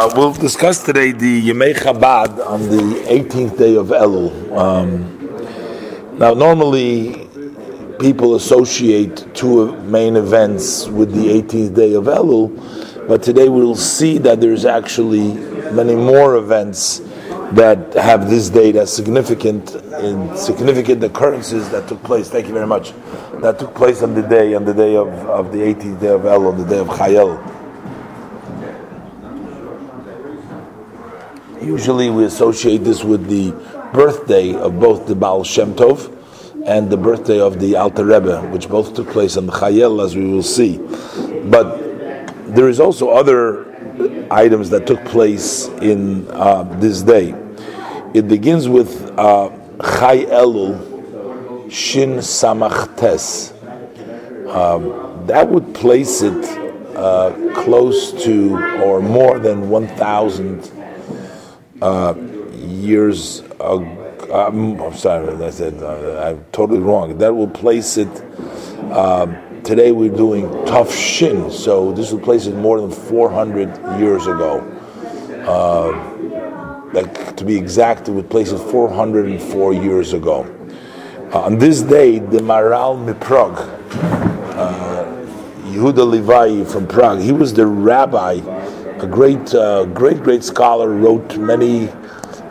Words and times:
Uh, 0.00 0.08
we'll 0.14 0.32
discuss 0.32 0.84
today 0.84 1.10
the 1.10 1.48
Yemei 1.48 1.74
Chabad 1.74 2.38
on 2.46 2.60
the 2.68 3.02
18th 3.08 3.58
day 3.58 3.74
of 3.74 3.88
Elul. 3.88 4.56
Um, 4.56 6.16
now, 6.16 6.34
normally 6.34 7.26
people 7.98 8.36
associate 8.36 9.34
two 9.34 9.72
main 9.82 10.14
events 10.14 10.86
with 10.86 11.12
the 11.12 11.42
18th 11.42 11.74
day 11.74 11.94
of 11.94 12.04
Elul, 12.04 13.08
but 13.08 13.24
today 13.24 13.48
we'll 13.48 13.74
see 13.74 14.18
that 14.18 14.40
there's 14.40 14.64
actually 14.64 15.34
many 15.72 15.96
more 15.96 16.36
events 16.36 17.00
that 17.54 17.92
have 17.94 18.30
this 18.30 18.50
date 18.50 18.76
as 18.76 18.92
significant 18.92 19.74
in 19.74 20.36
significant 20.36 21.02
occurrences 21.02 21.70
that 21.70 21.88
took 21.88 22.00
place. 22.04 22.30
Thank 22.30 22.46
you 22.46 22.54
very 22.54 22.68
much. 22.68 22.92
That 23.42 23.58
took 23.58 23.74
place 23.74 24.04
on 24.04 24.14
the 24.14 24.22
day, 24.22 24.54
on 24.54 24.64
the 24.64 24.74
day 24.74 24.94
of, 24.94 25.08
of 25.08 25.50
the 25.50 25.58
18th 25.58 26.00
day 26.00 26.10
of 26.10 26.20
Elul, 26.20 26.52
on 26.52 26.58
the 26.58 26.66
day 26.66 26.78
of 26.78 26.86
Chayel. 26.86 27.57
Usually 31.60 32.08
we 32.08 32.24
associate 32.24 32.78
this 32.84 33.02
with 33.02 33.26
the 33.26 33.50
birthday 33.92 34.54
of 34.54 34.78
both 34.78 35.08
the 35.08 35.14
Baal 35.16 35.42
Shem 35.42 35.74
Tov 35.74 36.14
and 36.64 36.88
the 36.88 36.96
birthday 36.96 37.40
of 37.40 37.58
the 37.58 37.74
Alter 37.74 38.04
Rebbe, 38.04 38.42
which 38.50 38.68
both 38.68 38.94
took 38.94 39.08
place 39.10 39.36
on 39.36 39.46
the 39.46 39.52
Chayel, 39.52 40.04
as 40.04 40.14
we 40.14 40.24
will 40.24 40.42
see. 40.42 40.78
But 41.48 41.78
there 42.54 42.68
is 42.68 42.78
also 42.78 43.10
other 43.10 43.66
items 44.30 44.70
that 44.70 44.86
took 44.86 45.04
place 45.06 45.66
in 45.82 46.28
uh, 46.30 46.62
this 46.78 47.02
day. 47.02 47.34
It 48.14 48.28
begins 48.28 48.68
with 48.68 49.10
uh, 49.18 49.48
Chay 49.80 50.26
Elul 50.26 51.70
Shin 51.70 52.18
Samach 52.18 52.96
Tes. 52.96 53.52
Um, 54.48 55.26
that 55.26 55.48
would 55.48 55.74
place 55.74 56.22
it 56.22 56.44
uh, 56.96 57.32
close 57.54 58.12
to 58.24 58.56
or 58.82 59.00
more 59.00 59.38
than 59.38 59.68
1,000 59.68 60.77
uh, 61.80 62.14
years 62.54 63.40
ago. 63.40 64.04
Um, 64.32 64.78
I'm 64.80 64.94
sorry, 64.94 65.42
I 65.42 65.50
said 65.50 65.82
uh, 65.82 66.20
I'm 66.20 66.44
totally 66.52 66.80
wrong. 66.80 67.16
That 67.18 67.34
will 67.34 67.48
place 67.48 67.96
it. 67.96 68.08
Uh, 68.90 69.26
today 69.62 69.90
we're 69.92 70.14
doing 70.14 70.50
Tav 70.66 70.92
Shin, 70.92 71.50
so 71.50 71.92
this 71.92 72.12
will 72.12 72.20
place 72.20 72.46
it 72.46 72.54
more 72.54 72.80
than 72.80 72.90
400 72.90 73.98
years 73.98 74.26
ago. 74.26 74.60
Uh, 75.46 76.92
like 76.92 77.36
to 77.36 77.44
be 77.44 77.56
exact, 77.56 78.08
it 78.08 78.12
would 78.12 78.28
place 78.28 78.50
it 78.50 78.58
404 78.58 79.72
years 79.72 80.12
ago. 80.12 80.44
Uh, 81.32 81.42
on 81.42 81.58
this 81.58 81.82
day, 81.82 82.18
the 82.18 82.38
Maharal 82.38 82.96
Miprog, 82.96 83.56
uh, 84.56 85.04
Yehuda 85.70 86.06
Levi 86.08 86.64
from 86.64 86.86
Prague, 86.86 87.20
he 87.20 87.32
was 87.32 87.54
the 87.54 87.66
rabbi 87.66 88.40
a 89.02 89.06
great, 89.06 89.54
uh, 89.54 89.84
great, 89.84 90.22
great 90.22 90.44
scholar, 90.44 90.90
wrote 90.90 91.36
many 91.36 91.88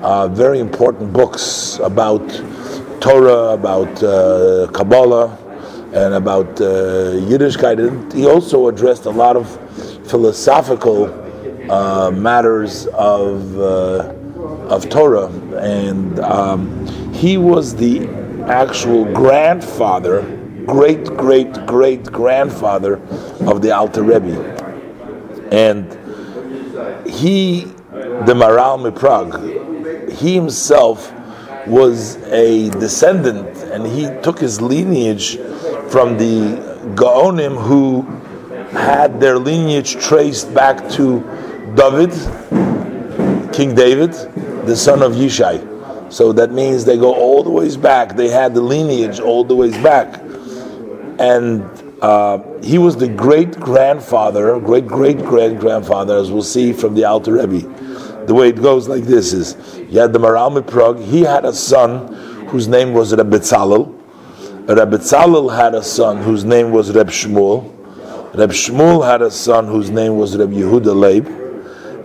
uh, 0.01 0.27
very 0.27 0.59
important 0.59 1.11
books 1.13 1.79
about 1.83 2.27
Torah, 3.01 3.53
about 3.53 4.03
uh, 4.03 4.67
Kabbalah, 4.73 5.37
and 5.93 6.13
about 6.13 6.59
uh, 6.61 7.15
Yiddishkeit. 7.29 7.85
And 7.85 8.11
he 8.13 8.27
also 8.27 8.67
addressed 8.67 9.05
a 9.05 9.09
lot 9.09 9.35
of 9.35 9.47
philosophical 10.09 11.05
uh, 11.71 12.11
matters 12.11 12.87
of 12.87 13.59
uh, 13.59 14.13
of 14.69 14.89
Torah, 14.89 15.27
and 15.57 16.19
um, 16.19 17.13
he 17.13 17.37
was 17.37 17.75
the 17.75 18.07
actual 18.47 19.05
grandfather, 19.13 20.21
great, 20.65 21.05
great, 21.05 21.53
great 21.65 22.03
grandfather 22.11 22.95
of 23.41 23.61
the 23.61 23.71
Alter 23.71 24.03
Rebbe, 24.03 24.35
and 25.51 25.97
he, 27.05 27.65
the 27.91 28.33
Maharal 28.33 28.91
Miprag, 28.91 30.11
he 30.11 30.33
himself 30.33 31.13
was 31.67 32.15
a 32.27 32.69
descendant 32.71 33.57
and 33.71 33.85
he 33.85 34.05
took 34.21 34.39
his 34.39 34.61
lineage 34.61 35.37
from 35.89 36.17
the 36.17 36.57
Gaonim 36.95 37.61
who 37.61 38.01
had 38.71 39.19
their 39.19 39.37
lineage 39.37 39.97
traced 39.97 40.53
back 40.53 40.89
to 40.91 41.19
David, 41.75 42.11
King 43.53 43.75
David, 43.75 44.11
the 44.65 44.75
son 44.75 45.01
of 45.01 45.13
Yishai. 45.13 46.11
So 46.11 46.31
that 46.33 46.51
means 46.51 46.85
they 46.85 46.97
go 46.97 47.13
all 47.13 47.43
the 47.43 47.49
ways 47.49 47.75
back. 47.75 48.15
They 48.15 48.29
had 48.29 48.53
the 48.53 48.61
lineage 48.61 49.19
all 49.19 49.43
the 49.43 49.55
ways 49.55 49.77
back. 49.77 50.21
And 51.19 51.63
uh, 52.01 52.37
he 52.63 52.77
was 52.77 52.97
the 52.97 53.07
great 53.07 53.51
grandfather, 53.59 54.59
great 54.59 54.87
great 54.87 55.19
great 55.19 55.59
grandfather, 55.59 56.17
as 56.17 56.31
we'll 56.31 56.43
see 56.43 56.73
from 56.73 56.95
the 56.95 57.05
Alter 57.05 57.33
Rebbe. 57.33 58.25
The 58.25 58.33
way 58.33 58.49
it 58.49 58.61
goes 58.61 58.87
like 58.87 59.03
this 59.03 59.33
is: 59.33 59.55
you 59.89 59.99
had 59.99 60.13
the 60.13 60.19
Maharal 60.19 60.61
Miprog. 60.61 61.03
He 61.03 61.21
had 61.21 61.45
a 61.45 61.53
son 61.53 62.13
whose 62.47 62.67
name 62.67 62.93
was 62.93 63.15
Reb 63.15 63.29
Betzalel. 63.29 63.93
Reb 64.67 64.91
Betzalel 64.91 65.55
had 65.55 65.75
a 65.75 65.83
son 65.83 66.17
whose 66.17 66.43
name 66.43 66.71
was 66.71 66.91
Reb 66.93 67.07
Shmuel. 67.07 67.73
Reb 68.35 68.51
Shmuel 68.51 69.05
had 69.05 69.21
a 69.21 69.31
son 69.31 69.67
whose 69.67 69.89
name 69.89 70.17
was 70.17 70.35
Reb 70.35 70.51
Yehuda 70.51 70.93
Leib. 70.93 71.27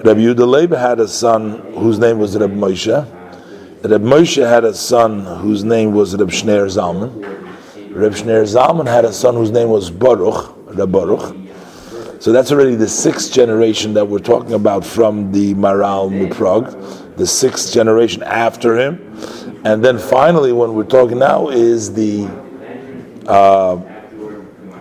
Reb 0.05 0.17
Yehuda 0.17 0.47
Leib 0.47 0.73
had 0.73 1.01
a 1.01 1.09
son 1.09 1.59
whose 1.75 1.99
name 1.99 2.19
was 2.19 2.37
Reb 2.37 2.53
Moshe. 2.53 3.07
Reb 3.83 4.03
Moshe 4.03 4.49
had 4.49 4.65
a 4.65 4.75
son 4.75 5.25
whose 5.43 5.65
name 5.65 5.93
was 5.93 6.15
Reb 6.15 6.31
Shneir 6.31 6.67
Zalman. 6.67 7.11
Reb 7.93 8.13
Shneir 8.13 8.45
Zalman 8.45 8.87
had 8.87 9.05
a 9.05 9.13
son 9.13 9.35
whose 9.35 9.51
name 9.51 9.69
was 9.69 9.91
Baruch, 9.91 10.55
Reb 10.75 10.91
Baruch. 10.91 11.37
So 12.21 12.33
that's 12.33 12.51
already 12.51 12.75
the 12.75 12.89
sixth 12.89 13.35
generation 13.35 13.93
that 13.95 14.07
we're 14.07 14.19
talking 14.19 14.55
about 14.55 14.87
from 14.87 15.31
the 15.31 15.53
Maharal 15.55 16.11
Miprog, 16.11 17.17
the 17.17 17.27
sixth 17.27 17.71
generation 17.71 18.23
after 18.23 18.79
him. 18.79 18.95
And 19.67 19.85
then 19.85 19.99
finally, 19.99 20.53
when 20.53 20.73
we're 20.73 20.85
talking 20.85 21.19
now, 21.19 21.51
is 21.51 21.93
the 21.93 22.29
uh, 23.27 23.79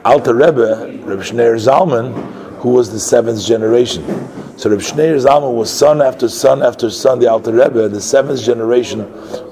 Alter 0.05 0.33
Rebbe, 0.33 1.01
Reb 1.03 1.19
Shneir 1.19 1.55
Zalman, 1.59 2.13
who 2.59 2.69
was 2.69 2.93
the 2.93 2.99
seventh 2.99 3.45
generation. 3.45 4.05
So 4.57 4.69
Reb 4.69 4.79
Shneir 4.79 5.21
Zalman 5.21 5.53
was 5.53 5.69
son 5.69 6.01
after 6.01 6.29
son 6.29 6.63
after 6.63 6.89
son, 6.89 7.19
the 7.19 7.29
Alter 7.29 7.51
Rebbe, 7.51 7.89
the 7.89 7.99
seventh 7.99 8.41
generation 8.41 9.03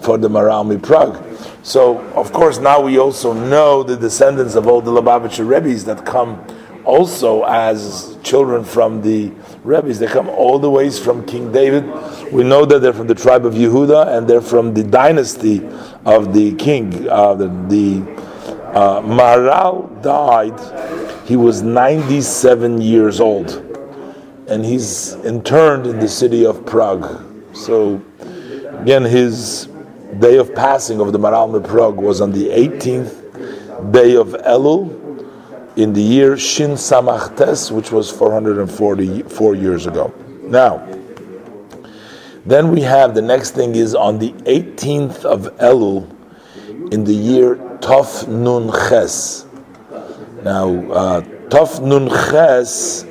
for 0.01 0.17
the 0.17 0.29
Maharal 0.29 0.63
Miprog. 0.65 1.28
So, 1.61 1.99
of 2.13 2.31
course, 2.31 2.59
now 2.59 2.81
we 2.81 2.97
also 2.97 3.33
know 3.33 3.83
the 3.83 3.97
descendants 3.97 4.55
of 4.55 4.67
all 4.67 4.81
the 4.81 4.91
Lubavitcher 4.91 5.47
Rebbe's 5.47 5.85
that 5.85 6.05
come 6.05 6.45
also 6.85 7.43
as 7.43 8.17
children 8.23 8.63
from 8.63 9.01
the 9.01 9.31
Rebbe's. 9.63 9.99
They 9.99 10.07
come 10.07 10.29
all 10.29 10.57
the 10.57 10.69
ways 10.69 10.97
from 10.97 11.25
King 11.25 11.51
David. 11.51 11.85
We 12.31 12.43
know 12.43 12.65
that 12.65 12.79
they're 12.79 12.93
from 12.93 13.07
the 13.07 13.15
tribe 13.15 13.45
of 13.45 13.53
Yehuda 13.53 14.17
and 14.17 14.27
they're 14.27 14.41
from 14.41 14.73
the 14.73 14.83
dynasty 14.83 15.67
of 16.05 16.33
the 16.33 16.55
king. 16.55 17.07
Uh, 17.09 17.35
the, 17.35 17.47
the 17.67 18.19
uh, 18.73 19.01
Maharal 19.01 20.01
died, 20.01 21.27
he 21.27 21.35
was 21.35 21.61
97 21.61 22.81
years 22.81 23.19
old, 23.19 23.51
and 24.47 24.63
he's 24.63 25.13
interned 25.25 25.87
in 25.87 25.99
the 25.99 26.07
city 26.07 26.45
of 26.45 26.65
Prague. 26.65 27.25
So, 27.53 28.01
again, 28.79 29.03
his 29.03 29.67
day 30.17 30.37
of 30.37 30.55
passing 30.55 30.99
of 30.99 31.11
the 31.11 31.19
Maharal 31.19 31.61
Miprog 31.61 31.95
was 31.95 32.19
on 32.21 32.31
the 32.31 32.47
18th 32.47 33.91
day 33.91 34.15
of 34.15 34.29
Elul 34.29 34.97
in 35.77 35.93
the 35.93 36.01
year 36.01 36.37
Shin 36.37 36.71
Samachtes, 36.71 37.71
which 37.71 37.91
was 37.91 38.09
444 38.09 39.55
years 39.55 39.85
ago. 39.85 40.13
Now, 40.43 40.85
then 42.45 42.71
we 42.71 42.81
have 42.81 43.13
the 43.13 43.21
next 43.21 43.51
thing 43.51 43.75
is 43.75 43.93
on 43.93 44.17
the 44.17 44.31
18th 44.31 45.23
of 45.25 45.43
Elul 45.57 46.09
in 46.91 47.03
the 47.03 47.13
year 47.13 47.55
Tov 47.79 48.27
Nun 48.27 48.71
Ches. 48.89 49.45
Now, 50.43 50.69
uh, 50.91 51.21
Tov 51.49 51.81
Nun 51.85 52.09
Ches 52.09 53.05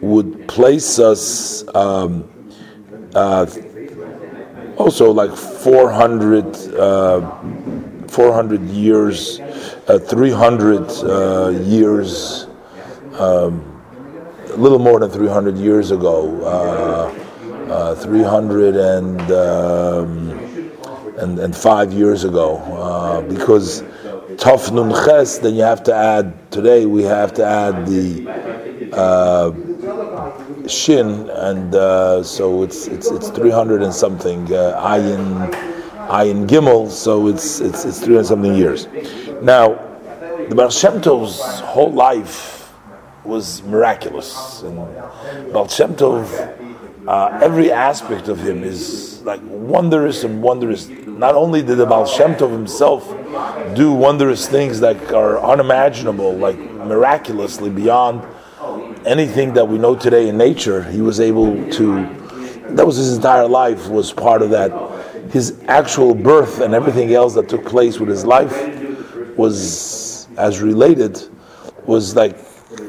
would 0.00 0.48
place 0.48 0.98
us 0.98 1.64
um, 1.74 2.28
uh, 3.14 3.46
also 4.76 5.10
like 5.10 5.34
400, 5.36 6.56
uh, 6.74 7.38
400 8.08 8.62
years, 8.68 9.40
uh, 9.88 9.98
300 9.98 10.90
uh, 10.90 11.48
years, 11.64 12.46
um, 13.18 13.68
a 14.50 14.56
little 14.56 14.78
more 14.78 15.00
than 15.00 15.10
300 15.10 15.56
years 15.56 15.90
ago, 15.90 16.42
uh, 16.44 17.72
uh, 17.72 17.94
300 17.94 18.76
and, 18.76 19.20
um, 19.32 20.30
and, 21.18 21.38
and 21.38 21.56
five 21.56 21.92
years 21.92 22.24
ago, 22.24 22.56
uh, 22.58 23.22
because 23.22 23.82
Taf 24.36 24.72
Nun 24.72 24.90
Ches, 24.90 25.38
then 25.38 25.54
you 25.54 25.62
have 25.62 25.82
to 25.84 25.94
add, 25.94 26.50
today 26.50 26.86
we 26.86 27.02
have 27.02 27.32
to 27.34 27.44
add 27.44 27.86
the 27.86 28.26
shin, 30.68 31.28
and 31.30 31.74
uh, 31.74 32.22
so 32.22 32.62
it's 32.62 32.86
it's 32.86 33.10
it's 33.10 33.30
three 33.30 33.50
hundred 33.50 33.82
and 33.82 33.92
something 33.92 34.52
uh, 34.52 34.80
ayin 34.80 35.50
ayin 36.08 36.46
gimel. 36.46 36.90
So 36.90 37.28
it's 37.28 37.60
it's 37.60 37.84
it's 37.84 38.00
three 38.00 38.14
hundred 38.14 38.26
something 38.26 38.54
years. 38.54 38.88
Now, 39.42 39.74
the 40.48 40.54
Baal 40.54 40.70
Shem 40.70 41.00
Tov's 41.00 41.60
whole 41.60 41.92
life 41.92 42.72
was 43.24 43.62
miraculous, 43.62 44.62
and 44.62 44.76
Baal 45.52 45.68
Shem 45.68 45.94
Tov 45.94 46.26
uh, 47.06 47.38
every 47.42 47.72
aspect 47.72 48.28
of 48.28 48.38
him 48.38 48.62
is 48.62 49.22
like 49.22 49.40
wondrous 49.42 50.24
and 50.24 50.42
wondrous. 50.42 50.88
Not 50.88 51.34
only 51.34 51.62
did 51.62 51.76
the 51.76 51.86
Baal 51.86 52.06
Shem 52.06 52.34
Tov 52.34 52.52
himself 52.52 53.08
do 53.74 53.92
wondrous 53.92 54.48
things 54.48 54.80
that 54.80 55.12
are 55.12 55.42
unimaginable, 55.42 56.32
like 56.36 56.58
miraculously 56.58 57.70
beyond 57.70 58.22
anything 59.06 59.52
that 59.54 59.66
we 59.66 59.78
know 59.78 59.96
today 59.96 60.28
in 60.28 60.36
nature, 60.36 60.82
he 60.82 61.00
was 61.00 61.20
able 61.20 61.54
to. 61.72 62.06
That 62.70 62.86
was 62.86 62.96
his 62.96 63.16
entire 63.16 63.46
life 63.46 63.88
was 63.88 64.12
part 64.12 64.42
of 64.42 64.50
that. 64.50 64.70
His 65.30 65.62
actual 65.68 66.14
birth 66.14 66.60
and 66.60 66.74
everything 66.74 67.12
else 67.12 67.34
that 67.34 67.48
took 67.48 67.64
place 67.64 67.98
with 67.98 68.08
his 68.08 68.24
life 68.24 68.56
was 69.36 70.28
as 70.36 70.60
related 70.60 71.20
was 71.84 72.16
like 72.16 72.38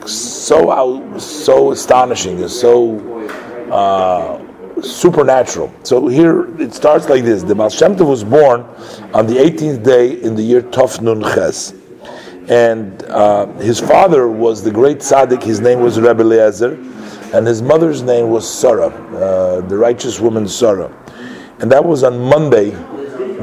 so 0.06 0.71
out, 0.71 1.19
so 1.19 1.71
astonishing, 1.71 2.48
so 2.48 3.00
uh, 3.71 4.81
supernatural. 4.81 5.74
So 5.83 6.07
here 6.07 6.59
it 6.62 6.74
starts 6.74 7.09
like 7.09 7.24
this: 7.24 7.44
the 7.44 7.56
Baal 7.56 7.69
was 8.06 8.24
born 8.24 8.62
on 9.13 9.27
the 9.27 9.36
18th 9.36 9.83
day 9.83 10.21
in 10.21 10.36
the 10.36 10.44
year 10.44 10.62
Tov 10.62 11.01
Nun 11.01 11.21
Ches, 11.21 11.74
and 12.50 13.04
uh, 13.04 13.45
his 13.57 13.80
father 13.80 14.28
was 14.28 14.63
the 14.63 14.72
great 14.72 14.98
tzaddik. 15.00 15.44
His 15.44 15.60
name 15.60 15.80
was 15.80 16.00
Rebbe 16.00 16.22
Eliezer, 16.22 16.74
and 17.34 17.48
his 17.48 17.62
mother's 17.62 18.01
name 18.01 18.30
was 18.30 18.50
Sarah, 18.50 18.88
uh, 18.88 19.62
the 19.62 19.78
righteous 19.78 20.19
woman 20.19 20.48
Sarah, 20.48 20.92
and 21.60 21.72
that 21.72 21.84
was 21.84 22.04
on 22.04 22.19
Monday 22.19 22.72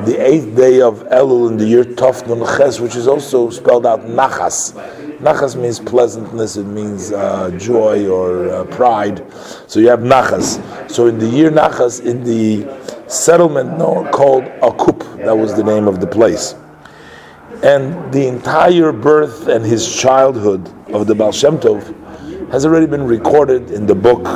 the 0.04 0.16
eighth 0.18 0.56
day 0.56 0.80
of 0.80 1.00
Elul 1.08 1.50
in 1.50 1.56
the 1.56 1.66
year 1.66 1.84
Tov 1.84 2.26
Nun 2.26 2.46
Ches, 2.56 2.80
which 2.80 2.96
is 2.96 3.06
also 3.06 3.50
spelled 3.50 3.84
out 3.84 4.00
Nachas. 4.00 4.72
Nachas 5.18 5.60
means 5.60 5.78
pleasantness, 5.78 6.56
it 6.56 6.64
means 6.64 7.12
uh, 7.12 7.50
joy 7.58 8.08
or 8.08 8.48
uh, 8.48 8.64
pride. 8.64 9.24
So 9.66 9.78
you 9.78 9.88
have 9.88 10.00
Nachas. 10.00 10.90
So 10.90 11.06
in 11.06 11.18
the 11.18 11.28
year 11.28 11.50
Nachas, 11.50 12.02
in 12.02 12.24
the 12.24 12.66
settlement 13.08 13.76
known, 13.76 14.10
called 14.10 14.44
Akup, 14.62 15.00
that 15.24 15.36
was 15.36 15.54
the 15.54 15.64
name 15.64 15.86
of 15.86 16.00
the 16.00 16.06
place. 16.06 16.54
And 17.62 18.12
the 18.12 18.26
entire 18.26 18.90
birth 18.90 19.46
and 19.48 19.64
his 19.64 19.94
childhood 19.94 20.66
of 20.94 21.06
the 21.06 21.14
Baal 21.14 21.32
Shem 21.32 21.58
Tov 21.58 22.50
has 22.50 22.64
already 22.64 22.86
been 22.86 23.04
recorded 23.04 23.70
in 23.70 23.86
the 23.86 23.94
book 23.94 24.26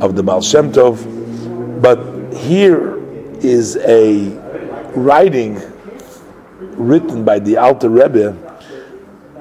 of 0.00 0.14
the 0.14 0.22
Baal 0.22 0.40
Shem 0.40 0.72
Tov. 0.72 1.82
But 1.82 2.32
here 2.34 2.98
is 3.38 3.76
a 3.78 4.28
writing 4.94 5.60
written 6.60 7.24
by 7.24 7.40
the 7.40 7.56
Alter 7.56 7.88
Rebbe 7.88 8.36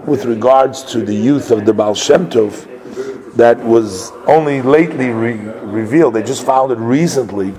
with 0.05 0.25
regards 0.25 0.83
to 0.85 1.01
the 1.01 1.13
youth 1.13 1.51
of 1.51 1.65
the 1.65 1.73
Baal 1.73 1.93
Shem 1.93 2.27
Tov 2.27 2.67
that 3.35 3.59
was 3.59 4.11
only 4.25 4.61
lately 4.61 5.09
re- 5.09 5.33
revealed. 5.33 6.15
They 6.15 6.23
just 6.23 6.45
found 6.45 6.71
it 6.71 6.79
recently, 6.79 7.53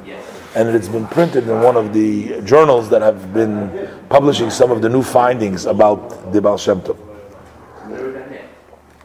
and 0.55 0.69
it's 0.69 0.89
been 0.89 1.07
printed 1.07 1.49
in 1.49 1.61
one 1.63 1.77
of 1.77 1.93
the 1.93 2.41
journals 2.43 2.91
that 2.91 3.01
have 3.01 3.33
been 3.33 3.89
publishing 4.09 4.51
some 4.51 4.71
of 4.71 4.83
the 4.83 4.89
new 4.89 5.03
findings 5.03 5.65
about 5.65 6.33
the 6.33 6.43
Baal 6.43 6.59
Shem 6.59 6.81
Tov. 6.83 6.99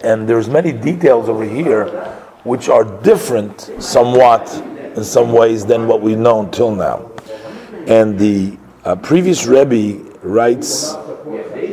And 0.01 0.27
there's 0.27 0.49
many 0.49 0.71
details 0.71 1.29
over 1.29 1.43
here 1.43 1.87
which 2.43 2.69
are 2.69 2.83
different 3.01 3.61
somewhat 3.79 4.53
in 4.95 5.03
some 5.03 5.31
ways 5.31 5.65
than 5.65 5.87
what 5.87 6.01
we 6.01 6.15
know 6.15 6.41
until 6.41 6.75
now. 6.75 7.11
And 7.87 8.19
the 8.19 8.57
uh, 8.83 8.95
previous 8.95 9.45
Rebbe 9.45 10.03
writes 10.21 10.93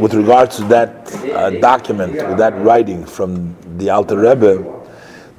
with 0.00 0.15
regard 0.15 0.50
to 0.53 0.65
that 0.65 1.15
uh, 1.15 1.50
document, 1.50 2.12
with 2.12 2.38
that 2.38 2.56
writing 2.59 3.05
from 3.05 3.56
the 3.79 3.91
Alter 3.91 4.19
Rebbe, 4.19 4.71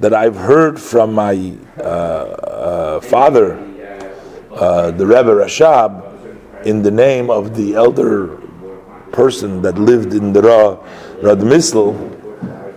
that 0.00 0.12
I've 0.12 0.36
heard 0.36 0.78
from 0.78 1.14
my 1.14 1.56
uh, 1.78 1.82
uh 1.82 3.00
father, 3.00 3.65
uh, 4.56 4.90
the 4.90 5.06
Rebbe 5.06 5.30
Rashab, 5.30 6.64
in 6.64 6.82
the 6.82 6.90
name 6.90 7.30
of 7.30 7.54
the 7.56 7.74
elder 7.74 8.38
person 9.12 9.62
that 9.62 9.78
lived 9.78 10.14
in 10.14 10.32
the 10.32 10.42
Ra, 10.42 10.76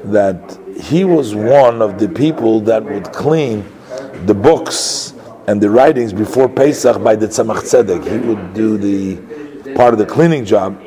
that 0.06 0.60
he 0.80 1.04
was 1.04 1.36
one 1.36 1.82
of 1.82 2.00
the 2.00 2.08
people 2.08 2.62
that 2.62 2.84
would 2.84 3.12
clean 3.12 3.66
the 4.26 4.34
books 4.34 5.14
and 5.48 5.60
the 5.62 5.70
writings 5.70 6.14
before 6.14 6.48
Pesach 6.48 7.02
by 7.04 7.16
the 7.16 7.28
Tzemach 7.28 7.64
Tzedek. 7.64 8.04
He 8.08 8.18
would 8.28 8.54
do 8.54 8.78
the 8.78 9.74
part 9.74 9.94
of 9.94 10.00
the 10.00 10.06
cleaning 10.06 10.46
job. 10.46 10.80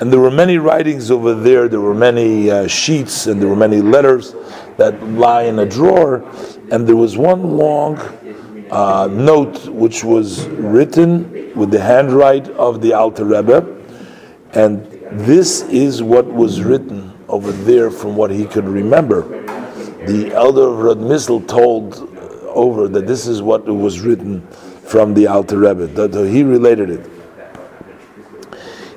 And 0.00 0.12
there 0.12 0.20
were 0.20 0.30
many 0.30 0.58
writings 0.58 1.10
over 1.10 1.34
there, 1.34 1.68
there 1.68 1.80
were 1.80 1.94
many 1.94 2.50
uh, 2.50 2.66
sheets, 2.68 3.26
and 3.26 3.40
there 3.40 3.48
were 3.48 3.56
many 3.56 3.80
letters 3.80 4.34
that 4.76 5.02
lie 5.02 5.42
in 5.44 5.58
a 5.58 5.66
drawer. 5.66 6.24
And 6.70 6.86
there 6.86 6.96
was 6.96 7.16
one 7.16 7.56
long 7.56 7.96
uh, 8.70 9.08
note 9.10 9.66
which 9.68 10.04
was 10.04 10.46
written 10.48 11.52
with 11.54 11.70
the 11.70 11.80
handwriting 11.80 12.54
of 12.56 12.80
the 12.80 12.92
Alter 12.92 13.24
Rebbe. 13.24 13.76
And 14.52 14.84
this 15.12 15.62
is 15.62 16.02
what 16.02 16.26
was 16.26 16.62
written 16.62 17.12
over 17.28 17.52
there 17.52 17.90
from 17.90 18.16
what 18.16 18.30
he 18.30 18.44
could 18.44 18.66
remember. 18.66 19.22
The 20.06 20.32
elder 20.32 20.68
of 20.68 20.98
Radmisl 20.98 21.46
told 21.46 22.14
over 22.48 22.88
that 22.88 23.06
this 23.06 23.26
is 23.26 23.42
what 23.42 23.66
was 23.66 24.00
written 24.00 24.46
from 24.84 25.14
the 25.14 25.26
Alter 25.26 25.58
Rebbe. 25.58 25.86
That 25.86 26.14
he 26.28 26.42
related 26.42 26.90
it. 26.90 27.10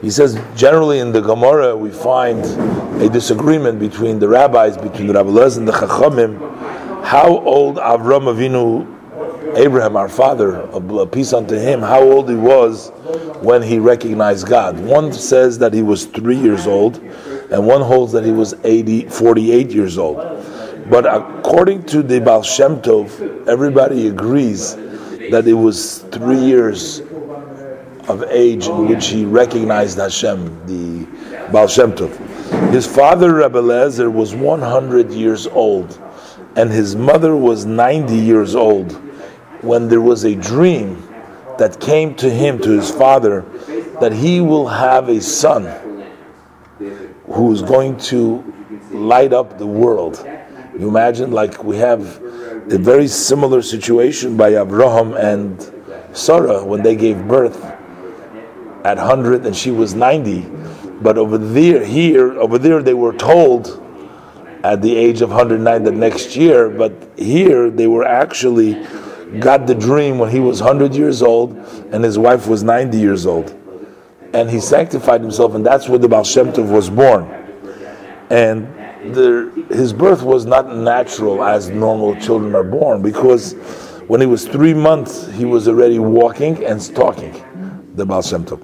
He 0.01 0.09
says 0.09 0.39
generally 0.55 0.99
in 0.99 1.11
the 1.11 1.21
Gemara 1.21 1.77
we 1.77 1.91
find 1.91 2.43
a 3.01 3.09
disagreement 3.09 3.79
between 3.79 4.19
the 4.19 4.27
rabbis, 4.27 4.77
between 4.77 5.07
the 5.07 5.13
rabbis 5.13 5.57
and 5.57 5.67
the 5.67 5.71
Chachamim, 5.71 7.03
how 7.03 7.39
old 7.39 7.77
Avram 7.77 8.25
Avinu, 8.25 8.87
Abraham, 9.55 9.97
our 9.97 10.07
father, 10.09 10.61
a 10.61 11.05
peace 11.05 11.33
unto 11.33 11.55
him, 11.55 11.81
how 11.81 12.01
old 12.01 12.29
he 12.29 12.35
was 12.35 12.89
when 13.41 13.61
he 13.61 13.79
recognized 13.79 14.47
God. 14.47 14.79
One 14.79 15.11
says 15.11 15.57
that 15.59 15.73
he 15.73 15.81
was 15.81 16.05
three 16.05 16.37
years 16.37 16.67
old, 16.67 16.97
and 16.97 17.67
one 17.67 17.81
holds 17.81 18.13
that 18.13 18.23
he 18.23 18.31
was 18.31 18.53
80, 18.63 19.09
48 19.09 19.71
years 19.71 19.97
old. 19.97 20.17
But 20.89 21.05
according 21.05 21.83
to 21.87 22.01
the 22.01 22.19
Baal 22.21 22.43
Shem 22.43 22.81
Tov, 22.81 23.47
everybody 23.47 24.07
agrees 24.07 24.75
that 25.31 25.47
it 25.47 25.53
was 25.53 25.99
three 26.11 26.39
years 26.39 27.01
of 28.07 28.23
age 28.29 28.67
in 28.67 28.87
which 28.87 29.07
he 29.07 29.25
recognized 29.25 29.97
Hashem, 29.97 30.65
the 30.65 31.05
Baal 31.51 31.67
Shem 31.67 31.91
Tov. 31.93 32.71
His 32.71 32.87
father, 32.87 33.35
Rebbe 33.35 33.61
Lezer, 33.61 34.11
was 34.11 34.33
100 34.33 35.11
years 35.11 35.45
old, 35.47 35.99
and 36.55 36.69
his 36.69 36.95
mother 36.95 37.35
was 37.35 37.65
90 37.65 38.15
years 38.15 38.55
old 38.55 39.10
when 39.61 39.87
there 39.87 40.01
was 40.01 40.23
a 40.23 40.35
dream 40.35 41.07
that 41.57 41.79
came 41.79 42.15
to 42.15 42.29
him, 42.29 42.59
to 42.59 42.69
his 42.71 42.89
father, 42.89 43.41
that 43.99 44.11
he 44.11 44.41
will 44.41 44.67
have 44.67 45.09
a 45.09 45.21
son 45.21 45.65
who 47.25 47.51
is 47.51 47.61
going 47.61 47.97
to 47.97 48.43
light 48.91 49.33
up 49.33 49.57
the 49.57 49.67
world. 49.67 50.25
You 50.77 50.87
imagine, 50.87 51.31
like 51.31 51.63
we 51.63 51.77
have 51.77 52.21
a 52.71 52.77
very 52.77 53.07
similar 53.07 53.61
situation 53.61 54.37
by 54.37 54.55
Abraham 54.55 55.13
and 55.13 55.71
Sarah 56.13 56.65
when 56.65 56.81
they 56.81 56.95
gave 56.95 57.27
birth 57.27 57.63
at 58.83 58.97
100 58.97 59.45
and 59.45 59.55
she 59.55 59.71
was 59.71 59.93
90. 59.93 60.41
But 61.01 61.17
over 61.17 61.37
there, 61.37 61.85
here, 61.85 62.39
over 62.39 62.57
there, 62.57 62.81
they 62.81 62.93
were 62.93 63.13
told 63.13 63.77
at 64.63 64.81
the 64.81 64.95
age 64.95 65.21
of 65.21 65.29
109 65.29 65.83
the 65.83 65.91
next 65.91 66.35
year, 66.35 66.69
but 66.69 66.93
here 67.17 67.69
they 67.69 67.87
were 67.87 68.05
actually 68.05 68.85
got 69.39 69.67
the 69.67 69.75
dream 69.75 70.17
when 70.17 70.29
he 70.29 70.39
was 70.39 70.61
100 70.61 70.95
years 70.95 71.21
old 71.21 71.55
and 71.91 72.03
his 72.03 72.17
wife 72.17 72.47
was 72.47 72.63
90 72.63 72.97
years 72.97 73.25
old. 73.25 73.57
And 74.33 74.49
he 74.49 74.61
sanctified 74.61 75.21
himself, 75.21 75.55
and 75.55 75.65
that's 75.65 75.89
where 75.89 75.99
the 75.99 76.07
Baal 76.07 76.23
Shem 76.23 76.53
Tov 76.53 76.71
was 76.71 76.89
born. 76.89 77.23
And 78.29 78.65
the, 79.13 79.65
his 79.69 79.91
birth 79.91 80.21
was 80.21 80.45
not 80.45 80.73
natural 80.75 81.43
as 81.43 81.69
normal 81.69 82.15
children 82.15 82.55
are 82.55 82.63
born 82.63 83.01
because 83.01 83.53
when 84.07 84.21
he 84.21 84.27
was 84.27 84.47
three 84.47 84.73
months, 84.73 85.27
he 85.31 85.43
was 85.43 85.67
already 85.67 85.99
walking 85.99 86.63
and 86.63 86.95
talking, 86.95 87.33
the 87.95 88.05
Baal 88.05 88.21
Shem 88.21 88.45
Tov. 88.45 88.61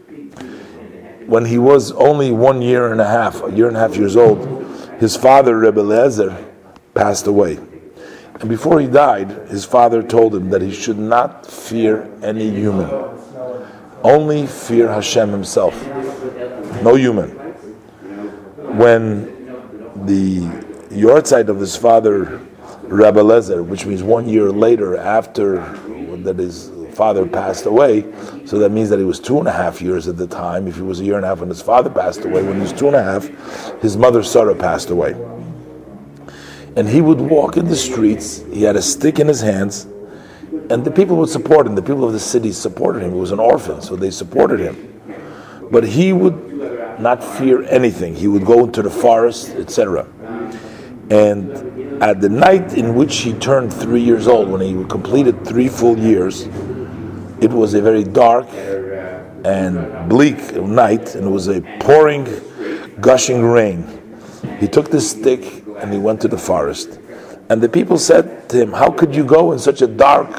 When 1.28 1.44
he 1.44 1.58
was 1.58 1.92
only 1.94 2.32
one 2.32 2.62
year 2.62 2.92
and 2.92 3.02
a 3.02 3.08
half, 3.08 3.44
a 3.44 3.52
year 3.52 3.68
and 3.68 3.76
a 3.76 3.80
half 3.80 3.98
years 3.98 4.16
old, 4.16 4.66
his 5.00 5.18
father, 5.18 5.58
Rebbe 5.58 5.82
Lezer, 5.82 6.46
passed 6.94 7.28
away. 7.28 7.60
And 8.40 8.50
before 8.50 8.80
he 8.80 8.88
died, 8.88 9.30
his 9.50 9.66
father 9.66 10.04
told 10.04 10.36
him 10.36 10.50
that 10.52 10.62
he 10.62 10.72
should 10.72 11.00
not 11.00 11.46
fear 11.46 12.10
any 12.22 12.50
human, 12.50 12.90
only 14.04 14.46
fear 14.48 14.92
Hashem 14.92 15.32
himself, 15.32 15.76
no 16.84 16.96
human. 16.96 17.30
When 18.78 20.06
the 20.06 20.42
yahrzeit 20.90 21.50
of 21.50 21.60
his 21.60 21.76
father, 21.76 22.40
Rabbi 22.84 23.20
Lezer, 23.20 23.66
which 23.66 23.86
means 23.86 24.04
one 24.04 24.30
year 24.30 24.52
later 24.52 24.96
after 24.96 25.62
that 26.24 26.38
his 26.38 26.72
father 26.98 27.28
passed 27.28 27.66
away. 27.68 28.02
So 28.46 28.58
that 28.60 28.72
means 28.72 28.90
that 28.90 28.98
he 29.00 29.06
was 29.06 29.20
two 29.20 29.38
and 29.38 29.48
a 29.48 29.52
half 29.52 29.82
years 29.82 30.08
at 30.08 30.18
the 30.18 30.28
time. 30.28 30.68
If 30.68 30.76
he 30.76 30.82
was 30.82 31.00
a 31.00 31.04
year 31.04 31.16
and 31.16 31.24
a 31.24 31.28
half 31.28 31.40
when 31.40 31.50
his 31.50 31.62
father 31.62 31.90
passed 31.90 32.26
away, 32.26 32.44
when 32.44 32.56
he 32.56 32.62
was 32.62 32.74
two 32.74 32.88
and 32.88 32.96
a 32.96 33.04
half, 33.04 33.28
his 33.82 33.96
mother 33.96 34.24
Sarah 34.24 34.56
passed 34.56 34.90
away. 34.90 35.16
And 36.78 36.88
he 36.88 37.02
would 37.02 37.20
walk 37.20 37.58
in 37.58 37.66
the 37.66 37.76
streets. 37.76 38.44
He 38.54 38.62
had 38.62 38.76
a 38.76 38.82
stick 38.82 39.20
in 39.20 39.28
his 39.28 39.42
hands, 39.42 39.86
and 40.70 40.86
the 40.86 40.92
people 40.92 41.18
would 41.18 41.30
support 41.30 41.66
him. 41.66 41.74
The 41.74 41.82
people 41.82 42.06
of 42.06 42.14
the 42.14 42.20
city 42.20 42.52
supported 42.52 43.02
him. 43.02 43.14
He 43.14 43.20
was 43.20 43.32
an 43.32 43.40
orphan, 43.40 43.82
so 43.82 43.96
they 43.96 44.12
supported 44.12 44.60
him. 44.60 44.76
But 45.72 45.84
he 45.84 46.14
would 46.14 47.00
not 47.00 47.24
fear 47.24 47.64
anything. 47.64 48.16
He 48.16 48.28
would 48.28 48.46
go 48.46 48.64
into 48.64 48.84
the 48.84 48.92
forest, 48.92 49.50
etc. 49.56 50.08
And 51.10 52.04
at 52.04 52.22
the 52.22 52.30
night 52.30 52.74
in 52.78 52.94
which 52.94 53.18
he 53.18 53.34
turned 53.34 53.74
three 53.74 54.02
years 54.02 54.28
old, 54.28 54.48
when 54.50 54.62
he 54.62 54.74
completed 54.86 55.48
three 55.48 55.70
full 55.70 55.98
years, 55.98 56.44
it 57.42 57.50
was 57.50 57.74
a 57.74 57.82
very 57.82 58.04
dark 58.04 58.48
and 59.44 60.08
bleak 60.08 60.56
night, 60.56 61.16
and 61.16 61.26
it 61.26 61.30
was 61.30 61.48
a 61.48 61.62
pouring, 61.80 62.28
gushing 63.02 63.44
rain. 63.44 63.84
He 64.60 64.68
took 64.68 64.92
this 64.92 65.10
stick 65.12 65.64
and 65.78 65.94
he 65.94 66.00
went 66.00 66.22
to 66.22 66.28
the 66.28 66.38
forest. 66.38 67.00
And 67.50 67.62
the 67.62 67.70
people 67.70 67.98
said 67.98 68.50
to 68.50 68.62
him, 68.62 68.74
How 68.74 68.92
could 68.92 69.16
you 69.16 69.24
go 69.24 69.52
in 69.52 69.60
such 69.60 69.82
a 69.82 69.88
dark, 69.88 70.30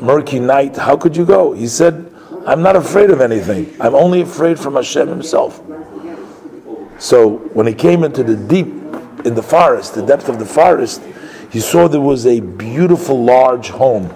murky 0.00 0.40
night? 0.40 0.76
How 0.76 0.96
could 0.96 1.16
you 1.16 1.26
go? 1.26 1.52
He 1.52 1.66
said, 1.66 2.12
I'm 2.46 2.62
not 2.62 2.76
afraid 2.76 3.10
of 3.10 3.20
anything. 3.20 3.74
I'm 3.80 3.94
only 3.94 4.20
afraid 4.20 4.58
from 4.58 4.74
Hashem 4.74 5.08
Himself. 5.08 5.62
So 6.98 7.38
when 7.52 7.66
he 7.66 7.74
came 7.74 8.04
into 8.04 8.22
the 8.22 8.36
deep, 8.36 8.66
in 9.24 9.34
the 9.34 9.42
forest, 9.42 9.94
the 9.94 10.04
depth 10.04 10.28
of 10.28 10.38
the 10.38 10.46
forest, 10.46 11.02
he 11.50 11.60
saw 11.60 11.88
there 11.88 12.00
was 12.00 12.26
a 12.26 12.40
beautiful 12.40 13.24
large 13.24 13.68
home. 13.68 14.10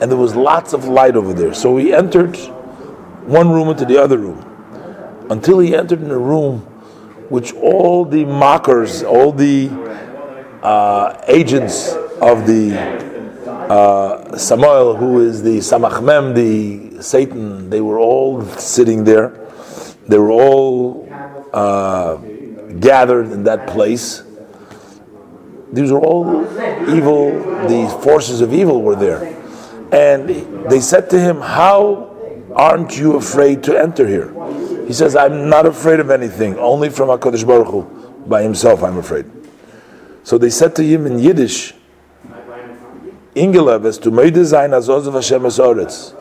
And 0.00 0.10
there 0.10 0.18
was 0.18 0.34
lots 0.34 0.72
of 0.72 0.86
light 0.86 1.16
over 1.16 1.32
there. 1.32 1.54
So 1.54 1.76
he 1.76 1.92
entered 1.92 2.36
one 3.26 3.50
room 3.50 3.68
into 3.68 3.84
the 3.84 4.02
other 4.02 4.18
room. 4.18 4.42
Until 5.30 5.58
he 5.58 5.74
entered 5.74 6.02
in 6.02 6.10
a 6.10 6.18
room 6.18 6.66
which 7.28 7.52
all 7.54 8.04
the 8.04 8.24
mockers, 8.24 9.02
all 9.02 9.32
the 9.32 9.70
uh, 10.62 11.20
agents 11.28 11.92
of 12.20 12.46
the 12.46 12.76
uh, 13.70 14.36
Samael, 14.36 14.96
who 14.96 15.20
is 15.20 15.42
the 15.42 15.58
Samachmem, 15.58 16.34
the 16.34 17.02
Satan, 17.02 17.68
they 17.70 17.80
were 17.80 17.98
all 17.98 18.42
sitting 18.44 19.04
there. 19.04 19.48
They 20.06 20.18
were 20.18 20.30
all 20.30 21.08
uh, 21.52 22.16
gathered 22.78 23.32
in 23.32 23.44
that 23.44 23.66
place. 23.66 24.22
These 25.72 25.90
are 25.90 25.98
all 25.98 26.42
evil, 26.88 27.32
the 27.68 27.98
forces 28.02 28.40
of 28.40 28.54
evil 28.54 28.82
were 28.82 28.96
there. 28.96 29.34
And 29.92 30.28
they 30.70 30.80
said 30.80 31.10
to 31.10 31.20
him, 31.20 31.40
How 31.40 32.16
aren't 32.54 32.96
you 32.96 33.16
afraid 33.16 33.62
to 33.64 33.78
enter 33.78 34.06
here? 34.06 34.32
He 34.86 34.92
says, 34.92 35.16
I'm 35.16 35.48
not 35.48 35.66
afraid 35.66 36.00
of 36.00 36.10
anything, 36.10 36.56
only 36.58 36.90
from 36.90 37.08
HaKadosh 37.08 37.46
Baruch 37.46 37.68
Hu. 37.68 37.82
By 38.26 38.42
himself, 38.42 38.82
I'm 38.82 38.98
afraid. 38.98 39.26
So 40.22 40.38
they 40.38 40.50
said 40.50 40.74
to 40.76 40.84
him 40.84 41.06
in 41.06 41.18
Yiddish, 41.18 41.74
Ingelev 43.34 44.00
to 44.02 44.10
made 44.10 44.34
design 44.34 44.70
Azoz 44.70 45.06
of 45.06 45.14
Hashem 45.14 45.42
Oretz. 45.42 46.14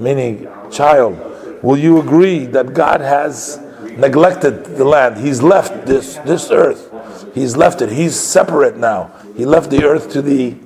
Meaning, 0.00 0.48
child, 0.70 1.62
will 1.62 1.76
you 1.76 2.00
agree 2.00 2.46
that 2.46 2.72
God 2.72 3.00
has 3.00 3.60
neglected 3.96 4.64
the 4.64 4.84
land? 4.84 5.18
He's 5.18 5.42
left 5.42 5.86
this, 5.86 6.16
this 6.18 6.50
earth. 6.50 6.88
He's 7.34 7.56
left 7.56 7.82
it. 7.82 7.90
He's 7.90 8.18
separate 8.18 8.76
now. 8.76 9.12
He 9.36 9.44
left 9.44 9.70
the 9.70 9.84
earth 9.84 10.10
to 10.12 10.22
the 10.22 10.56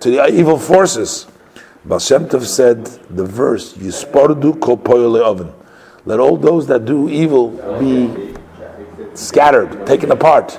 to 0.00 0.10
the 0.10 0.26
evil 0.28 0.58
forces. 0.58 1.26
Baal 1.84 2.00
said 2.00 2.28
the 2.30 3.24
verse, 3.24 3.74
Yispordu 3.74 4.60
kol 4.60 5.22
oven. 5.22 5.52
Let 6.06 6.20
all 6.20 6.36
those 6.36 6.68
that 6.68 6.84
do 6.84 7.08
evil 7.08 7.50
be 7.80 8.34
scattered, 9.14 9.86
taken 9.86 10.12
apart. 10.12 10.58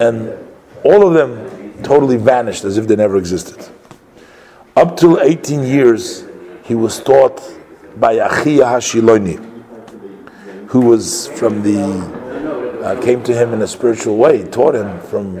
And 0.00 0.36
all 0.84 1.06
of 1.06 1.14
them 1.14 1.82
totally 1.84 2.16
vanished 2.16 2.64
as 2.64 2.76
if 2.76 2.88
they 2.88 2.96
never 2.96 3.16
existed. 3.16 3.68
Up 4.74 4.96
till 4.96 5.20
18 5.20 5.62
years, 5.62 6.24
he 6.64 6.74
was 6.74 7.00
taught 7.00 7.40
by 7.96 8.16
Achia 8.16 8.66
Hashiloni, 8.66 9.36
who 10.68 10.80
was 10.80 11.28
from 11.28 11.62
the, 11.62 12.82
uh, 12.82 13.00
came 13.00 13.22
to 13.22 13.32
him 13.32 13.54
in 13.54 13.62
a 13.62 13.68
spiritual 13.68 14.16
way, 14.16 14.42
taught 14.44 14.74
him 14.74 15.00
from 15.02 15.40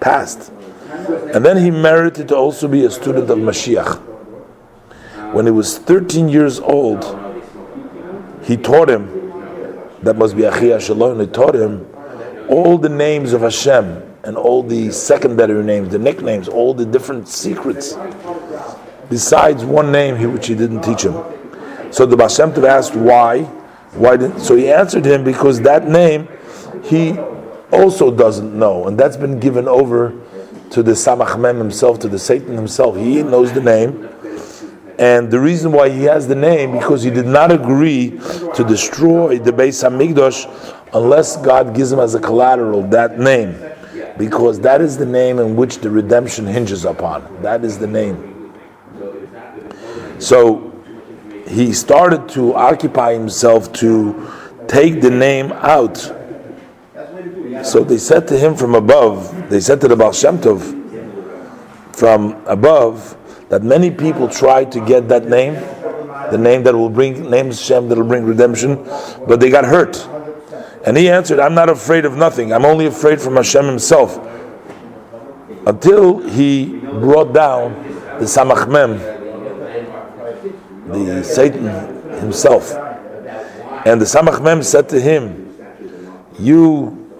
past. 0.00 0.50
And 1.34 1.44
then 1.44 1.58
he 1.58 1.70
merited 1.70 2.28
to 2.28 2.36
also 2.36 2.66
be 2.66 2.84
a 2.86 2.90
student 2.90 3.28
of 3.28 3.38
Mashiach. 3.38 4.00
When 5.34 5.44
he 5.44 5.52
was 5.52 5.78
13 5.78 6.30
years 6.30 6.58
old, 6.58 7.04
he 8.46 8.56
taught 8.56 8.88
him, 8.88 9.06
that 10.02 10.16
must 10.16 10.36
be 10.36 10.42
Achia 10.42 10.80
Shalom, 10.80 11.18
he 11.18 11.26
taught 11.26 11.54
him 11.54 11.86
all 12.48 12.78
the 12.78 12.88
names 12.88 13.32
of 13.32 13.40
Hashem 13.40 14.02
and 14.22 14.36
all 14.36 14.62
the 14.62 14.92
secondary 14.92 15.64
names, 15.64 15.90
the 15.90 15.98
nicknames, 15.98 16.48
all 16.48 16.72
the 16.72 16.84
different 16.84 17.28
secrets, 17.28 17.96
besides 19.10 19.64
one 19.64 19.90
name 19.90 20.32
which 20.32 20.46
he 20.46 20.54
didn't 20.54 20.82
teach 20.82 21.02
him. 21.02 21.14
So 21.92 22.06
the 22.06 22.16
Baal 22.16 22.28
Shem 22.28 22.52
Tov 22.52 22.68
asked 22.68 22.94
why. 22.94 23.42
Why 23.94 24.16
didn't, 24.16 24.40
so 24.40 24.54
he 24.56 24.70
answered 24.70 25.04
him 25.04 25.24
because 25.24 25.60
that 25.62 25.88
name 25.88 26.28
he 26.84 27.18
also 27.72 28.10
doesn't 28.14 28.56
know, 28.56 28.86
and 28.86 28.98
that's 28.98 29.16
been 29.16 29.40
given 29.40 29.66
over 29.66 30.12
to 30.70 30.82
the 30.82 30.92
Samach 30.92 31.38
Mem 31.38 31.58
himself, 31.58 31.98
to 32.00 32.08
the 32.08 32.18
Satan 32.18 32.54
himself. 32.54 32.96
He 32.96 33.22
knows 33.22 33.52
the 33.52 33.60
name, 33.62 34.08
and 34.98 35.30
the 35.30 35.38
reason 35.38 35.72
why 35.72 35.90
he 35.90 36.04
has 36.04 36.26
the 36.26 36.34
name, 36.34 36.72
because 36.72 37.02
he 37.02 37.10
did 37.10 37.26
not 37.26 37.52
agree 37.52 38.18
to 38.54 38.64
destroy 38.66 39.38
the 39.38 39.52
Beis 39.52 39.84
Hamikdash 39.84 40.46
unless 40.94 41.36
God 41.36 41.74
gives 41.74 41.92
him 41.92 41.98
as 41.98 42.14
a 42.14 42.20
collateral 42.20 42.82
that 42.88 43.18
name. 43.18 43.56
Because 44.16 44.60
that 44.60 44.80
is 44.80 44.96
the 44.96 45.04
name 45.04 45.38
in 45.38 45.56
which 45.56 45.78
the 45.78 45.90
redemption 45.90 46.46
hinges 46.46 46.86
upon. 46.86 47.42
That 47.42 47.64
is 47.64 47.78
the 47.78 47.86
name. 47.86 48.54
So 50.18 50.72
he 51.46 51.74
started 51.74 52.28
to 52.30 52.54
occupy 52.54 53.12
himself 53.12 53.72
to 53.74 54.32
take 54.66 55.02
the 55.02 55.10
name 55.10 55.52
out. 55.52 55.96
So 57.62 57.84
they 57.84 57.98
said 57.98 58.26
to 58.28 58.38
him 58.38 58.54
from 58.54 58.74
above, 58.74 59.50
they 59.50 59.60
said 59.60 59.80
to 59.82 59.88
the 59.88 59.96
Baal 59.96 60.12
Shem 60.12 60.38
Tov 60.38 60.74
from 61.94 62.42
above, 62.46 63.15
that 63.48 63.62
many 63.62 63.90
people 63.90 64.28
try 64.28 64.64
to 64.64 64.80
get 64.80 65.08
that 65.08 65.28
name, 65.28 65.54
the 66.30 66.38
name 66.38 66.64
that 66.64 66.74
will 66.74 66.90
bring 66.90 67.30
names 67.30 67.60
Shem 67.60 67.88
that 67.88 67.96
will 67.96 68.06
bring 68.06 68.24
redemption, 68.24 68.82
but 69.26 69.40
they 69.40 69.50
got 69.50 69.64
hurt. 69.64 70.08
And 70.84 70.96
he 70.96 71.08
answered, 71.10 71.40
I'm 71.40 71.54
not 71.54 71.68
afraid 71.68 72.04
of 72.04 72.16
nothing. 72.16 72.52
I'm 72.52 72.64
only 72.64 72.86
afraid 72.86 73.20
from 73.20 73.36
Hashem 73.36 73.66
himself. 73.66 74.18
Until 75.66 76.18
he 76.28 76.78
brought 76.78 77.32
down 77.32 77.74
the 78.18 78.24
Samach 78.24 78.68
Mem, 78.68 78.98
the 80.88 81.24
Satan 81.24 81.66
himself. 82.20 82.72
And 83.84 84.00
the 84.00 84.04
Samach 84.04 84.42
Mem 84.42 84.62
said 84.62 84.88
to 84.90 85.00
him, 85.00 85.56
You 86.38 87.10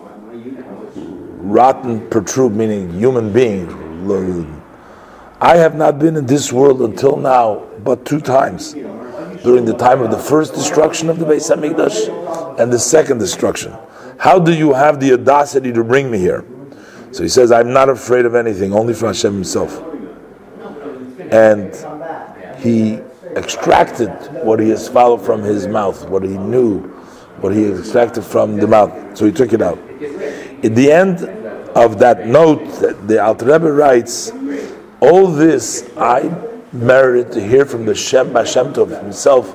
rotten 0.95 2.09
perturb, 2.09 2.55
meaning 2.55 2.93
human 2.93 3.33
being, 3.33 3.67
I 5.41 5.57
have 5.57 5.75
not 5.75 5.99
been 5.99 6.17
in 6.17 6.27
this 6.27 6.53
world 6.53 6.81
until 6.81 7.17
now 7.17 7.67
but 7.85 8.05
two 8.05 8.21
times. 8.21 8.73
During 8.73 9.65
the 9.65 9.77
time 9.77 10.01
of 10.01 10.11
the 10.11 10.19
first 10.19 10.55
destruction 10.55 11.11
of 11.11 11.19
the 11.19 11.27
Beis 11.27 11.55
Hamikdash 11.55 12.59
and 12.59 12.73
the 12.73 12.79
second 12.79 13.19
destruction. 13.19 13.77
How 14.19 14.39
do 14.39 14.53
you 14.53 14.73
have 14.73 14.99
the 14.99 15.13
audacity 15.13 15.73
to 15.73 15.85
bring 15.85 16.11
me 16.11 16.19
here? 16.19 16.45
So 17.13 17.23
he 17.23 17.29
says, 17.29 17.53
I'm 17.53 17.73
not 17.73 17.89
afraid 17.89 18.25
of 18.25 18.35
anything, 18.35 18.73
only 18.73 18.95
for 18.95 19.07
Hashem 19.07 19.35
himself. 19.35 19.83
And 21.31 21.75
he 22.59 23.01
extracted 23.37 24.11
what 24.43 24.59
he 24.59 24.71
has 24.71 24.87
swallowed 24.87 25.25
from 25.25 25.43
his 25.43 25.67
mouth, 25.69 26.09
what 26.09 26.23
he 26.23 26.37
knew, 26.37 26.81
what 27.41 27.55
he 27.55 27.67
extracted 27.69 28.25
from 28.25 28.57
the 28.57 28.67
mouth. 28.67 29.17
So 29.17 29.27
he 29.27 29.33
took 29.33 29.53
it 29.53 29.61
out. 29.61 29.79
In 30.63 30.75
the 30.75 30.91
end 30.91 31.21
of 31.77 31.99
that 31.99 32.27
note, 32.27 32.65
the 33.07 33.23
Alter 33.23 33.47
Rebbe 33.47 33.71
writes 33.71 34.33
all 35.01 35.29
this 35.29 35.91
I 35.97 36.35
merited 36.73 37.33
to 37.33 37.47
hear 37.47 37.65
from 37.65 37.87
the 37.87 37.95
Shem 37.95 38.31
Bashem 38.31 38.73
Tov 38.73 39.01
himself 39.03 39.55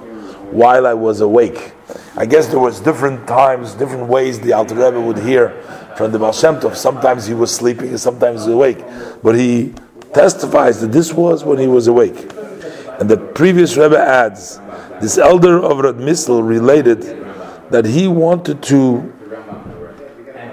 while 0.51 0.85
I 0.85 0.93
was 0.93 1.21
awake. 1.21 1.73
I 2.15 2.25
guess 2.25 2.47
there 2.47 2.59
was 2.59 2.79
different 2.79 3.27
times, 3.27 3.73
different 3.73 4.07
ways 4.07 4.39
the 4.39 4.53
Alter 4.53 4.75
Rebbe 4.75 4.99
would 4.99 5.19
hear 5.19 5.49
from 5.97 6.11
the 6.11 6.19
Baal 6.19 6.33
Shem 6.33 6.59
Tov. 6.59 6.75
Sometimes 6.75 7.25
he 7.25 7.33
was 7.33 7.53
sleeping 7.53 7.89
and 7.89 7.99
sometimes 7.99 8.45
awake. 8.47 8.79
But 9.23 9.35
he 9.35 9.73
testifies 10.13 10.81
that 10.81 10.91
this 10.91 11.13
was 11.13 11.43
when 11.43 11.57
he 11.57 11.67
was 11.67 11.87
awake. 11.87 12.33
And 12.99 13.09
the 13.09 13.17
previous 13.17 13.77
Rebbe 13.77 13.97
adds, 13.97 14.59
this 14.99 15.17
elder 15.17 15.59
of 15.59 15.79
Rad 15.79 15.95
Misl 15.95 16.47
related 16.47 17.01
that 17.71 17.85
he 17.85 18.07
wanted 18.07 18.61
to 18.63 19.13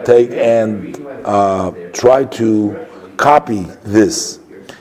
take 0.04 0.30
and 0.30 0.96
uh, 1.24 1.72
try 1.92 2.24
to 2.24 2.86
copy 3.16 3.62
this 3.82 4.38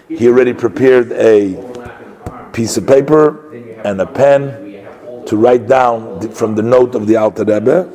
he 0.09 0.27
already 0.27 0.53
prepared 0.53 1.11
a 1.11 2.51
piece 2.53 2.77
of 2.77 2.87
paper 2.87 3.53
and 3.83 4.01
a 4.01 4.05
pen 4.05 4.85
to 5.25 5.35
write 5.35 5.67
down 5.67 6.29
from 6.31 6.55
the 6.55 6.61
note 6.63 6.95
of 6.95 7.07
the 7.07 7.17
Alter 7.17 7.43
Rebbe, 7.43 7.89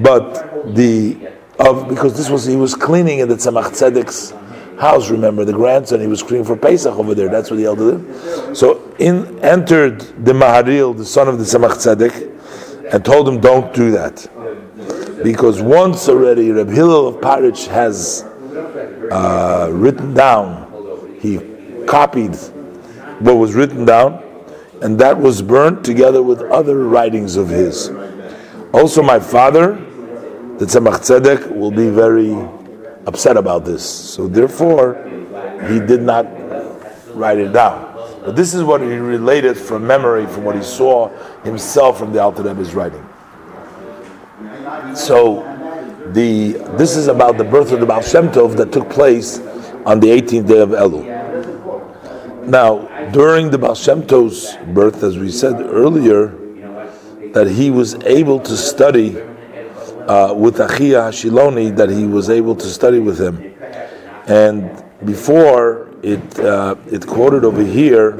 but 0.00 0.74
the 0.74 1.28
of 1.58 1.88
because 1.88 2.16
this 2.16 2.28
was 2.28 2.44
he 2.44 2.56
was 2.56 2.74
cleaning 2.74 3.20
in 3.20 3.28
the 3.28 3.34
Tzemach 3.34 3.70
Tzedek's 3.70 4.32
house. 4.80 5.10
Remember 5.10 5.44
the 5.44 5.52
grandson? 5.52 6.00
He 6.00 6.06
was 6.06 6.22
cleaning 6.22 6.44
for 6.44 6.56
Pesach 6.56 6.94
over 6.94 7.14
there. 7.14 7.28
That's 7.28 7.50
what 7.50 7.56
the 7.56 7.64
elder 7.64 7.98
did. 7.98 8.56
So 8.56 8.94
in 8.98 9.38
entered 9.40 10.00
the 10.24 10.32
Maharil, 10.32 10.96
the 10.96 11.04
son 11.04 11.28
of 11.28 11.38
the 11.38 11.44
Tzemach 11.44 11.76
Tzedek, 11.76 12.92
and 12.92 13.04
told 13.04 13.28
him, 13.28 13.40
"Don't 13.40 13.72
do 13.74 13.90
that." 13.92 14.28
Because 15.22 15.62
once 15.62 16.08
already 16.08 16.52
Reb 16.52 16.68
Hillel 16.68 17.08
of 17.08 17.16
Parich 17.16 17.66
has 17.68 18.22
uh, 19.10 19.70
written 19.72 20.14
down, 20.14 20.65
he 21.26 21.86
copied 21.86 22.34
what 23.20 23.34
was 23.34 23.54
written 23.54 23.84
down, 23.84 24.22
and 24.82 24.98
that 24.98 25.18
was 25.18 25.42
burnt 25.42 25.84
together 25.84 26.22
with 26.22 26.42
other 26.42 26.84
writings 26.84 27.36
of 27.36 27.48
his. 27.48 27.90
Also, 28.72 29.02
my 29.02 29.18
father, 29.18 29.74
the 30.58 30.66
Tzemach 30.66 31.00
Tzedek, 31.00 31.56
will 31.56 31.70
be 31.70 31.88
very 31.88 32.34
upset 33.06 33.36
about 33.36 33.64
this. 33.64 33.88
So, 33.88 34.28
therefore, 34.28 35.02
he 35.68 35.80
did 35.80 36.02
not 36.02 36.26
write 37.16 37.38
it 37.38 37.52
down. 37.52 37.94
But 38.24 38.36
this 38.36 38.54
is 38.54 38.62
what 38.62 38.80
he 38.80 38.88
related 38.88 39.56
from 39.56 39.86
memory, 39.86 40.26
from 40.26 40.44
what 40.44 40.56
he 40.56 40.62
saw 40.62 41.08
himself 41.42 41.98
from 41.98 42.12
the 42.12 42.20
Alter 42.20 42.42
Rebbe's 42.42 42.74
writing. 42.74 43.04
So, 44.94 45.42
the 46.12 46.52
this 46.76 46.96
is 46.96 47.08
about 47.08 47.36
the 47.38 47.44
birth 47.44 47.72
of 47.72 47.80
the 47.80 47.86
Baal 47.86 48.02
Shem 48.02 48.28
Tov 48.28 48.56
that 48.56 48.72
took 48.72 48.88
place 48.90 49.40
on 49.84 50.00
the 50.00 50.08
18th 50.08 50.48
day 50.48 50.60
of 50.60 50.70
Elul. 50.70 51.15
Now, 52.46 53.10
during 53.10 53.50
the 53.50 53.58
Baal 53.58 53.74
Shem 53.74 54.06
Tov's 54.06 54.56
birth, 54.68 55.02
as 55.02 55.18
we 55.18 55.32
said 55.32 55.60
earlier, 55.60 56.28
that 57.32 57.48
he 57.48 57.70
was 57.72 57.96
able 58.04 58.38
to 58.38 58.56
study 58.56 59.18
uh, 59.18 60.32
with 60.32 60.58
Achia 60.58 61.10
Hashiloni, 61.10 61.76
that 61.76 61.90
he 61.90 62.06
was 62.06 62.30
able 62.30 62.54
to 62.54 62.66
study 62.66 63.00
with 63.00 63.20
him. 63.20 63.52
And 64.28 64.84
before 65.04 65.88
it, 66.04 66.38
uh, 66.38 66.76
it 66.86 67.04
quoted 67.04 67.44
over 67.44 67.64
here 67.64 68.12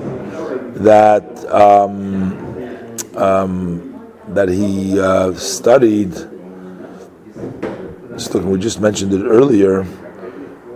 that 0.75 1.25
um, 1.47 2.97
um, 3.17 4.07
that 4.29 4.49
he 4.49 4.99
uh, 4.99 5.35
studied. 5.35 6.13
we 8.35 8.59
just 8.59 8.81
mentioned 8.81 9.13
it 9.13 9.25
earlier. 9.25 9.87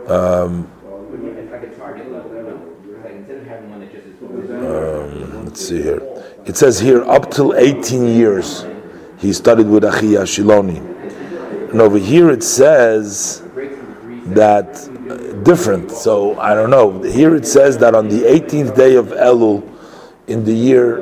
Um, 0.06 0.70
let's 5.50 5.66
see 5.66 5.82
here. 5.82 6.00
It 6.46 6.56
says 6.56 6.78
here 6.78 7.02
up 7.10 7.28
till 7.32 7.56
18 7.56 8.06
years 8.06 8.64
he 9.18 9.32
studied 9.32 9.66
with 9.66 9.82
Achia 9.82 10.22
Shiloni. 10.22 10.78
And 11.70 11.80
over 11.80 11.98
here 11.98 12.30
it 12.30 12.44
says 12.44 13.42
that 14.26 14.68
uh, 15.10 15.42
different. 15.42 15.90
So 15.90 16.38
I 16.38 16.54
don't 16.54 16.70
know. 16.70 17.02
Here 17.02 17.34
it 17.34 17.46
says 17.46 17.78
that 17.78 17.96
on 17.96 18.06
the 18.06 18.20
18th 18.20 18.76
day 18.76 18.94
of 18.94 19.06
Elul 19.06 19.68
in 20.28 20.44
the 20.44 20.52
year 20.52 20.98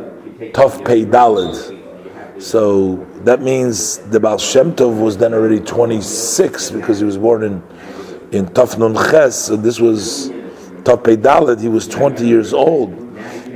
Tov 0.54 0.82
Pei 0.82 1.04
Dalid. 1.04 2.40
So 2.40 2.96
that 3.24 3.42
means 3.42 3.98
the 3.98 4.18
Baal 4.18 4.38
Shem 4.38 4.72
Tov 4.72 4.98
was 4.98 5.18
then 5.18 5.34
already 5.34 5.60
26 5.60 6.70
because 6.70 7.00
he 7.00 7.04
was 7.04 7.18
born 7.18 7.42
in 7.42 7.62
in 8.32 8.46
Tov 8.46 8.78
Nun 8.78 8.94
Ches. 8.94 9.44
So 9.44 9.56
this 9.56 9.78
was 9.78 10.30
Tov 10.84 11.04
Pei 11.04 11.18
Dalid. 11.18 11.60
He 11.60 11.68
was 11.68 11.86
20 11.86 12.26
years 12.26 12.54
old 12.54 13.07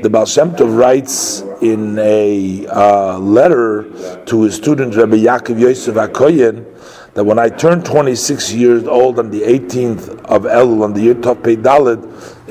the 0.02 0.10
Baal 0.10 0.26
Shem 0.26 0.50
Tov 0.56 0.76
writes 0.76 1.42
in 1.60 1.96
a 2.00 2.66
uh, 2.66 3.18
letter 3.18 3.84
to 4.24 4.42
his 4.42 4.56
student 4.56 4.96
Rabbi 4.96 5.14
Yaakov 5.14 5.60
Yosef 5.60 5.94
Akoyen 5.94 6.66
that 7.14 7.22
when 7.22 7.38
I 7.38 7.48
turned 7.48 7.86
26 7.86 8.52
years 8.52 8.84
old 8.84 9.20
on 9.20 9.30
the 9.30 9.42
18th 9.42 10.08
of 10.24 10.42
Elul 10.42 10.82
on 10.82 10.92
the 10.92 11.02
year 11.02 11.14
Tov 11.14 11.44
Pei 11.44 11.52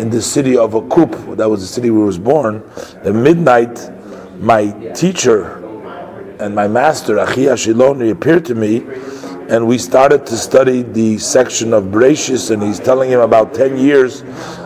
in 0.01 0.10
the 0.10 0.22
city 0.22 0.55
of 0.55 0.72
Akup, 0.72 1.36
that 1.36 1.50
was 1.50 1.60
the 1.60 1.67
city 1.67 1.89
where 1.89 2.03
I 2.03 2.05
was 2.05 2.17
born, 2.17 2.63
at 3.03 3.13
midnight, 3.13 3.91
my 4.39 4.72
teacher 4.93 5.58
and 6.39 6.56
my 6.56 6.69
master 6.69 7.15
Achia 7.17 7.56
Shiloni 7.58 8.12
appeared 8.12 8.45
to 8.45 8.56
me 8.56 8.86
and 9.49 9.67
we 9.67 9.78
started 9.78 10.25
to 10.28 10.38
study 10.38 10.82
the 10.82 11.17
section 11.17 11.73
of 11.73 11.86
Bereshis, 11.86 12.52
and 12.52 12.63
he's 12.63 12.80
telling 12.80 13.12
him 13.12 13.19
about 13.19 13.54
10 13.54 13.78
years. 13.78 14.21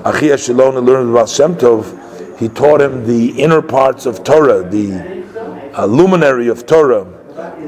Achia 0.05 0.35
Shiloni 0.37 0.85
learned 0.85 1.09
about 1.09 1.27
Shem 1.27 1.55
Tov, 1.55 2.04
he 2.37 2.49
taught 2.49 2.81
him 2.81 3.05
the 3.05 3.41
inner 3.41 3.61
parts 3.61 4.05
of 4.05 4.23
Torah, 4.23 4.67
the 4.67 5.23
uh, 5.77 5.85
luminary 5.85 6.47
of 6.47 6.65
Torah, 6.65 7.05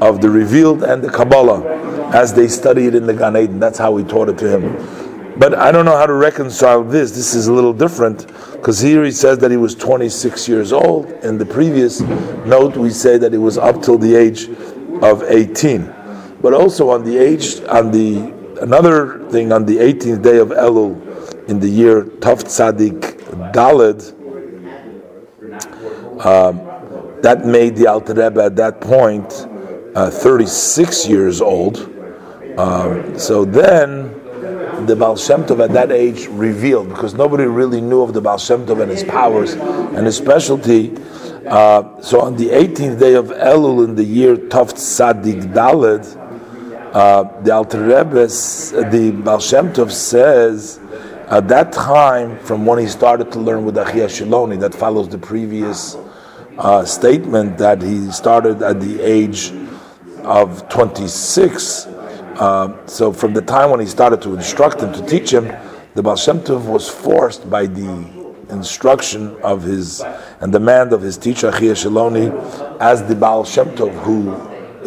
of 0.00 0.20
the 0.20 0.30
revealed 0.30 0.82
and 0.82 1.02
the 1.02 1.10
Kabbalah, 1.10 2.10
as 2.14 2.32
they 2.34 2.48
studied 2.48 2.94
in 2.94 3.06
the 3.06 3.14
Gan 3.14 3.36
Eden. 3.36 3.58
That's 3.58 3.78
how 3.78 3.96
he 3.96 4.04
taught 4.04 4.28
it 4.28 4.38
to 4.38 4.58
him. 4.58 5.38
But 5.38 5.54
I 5.54 5.70
don't 5.70 5.84
know 5.84 5.96
how 5.96 6.06
to 6.06 6.14
reconcile 6.14 6.82
this. 6.82 7.12
This 7.12 7.34
is 7.34 7.46
a 7.46 7.52
little 7.52 7.72
different 7.72 8.26
because 8.52 8.80
here 8.80 9.04
he 9.04 9.12
says 9.12 9.38
that 9.38 9.52
he 9.52 9.56
was 9.56 9.74
26 9.76 10.48
years 10.48 10.72
old. 10.72 11.06
In 11.22 11.38
the 11.38 11.46
previous 11.46 12.00
note, 12.00 12.76
we 12.76 12.90
say 12.90 13.18
that 13.18 13.32
it 13.32 13.38
was 13.38 13.56
up 13.56 13.80
till 13.82 13.98
the 13.98 14.16
age 14.16 14.48
of 15.00 15.22
18. 15.22 15.94
But 16.42 16.54
also 16.54 16.90
on 16.90 17.04
the 17.04 17.16
age, 17.16 17.60
on 17.68 17.92
the 17.92 18.34
another 18.60 19.28
thing, 19.30 19.52
on 19.52 19.64
the 19.64 19.76
18th 19.76 20.22
day 20.22 20.38
of 20.38 20.48
Elul 20.48 21.48
in 21.48 21.60
the 21.60 21.68
year 21.68 22.04
Tav 22.04 22.42
Tzadik 22.44 23.52
Daled, 23.52 24.17
um, 26.20 26.60
that 27.22 27.42
made 27.44 27.76
the 27.76 27.86
Alter 27.86 28.14
Rebbe 28.14 28.42
at 28.42 28.56
that 28.56 28.80
point 28.80 29.46
uh, 29.94 30.10
36 30.10 31.08
years 31.08 31.40
old. 31.40 31.78
Um, 32.58 33.18
so 33.18 33.44
then 33.44 34.14
the 34.86 34.96
Baal 34.96 35.16
Shem 35.16 35.44
Tov 35.44 35.64
at 35.64 35.72
that 35.72 35.90
age 35.90 36.26
revealed, 36.28 36.88
because 36.88 37.14
nobody 37.14 37.44
really 37.44 37.80
knew 37.80 38.02
of 38.02 38.12
the 38.14 38.20
Baal 38.20 38.38
Shem 38.38 38.66
Tov 38.66 38.80
and 38.82 38.90
his 38.90 39.04
powers 39.04 39.52
and 39.54 40.06
his 40.06 40.16
specialty. 40.16 40.96
Uh, 41.46 42.00
so 42.02 42.20
on 42.20 42.36
the 42.36 42.48
18th 42.48 42.98
day 42.98 43.14
of 43.14 43.26
Elul 43.26 43.84
in 43.84 43.94
the 43.94 44.04
year 44.04 44.36
Tov 44.36 44.72
Tzadik 44.72 45.52
Daled, 45.52 46.16
uh, 46.94 47.42
the 47.42 47.52
Alter 47.52 47.82
Rebbe, 47.82 48.26
the 48.26 49.12
Baal 49.24 49.40
Shem 49.40 49.72
Tov 49.72 49.90
says, 49.90 50.78
at 51.30 51.46
that 51.48 51.72
time, 51.72 52.38
from 52.38 52.64
when 52.64 52.78
he 52.78 52.86
started 52.86 53.30
to 53.32 53.38
learn 53.38 53.66
with 53.66 53.74
Achia 53.74 54.06
Shiloni, 54.06 54.58
that 54.60 54.74
follows 54.74 55.10
the 55.10 55.18
previous 55.18 55.94
uh, 56.56 56.86
statement 56.86 57.58
that 57.58 57.82
he 57.82 58.10
started 58.10 58.62
at 58.62 58.80
the 58.80 59.00
age 59.02 59.52
of 60.24 60.66
26. 60.70 61.86
Uh, 61.86 62.86
so 62.86 63.12
from 63.12 63.34
the 63.34 63.42
time 63.42 63.70
when 63.70 63.78
he 63.78 63.86
started 63.86 64.22
to 64.22 64.34
instruct 64.34 64.80
him, 64.80 64.90
to 64.94 65.04
teach 65.06 65.30
him, 65.30 65.54
the 65.94 66.02
Baal 66.02 66.16
Shem 66.16 66.40
Tov 66.40 66.64
was 66.64 66.88
forced 66.88 67.50
by 67.50 67.66
the 67.66 68.18
instruction 68.48 69.36
of 69.42 69.62
his 69.62 70.00
and 70.40 70.50
demand 70.50 70.94
of 70.94 71.02
his 71.02 71.18
teacher 71.18 71.50
Achia 71.50 71.72
Shiloni 71.72 72.80
as 72.80 73.06
the 73.06 73.14
Baal 73.14 73.44
Shem 73.44 73.68
Tov, 73.76 73.92
who 74.02 74.32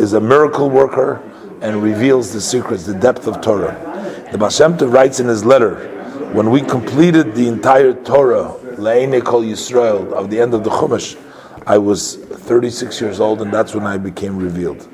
is 0.01 0.13
a 0.13 0.19
miracle 0.19 0.71
worker 0.71 1.21
and 1.61 1.83
reveals 1.83 2.33
the 2.33 2.41
secrets, 2.41 2.85
the 2.87 2.95
depth 2.95 3.27
of 3.27 3.41
Torah. 3.41 3.77
The 4.31 4.39
Baal 4.39 4.49
Shem 4.49 4.75
Tov 4.75 4.91
writes 4.91 5.19
in 5.19 5.27
his 5.27 5.45
letter, 5.45 5.99
when 6.33 6.49
we 6.49 6.61
completed 6.61 7.35
the 7.35 7.47
entire 7.47 7.93
Torah, 7.93 8.55
Le'ene 8.77 9.21
Kol 9.21 9.41
Yisrael, 9.43 10.13
of 10.13 10.29
the 10.29 10.39
end 10.39 10.53
of 10.53 10.63
the 10.63 10.69
Chumash, 10.69 11.17
I 11.67 11.77
was 11.77 12.15
36 12.15 13.01
years 13.01 13.19
old, 13.19 13.41
and 13.41 13.53
that's 13.53 13.75
when 13.75 13.85
I 13.85 13.97
became 13.97 14.37
revealed. 14.37 14.87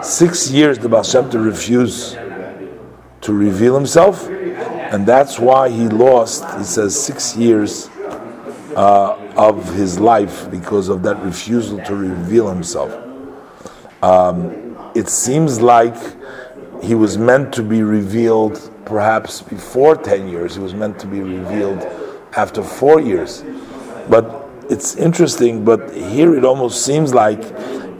Six 0.00 0.48
years 0.50 0.78
the 0.78 0.88
Baal 0.88 1.02
Shem 1.02 1.28
Tov 1.28 1.44
refused 1.44 2.14
to 3.22 3.32
reveal 3.32 3.74
himself, 3.74 4.28
and 4.28 5.04
that's 5.04 5.40
why 5.40 5.70
he 5.70 5.88
lost, 5.88 6.44
he 6.56 6.64
says, 6.64 6.98
six 6.98 7.36
years 7.36 7.88
uh, 8.76 9.16
of 9.36 9.74
his 9.74 9.98
life 9.98 10.48
because 10.52 10.88
of 10.88 11.02
that 11.02 11.20
refusal 11.22 11.78
to 11.84 11.96
reveal 11.96 12.48
himself. 12.48 12.92
Um, 14.04 14.76
it 14.94 15.08
seems 15.08 15.60
like 15.60 15.96
he 16.80 16.94
was 16.94 17.18
meant 17.18 17.52
to 17.54 17.62
be 17.64 17.82
revealed 17.82 18.69
perhaps 18.84 19.42
before 19.42 19.96
10 19.96 20.28
years, 20.28 20.56
It 20.56 20.60
was 20.60 20.74
meant 20.74 20.98
to 21.00 21.06
be 21.06 21.20
revealed 21.20 21.86
after 22.36 22.62
four 22.62 23.00
years. 23.00 23.44
But 24.08 24.48
it's 24.68 24.96
interesting, 24.96 25.64
but 25.64 25.94
here 25.94 26.34
it 26.34 26.44
almost 26.44 26.84
seems 26.84 27.12
like 27.12 27.42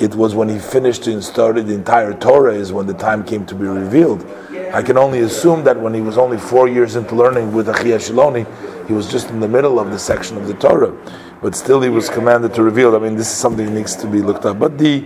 it 0.01 0.15
was 0.15 0.35
when 0.35 0.49
he 0.49 0.59
finished 0.59 1.07
and 1.07 1.23
started 1.23 1.67
the 1.67 1.75
entire 1.75 2.15
Torah 2.15 2.55
is 2.55 2.73
when 2.73 2.87
the 2.87 2.95
time 2.95 3.25
came 3.25 3.45
to 3.47 3.55
be 3.55 3.67
revealed. 3.67 4.25
I 4.73 4.83
can 4.83 4.97
only 4.97 5.21
assume 5.21 5.65
that 5.65 5.79
when 5.79 5.93
he 5.95 6.01
was 6.01 6.17
only 6.17 6.39
four 6.39 6.69
years 6.69 6.97
into 6.97 7.15
learning 7.15 7.53
with 7.53 7.67
Achia 7.67 7.99
Shiloni, 7.99 8.47
he 8.87 8.93
was 8.93 9.11
just 9.11 9.29
in 9.31 9.41
the 9.41 9.49
middle 9.49 9.79
of 9.79 9.91
the 9.91 9.99
section 9.99 10.37
of 10.37 10.47
the 10.47 10.55
Torah. 10.55 10.97
But 11.43 11.55
still, 11.55 11.81
he 11.81 11.89
was 11.89 12.09
commanded 12.09 12.55
to 12.55 12.63
reveal. 12.63 12.95
I 12.95 12.99
mean, 12.99 13.17
this 13.17 13.29
is 13.31 13.37
something 13.37 13.67
that 13.67 13.73
needs 13.73 13.97
to 13.97 14.07
be 14.07 14.23
looked 14.23 14.45
up. 14.45 14.59
But 14.59 14.79
the 14.79 15.05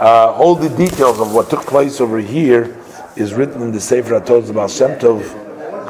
uh, 0.00 0.32
all 0.32 0.54
the 0.54 0.68
details 0.70 1.20
of 1.20 1.34
what 1.34 1.50
took 1.50 1.62
place 1.62 2.00
over 2.00 2.18
here 2.18 2.77
is 3.18 3.34
written 3.34 3.60
in 3.62 3.72
the 3.72 3.80
Sefer 3.80 4.20
HaTorah 4.20 4.48
about 4.48 4.70
Shem 4.70 4.96
Tov, 5.00 5.22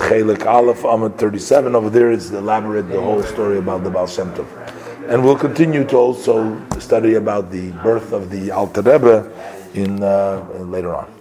Chelik 0.08 0.46
Aleph, 0.46 0.80
Amud 0.80 1.18
37. 1.18 1.74
Over 1.74 1.90
there, 1.90 2.10
it's 2.10 2.30
elaborate 2.30 2.88
the 2.88 3.00
whole 3.00 3.22
story 3.22 3.58
about 3.58 3.84
the 3.84 3.90
Baal 3.90 4.06
Shem 4.06 4.32
Tov. 4.32 4.46
And 5.10 5.22
we'll 5.22 5.36
continue 5.36 5.84
to 5.84 5.96
also 5.96 6.58
study 6.78 7.14
about 7.14 7.50
the 7.50 7.72
birth 7.82 8.12
of 8.12 8.30
the 8.30 8.50
Alter 8.50 8.80
Rebbe 8.80 9.30
in 9.74 10.02
uh, 10.02 10.42
later 10.60 10.94
on. 10.94 11.12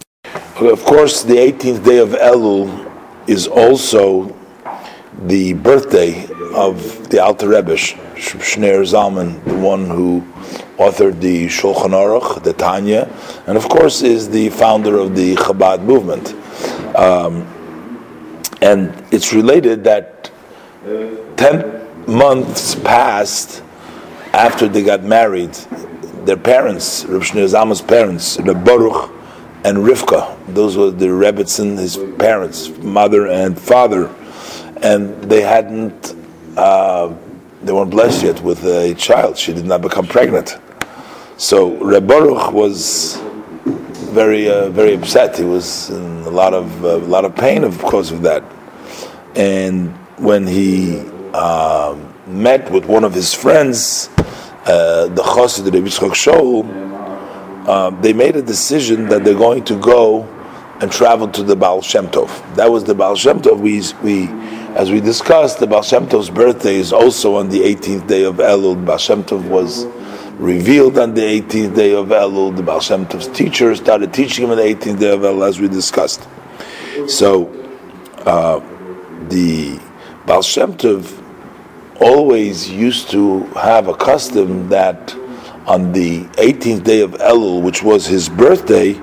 Of 0.61 0.83
course, 0.85 1.23
the 1.23 1.35
18th 1.35 1.83
day 1.83 1.97
of 1.97 2.09
Elul 2.09 2.89
is 3.27 3.47
also 3.47 4.33
the 5.23 5.53
birthday 5.53 6.25
of 6.55 7.09
the 7.09 7.21
Alter 7.21 7.49
Rebbe, 7.49 7.75
Shneir 7.75 8.81
Zalman, 8.83 9.43
the 9.43 9.57
one 9.57 9.85
who 9.89 10.25
authored 10.77 11.19
the 11.19 11.47
Shulchan 11.47 11.91
Aruch, 11.91 12.43
the 12.43 12.53
Tanya, 12.53 13.11
and 13.47 13.57
of 13.57 13.67
course 13.67 14.03
is 14.03 14.29
the 14.29 14.49
founder 14.49 14.97
of 14.97 15.15
the 15.15 15.35
Chabad 15.35 15.83
movement. 15.83 16.33
Um, 16.95 17.45
and 18.61 18.93
it's 19.11 19.33
related 19.33 19.83
that 19.83 20.31
10 21.37 22.05
months 22.07 22.75
passed 22.75 23.63
after 24.33 24.67
they 24.67 24.83
got 24.83 25.03
married. 25.03 25.53
Their 26.25 26.37
parents, 26.37 27.05
Reb 27.05 27.21
Zalman's 27.21 27.81
parents, 27.81 28.39
Reb 28.39 28.63
Baruch 28.63 29.11
and 29.63 29.77
Rivka, 29.77 30.37
those 30.53 30.77
were 30.77 30.91
the 30.91 31.07
Rebbitzin, 31.07 31.77
his 31.77 31.97
parents, 32.17 32.69
mother 32.77 33.27
and 33.27 33.59
father, 33.59 34.13
and 34.81 35.23
they 35.23 35.41
hadn't, 35.41 36.15
uh, 36.55 37.13
they 37.63 37.73
weren't 37.73 37.91
blessed 37.91 38.23
yet 38.23 38.41
with 38.41 38.63
a 38.63 38.93
child. 38.95 39.37
She 39.37 39.53
did 39.53 39.65
not 39.65 39.81
become 39.81 40.05
pregnant. 40.05 40.57
So 41.39 41.77
Reb 41.83 42.07
Baruch 42.07 42.51
was 42.51 43.21
very, 44.09 44.49
uh, 44.49 44.71
very 44.71 44.95
upset. 44.95 45.37
He 45.37 45.43
was 45.43 45.91
in 45.91 46.23
a 46.23 46.31
lot 46.31 46.55
of, 46.55 46.83
uh, 46.83 46.97
a 46.97 46.97
lot 46.97 47.25
of 47.25 47.35
pain, 47.35 47.63
of 47.63 47.77
course, 47.77 48.09
of 48.09 48.23
that. 48.23 48.43
And 49.35 49.95
when 50.17 50.47
he 50.47 50.99
uh, 51.35 51.95
met 52.25 52.71
with 52.71 52.85
one 52.85 53.03
of 53.03 53.13
his 53.13 53.35
friends, 53.35 54.09
uh, 54.65 55.09
the 55.09 55.21
Chassid 55.21 55.65
Rebbe 55.65 55.87
Yitzchak 55.87 56.15
Shaul, 56.15 57.67
uh, 57.67 57.91
they 58.01 58.13
made 58.13 58.35
a 58.35 58.41
decision 58.41 59.07
that 59.09 59.23
they're 59.23 59.35
going 59.35 59.63
to 59.65 59.79
go 59.79 60.23
and 60.81 60.91
travel 60.91 61.27
to 61.27 61.43
the 61.43 61.55
Baal 61.55 61.83
Shem 61.83 62.07
Tov. 62.07 62.55
That 62.55 62.71
was 62.71 62.83
the 62.83 62.95
Baal 62.95 63.15
Shem 63.15 63.41
Tov. 63.41 63.59
We, 63.59 63.83
we, 64.01 64.27
as 64.75 64.89
we 64.89 65.01
discussed, 65.01 65.59
the 65.59 65.67
Baal 65.67 65.83
Shem 65.83 66.07
Tov's 66.07 66.31
birthday 66.31 66.77
is 66.77 66.91
also 66.91 67.35
on 67.35 67.49
the 67.49 67.59
18th 67.59 68.07
day 68.07 68.23
of 68.23 68.37
Elul. 68.37 68.83
Baal 68.83 68.97
Shem 68.97 69.23
Tov 69.23 69.47
was 69.47 69.85
revealed 70.37 70.99
on 70.99 71.15
the 71.15 71.21
18th 71.21 71.75
day 71.75 71.93
of 71.93 72.07
Elul. 72.07 72.55
The 72.55 72.63
Baal 72.63 72.79
Shem 72.79 73.05
Tov's 73.07 73.27
teacher 73.27 73.75
started 73.75 74.13
teaching 74.13 74.45
him 74.45 74.51
on 74.51 74.57
the 74.57 74.63
18th 74.63 74.99
day 74.99 75.11
of 75.11 75.21
Elul, 75.21 75.47
as 75.47 75.59
we 75.59 75.67
discussed. 75.67 76.27
So, 77.07 77.47
uh, 78.25 78.59
the 79.29 79.79
Baal 80.25 80.43
Shem 80.43 80.73
Tov 80.73 81.23
always 81.99 82.69
used 82.69 83.09
to 83.11 83.45
have 83.55 83.87
a 83.87 83.95
custom 83.95 84.69
that 84.69 85.15
on 85.65 85.91
the 85.91 86.21
18th 86.23 86.83
day 86.83 87.01
of 87.01 87.11
Elul, 87.13 87.63
which 87.63 87.81
was 87.81 88.05
his 88.05 88.29
birthday, 88.29 88.95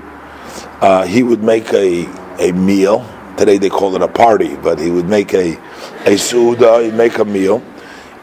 uh, 0.80 1.04
he 1.04 1.22
would 1.22 1.42
make 1.42 1.72
a, 1.72 2.06
a 2.38 2.52
meal. 2.52 3.04
Today 3.36 3.58
they 3.58 3.68
call 3.68 3.96
it 3.96 4.02
a 4.02 4.08
party, 4.08 4.54
but 4.56 4.78
he 4.78 4.90
would 4.90 5.08
make 5.08 5.34
a, 5.34 5.58
a 6.06 6.16
suda, 6.16 6.84
he'd 6.84 6.94
make 6.94 7.18
a 7.18 7.24
meal. 7.24 7.62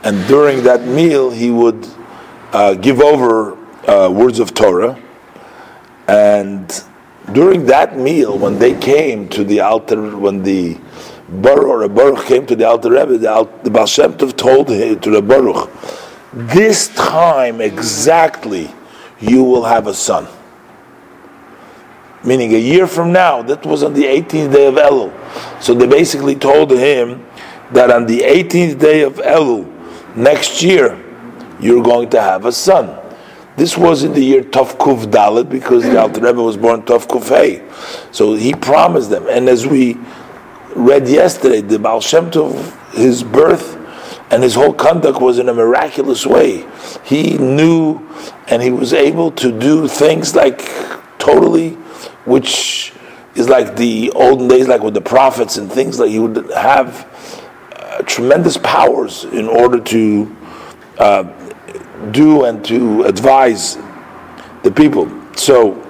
And 0.03 0.25
during 0.27 0.63
that 0.63 0.87
meal, 0.87 1.29
he 1.29 1.51
would 1.51 1.85
uh, 2.53 2.73
give 2.75 2.99
over 2.99 3.57
uh, 3.87 4.09
words 4.09 4.39
of 4.39 4.53
Torah. 4.53 5.01
And 6.07 6.83
during 7.31 7.65
that 7.67 7.97
meal, 7.97 8.37
when 8.37 8.59
they 8.59 8.77
came 8.77 9.29
to 9.29 9.43
the 9.43 9.61
altar, 9.61 10.17
when 10.17 10.43
the 10.43 10.79
Baruch 11.31 11.65
or 11.65 11.83
a 11.83 11.89
Baruch 11.89 12.25
came 12.25 12.45
to 12.47 12.55
the 12.55 12.67
Alter 12.67 12.91
Rebbe, 12.91 13.17
the, 13.17 13.49
the 13.63 13.69
Baal 13.69 13.85
Shem 13.85 14.13
Tov 14.13 14.35
told 14.35 14.69
him, 14.69 14.99
to 14.99 15.09
the 15.09 15.21
Baruch, 15.21 15.69
this 16.33 16.89
time 16.89 17.61
exactly 17.61 18.69
you 19.19 19.43
will 19.43 19.63
have 19.63 19.87
a 19.87 19.93
son. 19.93 20.27
Meaning 22.23 22.53
a 22.53 22.57
year 22.57 22.85
from 22.85 23.13
now, 23.13 23.41
that 23.43 23.65
was 23.65 23.81
on 23.81 23.93
the 23.93 24.03
18th 24.03 24.53
day 24.53 24.67
of 24.67 24.75
Elul. 24.75 25.11
So 25.63 25.73
they 25.73 25.87
basically 25.87 26.35
told 26.35 26.69
him 26.71 27.25
that 27.71 27.89
on 27.89 28.05
the 28.05 28.19
18th 28.19 28.79
day 28.79 29.01
of 29.01 29.15
Elul 29.15 29.65
next 30.15 30.61
year, 30.61 31.00
you're 31.61 31.83
going 31.83 32.09
to 32.09 32.21
have 32.21 32.45
a 32.45 32.51
son. 32.51 32.97
This 33.55 33.77
was 33.77 34.03
in 34.03 34.13
the 34.13 34.21
year 34.21 34.41
Tov 34.41 34.77
Kuf 34.77 35.05
Dalit 35.05 35.49
because 35.49 35.83
the 35.83 35.99
Alter 35.99 36.21
Rebbe 36.21 36.41
was 36.41 36.57
born 36.57 36.81
Tov 36.83 37.07
Kuf 37.07 37.29
Hey. 37.29 37.61
So 38.11 38.33
he 38.33 38.53
promised 38.53 39.09
them. 39.09 39.27
And 39.29 39.47
as 39.49 39.67
we 39.67 39.97
read 40.75 41.07
yesterday, 41.07 41.61
the 41.61 41.77
Baal 41.77 42.01
Shem 42.01 42.31
Tov, 42.31 42.93
his 42.93 43.23
birth 43.23 43.77
and 44.31 44.41
his 44.41 44.55
whole 44.55 44.73
conduct 44.73 45.21
was 45.21 45.37
in 45.37 45.49
a 45.49 45.53
miraculous 45.53 46.25
way. 46.25 46.65
He 47.03 47.37
knew 47.37 47.99
and 48.47 48.61
he 48.61 48.71
was 48.71 48.93
able 48.93 49.31
to 49.31 49.57
do 49.57 49.87
things 49.87 50.33
like 50.33 50.59
totally, 51.19 51.71
which 52.25 52.93
is 53.35 53.49
like 53.49 53.75
the 53.75 54.11
olden 54.11 54.47
days, 54.47 54.67
like 54.67 54.81
with 54.81 54.93
the 54.93 55.01
prophets 55.01 55.57
and 55.57 55.71
things 55.71 55.99
like 55.99 56.09
he 56.09 56.19
would 56.19 56.49
have 56.53 57.07
uh, 57.75 58.01
tremendous 58.03 58.57
powers 58.57 59.25
in 59.25 59.47
order 59.47 59.79
to 59.79 60.35
uh, 60.97 61.23
do 62.11 62.45
and 62.45 62.63
to 62.65 63.03
advise 63.03 63.77
the 64.63 64.71
people. 64.71 65.09
So 65.35 65.81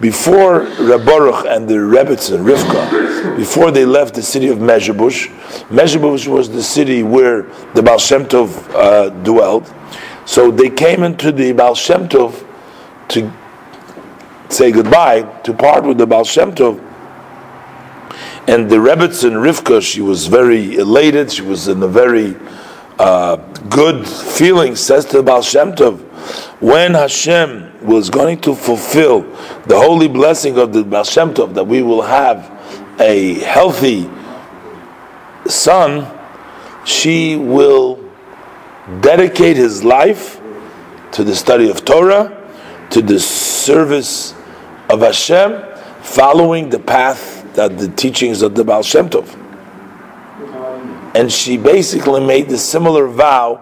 before 0.00 0.64
Baruch 0.64 1.46
and 1.46 1.68
the 1.68 1.74
Rebbetzin 1.74 2.44
Rivka, 2.44 3.36
before 3.36 3.70
they 3.70 3.84
left 3.84 4.14
the 4.14 4.22
city 4.22 4.48
of 4.48 4.58
Mezhebush, 4.58 5.28
Mezhebush 5.68 6.26
was 6.26 6.50
the 6.50 6.62
city 6.62 7.02
where 7.02 7.42
the 7.74 7.82
Baal 7.82 7.98
Shem 7.98 8.26
Tov 8.26 8.70
uh, 8.74 9.10
dwelled. 9.22 9.72
So 10.26 10.50
they 10.50 10.70
came 10.70 11.02
into 11.02 11.32
the 11.32 11.52
Baal 11.52 11.74
Shem 11.74 12.08
Tov 12.08 12.46
to 13.08 13.32
say 14.48 14.72
goodbye, 14.72 15.22
to 15.42 15.54
part 15.54 15.84
with 15.84 15.98
the 15.98 16.06
Baal 16.06 16.24
Shem 16.24 16.52
Tov. 16.52 16.80
And 18.46 18.68
the 18.68 18.76
Rebbetzin 18.76 19.32
Rivka, 19.32 19.80
she 19.80 20.00
was 20.00 20.26
very 20.26 20.76
elated, 20.76 21.32
she 21.32 21.42
was 21.42 21.68
in 21.68 21.82
a 21.82 21.88
very 21.88 22.36
good 22.96 24.06
feeling, 24.06 24.76
says 24.76 25.04
to 25.06 25.18
the 25.18 25.22
Baal 25.22 25.42
Shem 25.42 25.72
Tov, 25.72 26.00
when 26.60 26.94
Hashem 26.94 27.86
was 27.86 28.08
going 28.08 28.40
to 28.42 28.54
fulfill 28.54 29.22
the 29.66 29.78
holy 29.78 30.08
blessing 30.08 30.58
of 30.58 30.72
the 30.72 30.84
Baal 30.84 31.04
Shem 31.04 31.34
Tov, 31.34 31.54
that 31.54 31.64
we 31.64 31.82
will 31.82 32.02
have 32.02 32.50
a 33.00 33.34
healthy 33.40 34.08
son, 35.46 36.10
she 36.84 37.36
will 37.36 38.00
dedicate 39.00 39.56
his 39.56 39.82
life 39.84 40.40
to 41.12 41.24
the 41.24 41.34
study 41.34 41.70
of 41.70 41.84
Torah, 41.84 42.40
to 42.90 43.02
the 43.02 43.18
service 43.18 44.34
of 44.88 45.00
Hashem, 45.00 45.62
following 46.02 46.68
the 46.70 46.78
path 46.78 47.42
that 47.54 47.78
the 47.78 47.88
teachings 47.88 48.42
of 48.42 48.54
the 48.54 48.64
Baal 48.64 48.82
Shem 48.82 49.08
Tov. 49.08 49.43
And 51.14 51.30
she 51.30 51.56
basically 51.56 52.24
made 52.24 52.48
the 52.48 52.58
similar 52.58 53.06
vow 53.06 53.60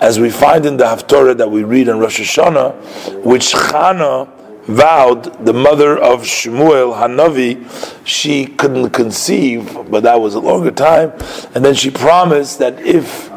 as 0.00 0.18
we 0.18 0.30
find 0.30 0.64
in 0.66 0.76
the 0.76 0.84
Haftorah 0.84 1.36
that 1.38 1.50
we 1.50 1.64
read 1.64 1.88
in 1.88 1.98
Rosh 1.98 2.20
Hashanah, 2.20 3.24
which 3.24 3.52
Chana 3.52 4.28
vowed, 4.64 5.44
the 5.44 5.52
mother 5.52 5.98
of 5.98 6.22
Shmuel 6.22 6.96
Hanavi, 6.96 8.06
she 8.06 8.46
couldn't 8.46 8.90
conceive, 8.90 9.76
but 9.90 10.04
that 10.04 10.20
was 10.20 10.34
a 10.34 10.40
longer 10.40 10.70
time, 10.70 11.12
and 11.54 11.64
then 11.64 11.74
she 11.74 11.90
promised 11.90 12.58
that 12.60 12.80
if 12.80 13.30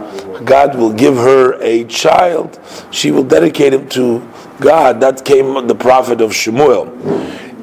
God 0.45 0.75
will 0.75 0.93
give 0.93 1.15
her 1.15 1.61
a 1.61 1.83
child, 1.85 2.59
she 2.91 3.11
will 3.11 3.23
dedicate 3.23 3.73
him 3.73 3.89
to 3.89 4.27
God. 4.59 5.01
That 5.01 5.25
came 5.25 5.67
the 5.67 5.75
prophet 5.75 6.21
of 6.21 6.31
Shmuel. 6.31 6.87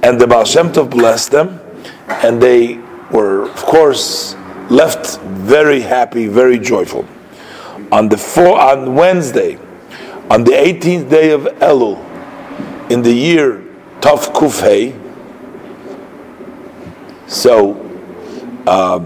And 0.02 0.20
the 0.20 0.26
Baal 0.26 0.44
Shem 0.44 0.70
Tov 0.70 0.90
blessed 0.90 1.30
them, 1.30 1.60
and 2.08 2.42
they 2.42 2.78
were, 3.10 3.48
of 3.48 3.56
course, 3.56 4.34
left 4.70 5.18
very 5.20 5.80
happy, 5.80 6.26
very 6.26 6.58
joyful 6.58 7.06
on 7.94 8.08
the 8.08 8.18
four, 8.18 8.58
on 8.60 8.94
Wednesday, 8.94 9.56
on 10.30 10.44
the 10.44 10.50
18th 10.50 11.08
day 11.08 11.30
of 11.30 11.42
Elul, 11.42 11.98
in 12.90 13.02
the 13.02 13.12
year 13.12 13.62
Tov 14.00 14.32
Kufhei. 14.34 15.00
So 17.28 17.74
uh, 18.66 19.04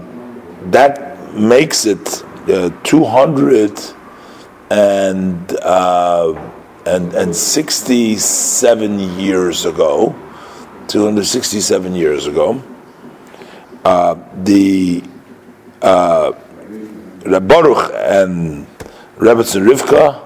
that 0.71 1.33
makes 1.35 1.85
it 1.85 2.23
uh, 2.49 2.71
200 2.83 3.79
and, 4.71 5.55
uh, 5.61 6.51
and 6.85 7.13
and 7.13 7.35
67 7.35 8.99
years 9.19 9.65
ago, 9.65 10.15
267 10.87 11.93
years 11.93 12.25
ago. 12.27 12.63
Uh, 13.85 14.15
the 14.43 15.03
uh, 15.81 16.31
Baruch 17.23 17.91
and 17.93 18.67
Rebbetzin 19.17 19.67
Rivka 19.67 20.21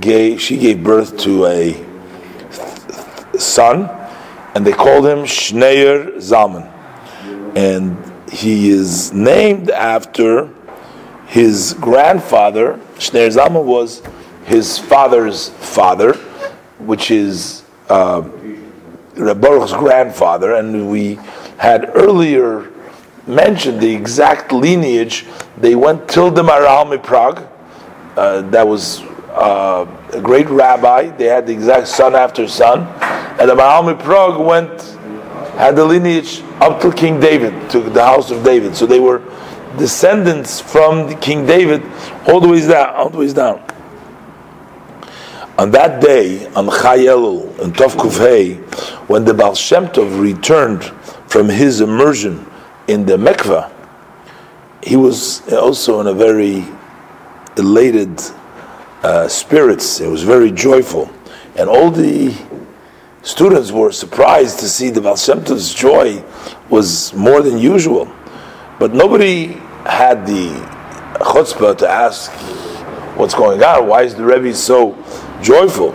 gave, 0.00 0.40
she 0.40 0.58
gave 0.58 0.82
birth 0.82 1.16
to 1.18 1.46
a 1.46 1.84
son, 3.38 3.88
and 4.54 4.66
they 4.66 4.72
called 4.72 5.06
him 5.06 5.20
Shneir 5.20 6.16
Zalman. 6.16 6.72
And 7.56 7.96
he 8.30 8.70
is 8.70 9.12
named 9.12 9.70
after 9.70 10.50
his 11.26 11.74
grandfather. 11.74 12.78
Shneir 12.96 13.30
Zalman 13.34 13.64
was 13.64 14.02
his 14.44 14.78
father's 14.78 15.48
father, 15.48 16.14
which 16.78 17.10
is 17.10 17.64
uh, 17.88 18.22
Baruch's 19.14 19.72
grandfather, 19.72 20.54
and 20.54 20.90
we 20.90 21.18
had 21.58 21.90
earlier 21.94 22.70
mention 23.28 23.78
the 23.78 23.94
exact 23.94 24.52
lineage. 24.52 25.26
They 25.58 25.74
went 25.74 26.08
till 26.08 26.30
the 26.30 26.42
Maharal 26.42 27.00
Prague. 27.02 27.46
Uh, 28.16 28.42
that 28.50 28.66
was 28.66 29.00
uh, 29.30 29.86
a 30.12 30.20
great 30.20 30.48
rabbi. 30.48 31.08
They 31.10 31.26
had 31.26 31.46
the 31.46 31.52
exact 31.52 31.88
son 31.88 32.16
after 32.16 32.48
son, 32.48 32.80
and 33.38 33.48
the 33.48 33.54
Maharal 33.54 33.98
Prague 34.02 34.40
went 34.44 34.98
had 35.58 35.74
the 35.74 35.84
lineage 35.84 36.40
up 36.60 36.80
to 36.80 36.92
King 36.92 37.18
David, 37.18 37.68
to 37.70 37.80
the 37.80 38.02
house 38.02 38.30
of 38.30 38.44
David. 38.44 38.76
So 38.76 38.86
they 38.86 39.00
were 39.00 39.20
descendants 39.76 40.60
from 40.60 41.18
King 41.18 41.46
David 41.46 41.82
all 42.28 42.40
the 42.40 42.46
way 42.46 42.60
down, 42.60 42.94
all 42.94 43.10
the 43.10 43.18
way 43.18 43.32
down. 43.32 43.64
On 45.58 45.72
that 45.72 46.00
day, 46.00 46.46
on 46.54 46.68
Chayelul 46.68 47.58
and 47.58 47.74
Tov 47.74 47.96
Kufhei, 47.96 48.58
when 49.08 49.24
the 49.24 49.34
Baal 49.34 49.56
Shem 49.56 49.88
Tov 49.88 50.20
returned 50.20 50.84
from 51.28 51.48
his 51.48 51.80
immersion 51.80 52.47
in 52.88 53.06
the 53.06 53.16
Mikvah, 53.16 53.72
he 54.82 54.96
was 54.96 55.46
also 55.52 56.00
in 56.00 56.06
a 56.08 56.14
very 56.14 56.64
elated 57.56 58.20
uh, 59.02 59.28
spirits. 59.28 60.00
It 60.00 60.08
was 60.08 60.22
very 60.22 60.50
joyful, 60.50 61.10
and 61.56 61.68
all 61.68 61.90
the 61.90 62.34
students 63.22 63.70
were 63.70 63.92
surprised 63.92 64.58
to 64.60 64.68
see 64.68 64.90
the 64.90 65.00
Baal 65.00 65.16
joy 65.16 66.24
was 66.68 67.14
more 67.14 67.42
than 67.42 67.58
usual. 67.58 68.12
But 68.80 68.94
nobody 68.94 69.46
had 69.84 70.26
the 70.26 70.48
chutzpah 71.20 71.78
to 71.78 71.88
ask 71.88 72.32
what's 73.16 73.34
going 73.34 73.62
on. 73.62 73.86
Why 73.86 74.02
is 74.02 74.14
the 74.14 74.24
Rebbe 74.24 74.54
so 74.54 74.96
joyful. 75.42 75.92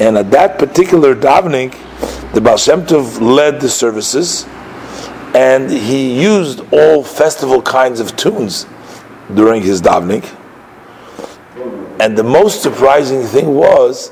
And 0.00 0.16
at 0.16 0.30
that 0.30 0.58
particular 0.58 1.14
davening, 1.14 1.72
the 2.32 2.40
Baal 2.40 2.56
led 3.20 3.60
the 3.60 3.68
services, 3.68 4.44
and 5.34 5.70
he 5.70 6.20
used 6.20 6.60
all 6.72 7.04
festival 7.04 7.62
kinds 7.62 8.00
of 8.00 8.16
tunes 8.16 8.66
during 9.34 9.62
his 9.62 9.82
davening. 9.82 10.24
And 12.00 12.16
the 12.16 12.22
most 12.22 12.62
surprising 12.62 13.22
thing 13.22 13.54
was, 13.54 14.10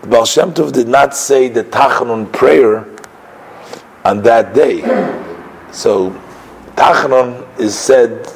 the 0.00 0.06
Baal 0.08 0.24
Shem 0.24 0.52
Tov 0.52 0.72
did 0.72 0.88
not 0.88 1.14
say 1.14 1.48
the 1.48 1.64
Tachanun 1.64 2.32
prayer 2.32 2.86
on 4.04 4.22
that 4.22 4.54
day. 4.54 4.80
So, 5.72 6.10
Tachanun 6.76 7.58
is 7.58 7.76
said 7.76 8.26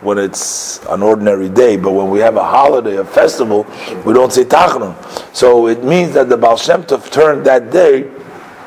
when 0.00 0.18
it's 0.18 0.84
an 0.86 1.02
ordinary 1.02 1.48
day, 1.48 1.76
but 1.76 1.92
when 1.92 2.10
we 2.10 2.20
have 2.20 2.36
a 2.36 2.44
holiday, 2.44 2.96
a 2.96 3.04
festival, 3.04 3.66
we 4.04 4.12
don't 4.12 4.32
say 4.32 4.44
Tachanun. 4.44 4.94
So 5.34 5.66
it 5.66 5.82
means 5.82 6.14
that 6.14 6.28
the 6.28 6.36
Baal 6.36 6.56
Shem 6.56 6.84
Tov 6.84 7.10
turned 7.10 7.44
that 7.46 7.70
day 7.70 8.10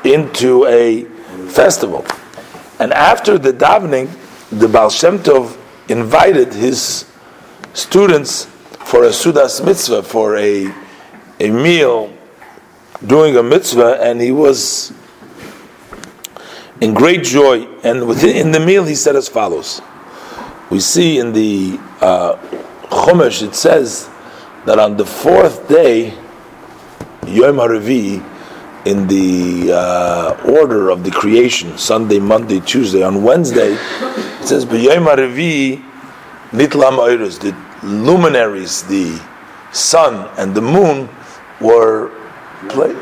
into 0.04 0.66
a 0.66 1.04
festival. 1.48 2.04
And 2.82 2.92
after 2.92 3.38
the 3.38 3.52
davening, 3.52 4.10
the 4.50 4.66
Baal 4.66 4.90
Shem 4.90 5.20
Tov 5.20 5.56
invited 5.88 6.52
his 6.52 7.06
students 7.74 8.46
for 8.86 9.04
a 9.04 9.10
Sudas 9.10 9.64
mitzvah, 9.64 10.02
for 10.02 10.36
a, 10.36 10.74
a 11.38 11.50
meal, 11.50 12.12
doing 13.06 13.36
a 13.36 13.42
mitzvah, 13.42 14.02
and 14.02 14.20
he 14.20 14.32
was 14.32 14.92
in 16.80 16.92
great 16.92 17.22
joy. 17.22 17.68
And 17.84 18.08
within 18.08 18.34
in 18.36 18.50
the 18.50 18.58
meal, 18.58 18.84
he 18.84 18.96
said 18.96 19.14
as 19.14 19.28
follows 19.28 19.80
we 20.72 20.80
see 20.80 21.18
in 21.18 21.34
the 21.34 21.78
uh, 22.00 22.34
Chumash 22.88 23.46
it 23.46 23.54
says 23.54 24.08
that 24.64 24.78
on 24.78 24.96
the 24.96 25.04
fourth 25.04 25.68
day, 25.68 26.14
Yom 27.26 27.56
HaRevi, 27.56 28.24
in 28.84 29.06
the 29.06 29.72
uh, 29.72 30.36
order 30.44 30.90
of 30.90 31.04
the 31.04 31.10
creation, 31.10 31.78
Sunday, 31.78 32.18
Monday, 32.18 32.60
Tuesday, 32.60 33.02
on 33.02 33.22
Wednesday, 33.22 33.74
it 33.74 34.46
says, 34.46 34.64
HaRevi, 34.64 35.82
Nitlam 36.50 36.98
Oiris, 36.98 37.38
the 37.40 37.54
luminaries, 37.86 38.82
the 38.82 39.20
sun 39.72 40.28
and 40.36 40.54
the 40.54 40.60
moon 40.60 41.08
were 41.60 42.10
play, 42.68 42.94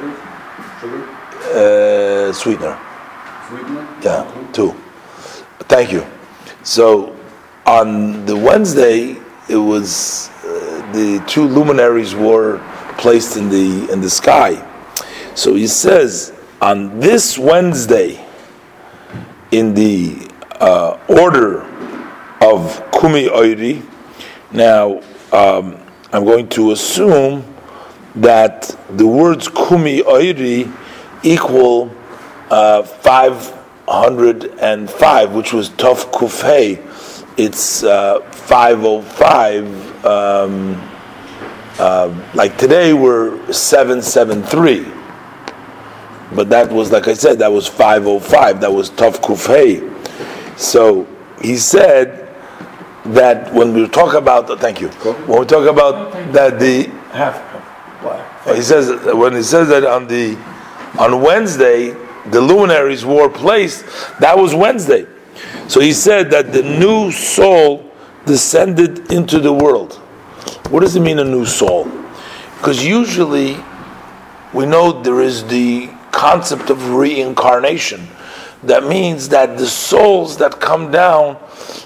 uh, 1.53 2.33
sweetener. 2.33 2.79
Sweetener? 3.49 3.99
Yeah, 4.03 4.51
two. 4.53 4.73
Thank 5.61 5.93
you. 5.93 6.07
So 6.63 7.17
on 7.67 8.25
the 8.27 8.37
Wednesday, 8.37 9.17
it 9.49 9.57
was 9.57 10.29
uh, 10.45 10.93
the 10.93 11.23
two 11.27 11.45
luminaries 11.45 12.15
were 12.15 12.61
placed 12.99 13.37
in 13.37 13.49
the 13.49 13.91
in 13.93 14.01
the 14.01 14.11
sky. 14.11 14.67
So 15.41 15.55
he 15.55 15.67
says 15.69 16.35
on 16.61 17.01
this 17.01 17.39
Wednesday, 17.39 18.23
in 19.51 19.73
the 19.73 20.29
uh, 20.61 20.99
order 21.09 21.63
of 22.43 22.85
Kumi 22.93 23.29
Oiri. 23.29 23.83
Now, 24.53 25.01
um, 25.33 25.79
I'm 26.13 26.27
going 26.27 26.51
to 26.51 26.73
assume 26.73 27.43
that 28.17 28.77
the 28.91 29.07
words 29.07 29.49
Kumi 29.49 30.03
Oiri 30.03 30.71
equal 31.23 31.91
uh, 32.51 32.83
505, 32.83 35.33
which 35.33 35.55
was 35.55 35.71
Tov 35.71 36.13
Kufhei 36.13 36.87
it's 37.39 37.83
uh, 37.83 38.21
505. 38.21 40.05
Um, 40.05 40.77
uh, 41.79 42.11
like 42.35 42.59
today, 42.59 42.93
we're 42.93 43.51
773. 43.51 45.00
But 46.33 46.49
that 46.51 46.71
was, 46.71 46.93
like 46.93 47.09
I 47.09 47.15
said, 47.15 47.39
that 47.41 47.53
was 47.53 47.67
505. 47.67 48.61
That 48.61 48.73
was 48.73 48.91
Tov 48.91 49.17
Kufhei. 49.17 50.59
So 50.59 51.07
he 51.43 51.57
said 51.57 52.29
that 53.07 53.53
when 53.53 53.73
we 53.73 53.89
talk 53.89 54.15
about, 54.15 54.49
oh, 54.51 54.57
thank 54.57 54.81
you, 54.81 54.89
when 54.89 55.41
we 55.41 55.47
talk 55.47 55.69
about 55.69 56.13
that 56.33 56.61
the, 56.61 56.85
half, 57.13 57.41
he 58.55 58.63
says, 58.63 58.91
when 59.15 59.35
he 59.35 59.43
says 59.43 59.69
that 59.69 59.85
on 59.85 60.07
the, 60.07 60.37
on 60.99 61.21
Wednesday, 61.21 61.91
the 62.27 62.41
luminaries 62.41 63.05
were 63.05 63.29
placed. 63.29 63.85
that 64.21 64.37
was 64.37 64.55
Wednesday. 64.55 65.07
So 65.69 65.81
he 65.81 65.93
said 65.93 66.31
that 66.31 66.53
the 66.53 66.63
new 66.63 67.11
soul 67.11 67.91
descended 68.27 69.11
into 69.13 69.41
the 69.41 69.53
world. 69.53 69.95
What 70.71 70.81
does 70.81 70.95
it 70.95 71.01
mean, 71.01 71.19
a 71.19 71.25
new 71.25 71.47
soul? 71.47 71.91
Because 72.59 72.85
usually 72.85 73.57
we 74.53 74.67
know 74.67 75.03
there 75.03 75.21
is 75.21 75.45
the 75.47 75.91
concept 76.11 76.71
of 76.71 76.91
reincarnation. 76.91 78.09
That 78.65 78.85
means 78.85 79.29
that 79.31 79.57
the 79.57 79.67
souls 79.67 80.37
that 80.39 80.61
come 80.61 80.91
down 80.91 81.39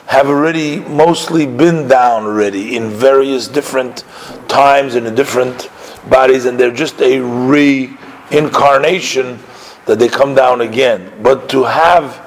have 0.06 0.28
already 0.28 0.80
mostly 0.80 1.46
been 1.46 1.86
down 1.88 2.24
already 2.24 2.76
in 2.76 2.90
various 2.90 3.48
different 3.48 4.04
times 4.48 4.96
and 4.96 5.06
in 5.06 5.14
different 5.14 5.70
bodies, 6.10 6.46
and 6.46 6.58
they're 6.58 6.72
just 6.72 7.00
a 7.00 7.20
reincarnation 7.20 9.38
that 9.86 9.98
they 9.98 10.08
come 10.08 10.34
down 10.34 10.62
again. 10.62 11.12
But 11.22 11.48
to 11.50 11.64
have 11.64 12.22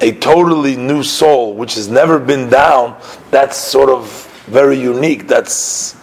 a 0.00 0.12
totally 0.12 0.76
new 0.76 1.02
soul 1.02 1.54
which 1.54 1.74
has 1.74 1.88
never 1.88 2.18
been 2.18 2.48
down, 2.48 2.96
that's 3.30 3.56
sort 3.56 3.90
of 3.90 4.08
very 4.46 4.80
unique. 4.80 5.28
That's 5.28 5.96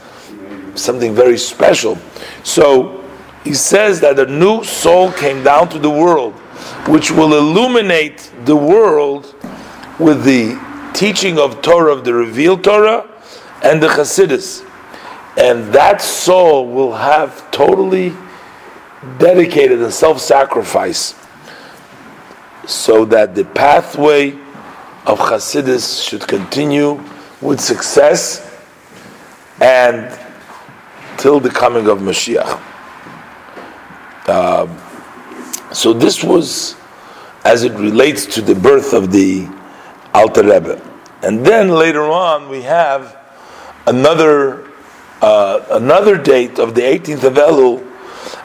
something 0.75 1.15
very 1.15 1.37
special. 1.37 1.97
So 2.43 2.96
he 3.47 3.53
says 3.53 4.01
that 4.01 4.19
a 4.19 4.25
new 4.25 4.61
soul 4.65 5.09
came 5.13 5.41
down 5.41 5.69
to 5.69 5.79
the 5.79 5.89
world, 5.89 6.33
which 6.89 7.11
will 7.11 7.33
illuminate 7.37 8.29
the 8.43 8.57
world 8.57 9.33
with 9.99 10.25
the 10.25 10.59
teaching 10.93 11.39
of 11.39 11.61
Torah, 11.61 11.93
of 11.93 12.03
the 12.03 12.13
revealed 12.13 12.61
Torah, 12.61 13.09
and 13.63 13.81
the 13.81 13.87
Chassidus. 13.87 14.65
And 15.37 15.73
that 15.73 16.01
soul 16.01 16.67
will 16.67 16.93
have 16.93 17.49
totally 17.51 18.11
dedicated 19.17 19.81
and 19.81 19.93
self 19.93 20.19
sacrifice 20.19 21.15
so 22.65 23.05
that 23.05 23.33
the 23.33 23.45
pathway 23.45 24.31
of 25.05 25.19
Hasidus 25.19 26.05
should 26.05 26.27
continue 26.27 27.01
with 27.39 27.61
success 27.61 28.43
and 29.61 30.19
till 31.17 31.39
the 31.39 31.49
coming 31.49 31.87
of 31.87 31.99
Mashiach. 31.99 32.61
Uh, 34.27 34.67
so 35.73 35.93
this 35.93 36.23
was 36.23 36.75
as 37.45 37.63
it 37.63 37.73
relates 37.73 38.25
to 38.25 38.41
the 38.41 38.55
birth 38.55 38.93
of 38.93 39.11
the 39.11 39.47
Alter 40.13 40.43
Rebbe. 40.43 40.81
And 41.23 41.45
then 41.45 41.69
later 41.69 42.03
on 42.03 42.49
we 42.49 42.61
have 42.63 43.17
another 43.85 44.67
uh, 45.21 45.65
another 45.71 46.17
date 46.17 46.59
of 46.59 46.75
the 46.75 46.81
18th 46.81 47.23
of 47.23 47.33
Elul, 47.33 47.85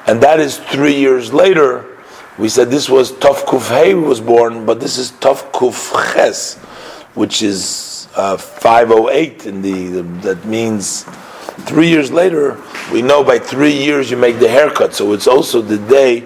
and 0.06 0.22
that 0.22 0.40
is 0.40 0.58
three 0.58 0.94
years 0.94 1.32
later 1.32 1.92
we 2.38 2.48
said 2.48 2.70
this 2.70 2.88
was 2.88 3.12
Tov 3.12 3.44
Kuf 3.44 4.06
was 4.06 4.20
born, 4.20 4.64
but 4.64 4.80
this 4.80 4.96
is 4.96 5.12
Tov 5.12 5.52
Kuf 5.52 6.14
Ches, 6.14 6.56
which 7.14 7.42
is 7.42 8.08
uh, 8.16 8.36
508 8.36 9.46
in 9.46 9.60
the, 9.62 10.00
that 10.22 10.44
means 10.46 11.04
three 11.66 11.88
years 11.88 12.10
later. 12.10 12.60
We 12.92 13.02
know 13.02 13.22
by 13.24 13.38
three 13.38 13.72
years 13.72 14.10
you 14.10 14.16
make 14.16 14.38
the 14.38 14.48
haircut, 14.48 14.94
so 14.94 15.12
it's 15.12 15.26
also 15.26 15.62
the 15.62 15.78
day 15.78 16.20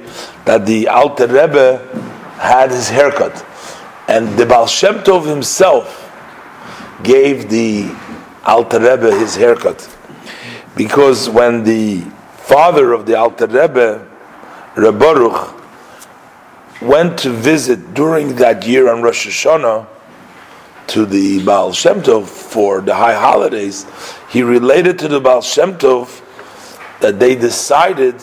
that 0.44 0.66
the 0.66 0.88
Alter 0.88 1.26
Rebbe 1.26 1.78
had 2.38 2.70
his 2.70 2.88
haircut. 2.88 3.44
And 4.08 4.38
the 4.38 4.46
Baal 4.46 4.66
Shem 4.66 4.96
Tov 5.00 5.26
himself 5.26 6.02
gave 7.02 7.50
the 7.50 7.90
Alter 8.44 8.78
Rebbe 8.78 9.14
his 9.18 9.36
haircut. 9.36 9.88
Because 10.76 11.28
when 11.28 11.64
the 11.64 12.00
father 12.36 12.92
of 12.92 13.06
the 13.06 13.18
Alter 13.18 13.46
Rebbe, 13.46 14.06
Reb 14.76 14.98
Baruch, 14.98 15.54
went 16.80 17.18
to 17.20 17.30
visit 17.30 17.94
during 17.94 18.36
that 18.36 18.66
year 18.66 18.92
on 18.92 19.02
Rosh 19.02 19.26
Hashanah 19.26 19.86
to 20.88 21.06
the 21.06 21.44
Baal 21.44 21.72
Shem 21.72 22.02
Tov 22.02 22.26
for 22.26 22.80
the 22.80 22.94
high 22.94 23.14
holidays, 23.14 23.86
he 24.30 24.42
related 24.42 24.98
to 25.00 25.08
the 25.08 25.20
Baal 25.20 25.42
Shem 25.42 25.74
Tov 25.74 26.22
that 27.00 27.18
they 27.18 27.34
decided 27.34 28.22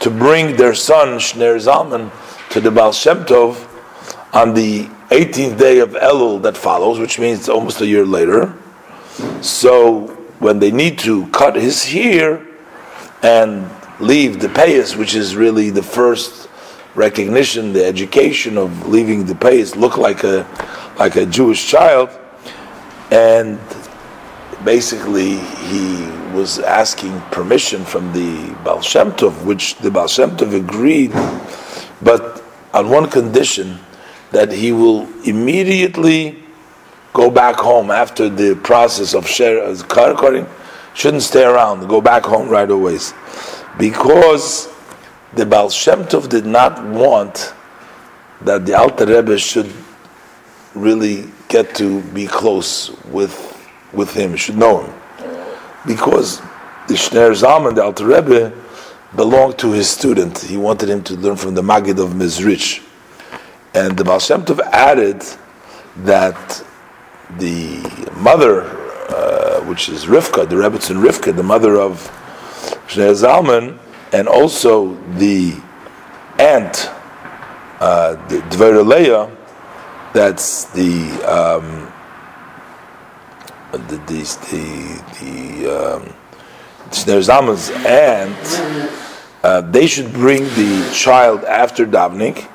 to 0.00 0.10
bring 0.10 0.56
their 0.56 0.74
son 0.74 1.18
Shneur 1.18 1.56
Zalman 1.56 2.10
to 2.50 2.60
the 2.60 2.70
Baal 2.70 2.92
Shem 2.92 3.24
Tov 3.24 3.68
on 4.32 4.54
the 4.54 4.84
18th 5.10 5.58
day 5.58 5.78
of 5.78 5.90
Elul 5.90 6.42
that 6.42 6.56
follows, 6.56 6.98
which 6.98 7.18
means 7.18 7.48
almost 7.48 7.80
a 7.80 7.86
year 7.86 8.04
later. 8.04 8.54
So 9.42 10.08
when 10.40 10.58
they 10.58 10.70
need 10.70 10.98
to 11.00 11.26
cut 11.28 11.54
his 11.56 11.84
hair 11.84 12.44
and 13.22 13.70
leave 14.00 14.40
the 14.40 14.48
payas, 14.48 14.96
which 14.96 15.14
is 15.14 15.36
really 15.36 15.70
the 15.70 15.82
first 15.82 16.48
recognition, 16.94 17.72
the 17.72 17.84
education 17.84 18.56
of 18.56 18.88
leaving 18.88 19.26
the 19.26 19.34
place 19.34 19.76
look 19.76 19.96
like 19.96 20.24
a 20.24 20.46
like 20.98 21.16
a 21.16 21.26
Jewish 21.26 21.66
child, 21.66 22.08
and 23.10 23.58
basically 24.64 25.38
he 25.38 26.06
was 26.32 26.58
asking 26.60 27.20
permission 27.30 27.84
from 27.84 28.12
the 28.12 28.54
Baal 28.64 28.80
Shem 28.80 29.12
Tov, 29.12 29.44
which 29.44 29.76
the 29.76 29.90
Baal 29.90 30.08
Shem 30.08 30.36
Tov 30.36 30.54
agreed, 30.54 31.12
but 32.02 32.42
on 32.72 32.90
one 32.90 33.08
condition 33.10 33.78
that 34.30 34.50
he 34.52 34.72
will 34.72 35.08
immediately 35.24 36.42
go 37.12 37.30
back 37.30 37.56
home 37.56 37.90
after 37.90 38.28
the 38.28 38.56
process 38.56 39.14
of 39.14 39.26
share 39.26 39.60
car 39.84 40.10
uh, 40.10 40.16
cutting. 40.16 40.46
Shouldn't 40.94 41.22
stay 41.22 41.44
around. 41.44 41.88
Go 41.88 42.00
back 42.00 42.24
home 42.24 42.48
right 42.48 42.70
away, 42.70 42.98
because 43.78 44.68
the 45.36 45.46
Baal 45.46 45.70
Shem 45.70 46.04
Tov 46.04 46.28
did 46.28 46.46
not 46.46 46.84
want 46.84 47.54
that 48.42 48.66
the 48.66 48.74
Alter 48.74 49.06
Rebbe 49.06 49.38
should 49.38 49.70
really 50.74 51.30
get 51.48 51.74
to 51.76 52.02
be 52.02 52.26
close 52.26 52.90
with 53.06 53.50
with 53.92 54.12
him, 54.12 54.34
should 54.34 54.56
know 54.56 54.82
him, 54.82 54.94
because 55.86 56.40
the 56.88 56.94
Shneur 56.94 57.32
Zalman, 57.32 57.74
the 57.76 57.84
Alter 57.84 58.06
Rebbe, 58.06 58.52
belonged 59.14 59.58
to 59.58 59.70
his 59.70 59.88
student. 59.88 60.38
He 60.38 60.56
wanted 60.56 60.88
him 60.88 61.02
to 61.04 61.14
learn 61.14 61.36
from 61.36 61.54
the 61.54 61.62
Magid 61.62 62.02
of 62.02 62.10
Mezrich. 62.10 62.82
And 63.72 63.96
the 63.96 64.04
Baal 64.04 64.18
Shem 64.18 64.44
Tov 64.44 64.60
added 64.72 65.22
that 65.98 66.64
the 67.38 67.80
mother, 68.16 68.62
uh, 69.08 69.60
which 69.64 69.88
is 69.88 70.06
Rivka, 70.06 70.48
the 70.48 70.56
Rebbe's 70.56 70.88
Rebbetzin 70.88 71.04
Rivka, 71.04 71.36
the 71.36 71.42
mother 71.42 71.76
of 71.80 72.10
Shneur 72.88 73.14
Zalman, 73.14 73.78
and 74.14 74.28
also 74.28 74.94
the 75.18 75.60
aunt, 76.38 76.88
uh, 77.80 78.14
the 78.28 78.38
that's 80.12 80.64
the 80.66 81.10
um, 81.26 81.92
the 83.72 83.96
the 84.06 84.22
the, 84.50 85.02
the 85.20 85.66
um. 85.98 86.14
Uh, 89.42 89.60
they 89.60 89.86
should 89.86 90.12
bring 90.12 90.44
the 90.44 90.90
child 90.94 91.42
after 91.44 91.84
davening 91.84 92.48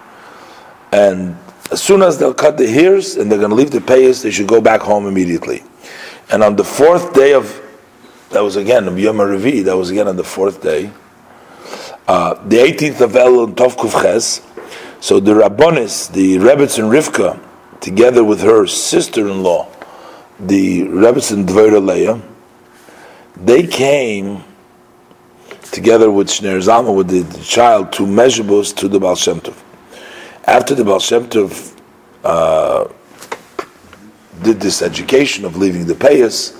and 0.91 1.35
as 1.71 1.83
soon 1.83 2.01
as 2.01 2.17
they'll 2.17 2.33
cut 2.33 2.57
the 2.57 2.67
hairs 2.67 3.15
and 3.17 3.29
they're 3.29 3.37
going 3.37 3.49
to 3.51 3.55
leave 3.55 3.71
the 3.71 3.79
payas, 3.79 4.23
they 4.23 4.31
should 4.31 4.47
go 4.47 4.61
back 4.61 4.81
home 4.81 5.05
immediately. 5.05 5.61
And 6.31 6.41
on 6.41 6.55
the 6.55 6.63
fourth 6.63 7.13
day 7.13 7.33
of, 7.33 7.61
that 8.29 8.41
was 8.41 8.55
again, 8.55 8.85
Yom 8.97 9.17
Revi, 9.17 9.63
that 9.65 9.75
was 9.75 9.89
again 9.89 10.07
on 10.07 10.15
the 10.15 10.23
fourth 10.23 10.63
day, 10.63 10.91
uh, 12.09 12.33
the 12.47 12.57
18th 12.57 13.01
of 13.01 13.11
Elul 13.11 13.55
Tav 13.55 13.77
Kuf 13.77 14.01
Ches, 14.01 14.41
so 14.99 15.19
the 15.19 15.31
Rabbonis, 15.31 16.11
the 16.11 16.37
Rebbetzin 16.37 16.89
Rivka, 16.89 17.39
together 17.81 18.23
with 18.23 18.41
her 18.41 18.65
sister-in-law, 18.65 19.67
the 20.39 20.81
Rebbetzin 20.87 21.45
Dvera 21.45 21.79
Leah, 21.85 22.19
they 23.35 23.67
came 23.67 24.43
together 25.71 26.09
with 26.09 26.29
Shneur 26.29 26.59
Zalma, 26.59 26.95
with 26.95 27.09
the, 27.09 27.21
the 27.21 27.43
child, 27.43 27.93
to 27.93 28.07
Mezhebus 28.07 28.75
to 28.77 28.87
the 28.87 28.99
Baal 28.99 29.15
Shem 29.15 29.39
Tov. 29.39 29.61
After 30.45 30.73
the 30.73 30.83
Baal 30.83 30.99
Shem 30.99 31.29
Tov 31.29 31.79
uh, 32.23 32.87
did 34.41 34.59
this 34.59 34.81
education 34.81 35.45
of 35.45 35.57
leaving 35.57 35.85
the 35.85 35.93
payas 35.93 36.55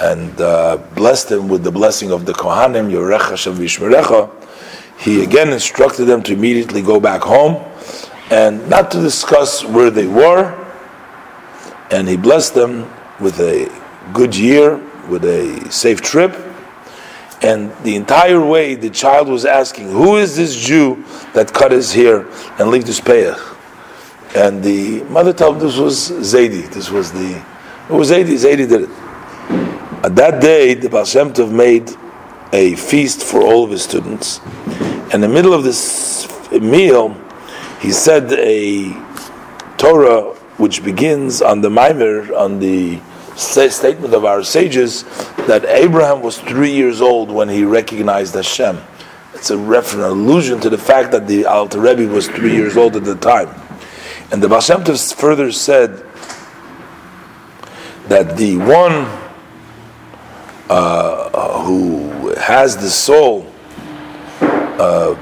and 0.00 0.40
uh, 0.40 0.76
blessed 0.96 1.28
them 1.28 1.48
with 1.48 1.62
the 1.62 1.70
blessing 1.70 2.10
of 2.10 2.26
the 2.26 2.32
Kohanim, 2.32 2.90
Yorecha 2.90 3.36
Shem 3.36 3.54
Vishmerecha, 3.54 4.37
he 4.98 5.22
again 5.22 5.50
instructed 5.52 6.06
them 6.06 6.22
to 6.24 6.32
immediately 6.32 6.82
go 6.82 6.98
back 6.98 7.22
home 7.22 7.64
and 8.30 8.68
not 8.68 8.90
to 8.90 9.00
discuss 9.00 9.64
where 9.64 9.90
they 9.90 10.06
were. 10.06 10.54
And 11.90 12.08
he 12.08 12.16
blessed 12.16 12.54
them 12.54 12.90
with 13.20 13.38
a 13.40 13.70
good 14.12 14.36
year, 14.36 14.76
with 15.08 15.24
a 15.24 15.70
safe 15.70 16.02
trip. 16.02 16.36
And 17.40 17.72
the 17.84 17.94
entire 17.94 18.44
way, 18.44 18.74
the 18.74 18.90
child 18.90 19.28
was 19.28 19.44
asking, 19.44 19.90
Who 19.90 20.16
is 20.16 20.36
this 20.36 20.56
Jew 20.56 21.04
that 21.32 21.52
cut 21.52 21.70
his 21.70 21.92
hair 21.92 22.26
and 22.58 22.70
leave 22.70 22.84
this 22.84 23.00
payach? 23.00 23.56
And 24.34 24.62
the 24.62 25.04
mother 25.04 25.32
told 25.32 25.60
this 25.60 25.76
was 25.76 26.10
Zaidi. 26.10 26.70
This 26.70 26.90
was 26.90 27.12
the. 27.12 27.42
It 27.88 27.92
was 27.92 28.10
Zaidi. 28.10 28.34
Zaidi 28.34 28.68
did 28.68 28.82
it. 28.82 28.90
At 30.04 30.16
that 30.16 30.42
day, 30.42 30.74
the 30.74 30.88
Baal 30.90 31.46
made 31.50 31.90
a 32.52 32.74
feast 32.76 33.22
for 33.22 33.40
all 33.40 33.64
of 33.64 33.70
his 33.70 33.82
students. 33.82 34.40
In 35.10 35.22
the 35.22 35.28
middle 35.28 35.54
of 35.54 35.64
this 35.64 36.28
meal, 36.52 37.16
he 37.80 37.92
said 37.92 38.30
a 38.34 38.92
Torah 39.78 40.34
which 40.58 40.84
begins 40.84 41.40
on 41.40 41.62
the 41.62 41.70
Maimer, 41.70 42.36
on 42.36 42.58
the 42.58 43.00
statement 43.34 44.12
of 44.12 44.26
our 44.26 44.42
sages 44.42 45.04
that 45.46 45.64
Abraham 45.64 46.20
was 46.20 46.38
three 46.38 46.72
years 46.72 47.00
old 47.00 47.30
when 47.30 47.48
he 47.48 47.64
recognized 47.64 48.34
Hashem. 48.34 48.82
It's 49.32 49.50
a 49.50 49.56
reference, 49.56 49.94
an 49.94 50.10
allusion 50.10 50.60
to 50.60 50.68
the 50.68 50.76
fact 50.76 51.12
that 51.12 51.26
the 51.26 51.46
Alter 51.46 51.80
Rebbe 51.80 52.06
was 52.12 52.28
three 52.28 52.52
years 52.52 52.76
old 52.76 52.94
at 52.94 53.04
the 53.04 53.14
time. 53.14 53.48
And 54.30 54.42
the 54.42 54.48
Baal 54.48 54.60
further 54.60 55.52
said 55.52 56.04
that 58.08 58.36
the 58.36 58.58
one 58.58 59.08
uh, 60.68 61.62
who 61.64 62.34
has 62.34 62.76
the 62.76 62.90
soul 62.90 63.50
uh, 64.78 65.14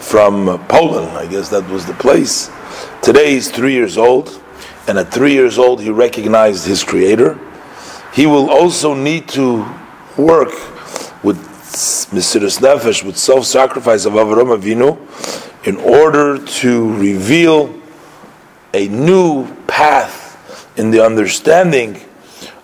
from 0.00 0.64
Poland, 0.68 1.16
I 1.16 1.26
guess 1.26 1.48
that 1.50 1.68
was 1.68 1.86
the 1.86 1.94
place, 1.94 2.50
today 3.02 3.32
he's 3.32 3.50
three 3.50 3.72
years 3.72 3.98
old 3.98 4.40
and 4.88 4.98
at 4.98 5.12
three 5.12 5.32
years 5.32 5.58
old 5.58 5.82
he 5.82 5.90
recognized 5.90 6.66
his 6.66 6.82
creator, 6.82 7.38
he 8.12 8.26
will 8.26 8.50
also 8.50 8.94
need 8.94 9.28
to 9.28 9.66
work 10.16 10.50
with 11.22 11.38
Mesiras 12.10 12.58
Nefesh, 12.58 13.04
with 13.04 13.16
self-sacrifice 13.16 14.06
of 14.06 14.14
Avraham 14.14 14.58
Avinu, 14.58 14.98
in 15.66 15.76
order 15.76 16.44
to 16.44 16.94
reveal 16.94 17.74
a 18.72 18.88
new 18.88 19.46
path 19.66 20.26
in 20.78 20.90
the 20.90 21.04
understanding 21.04 22.00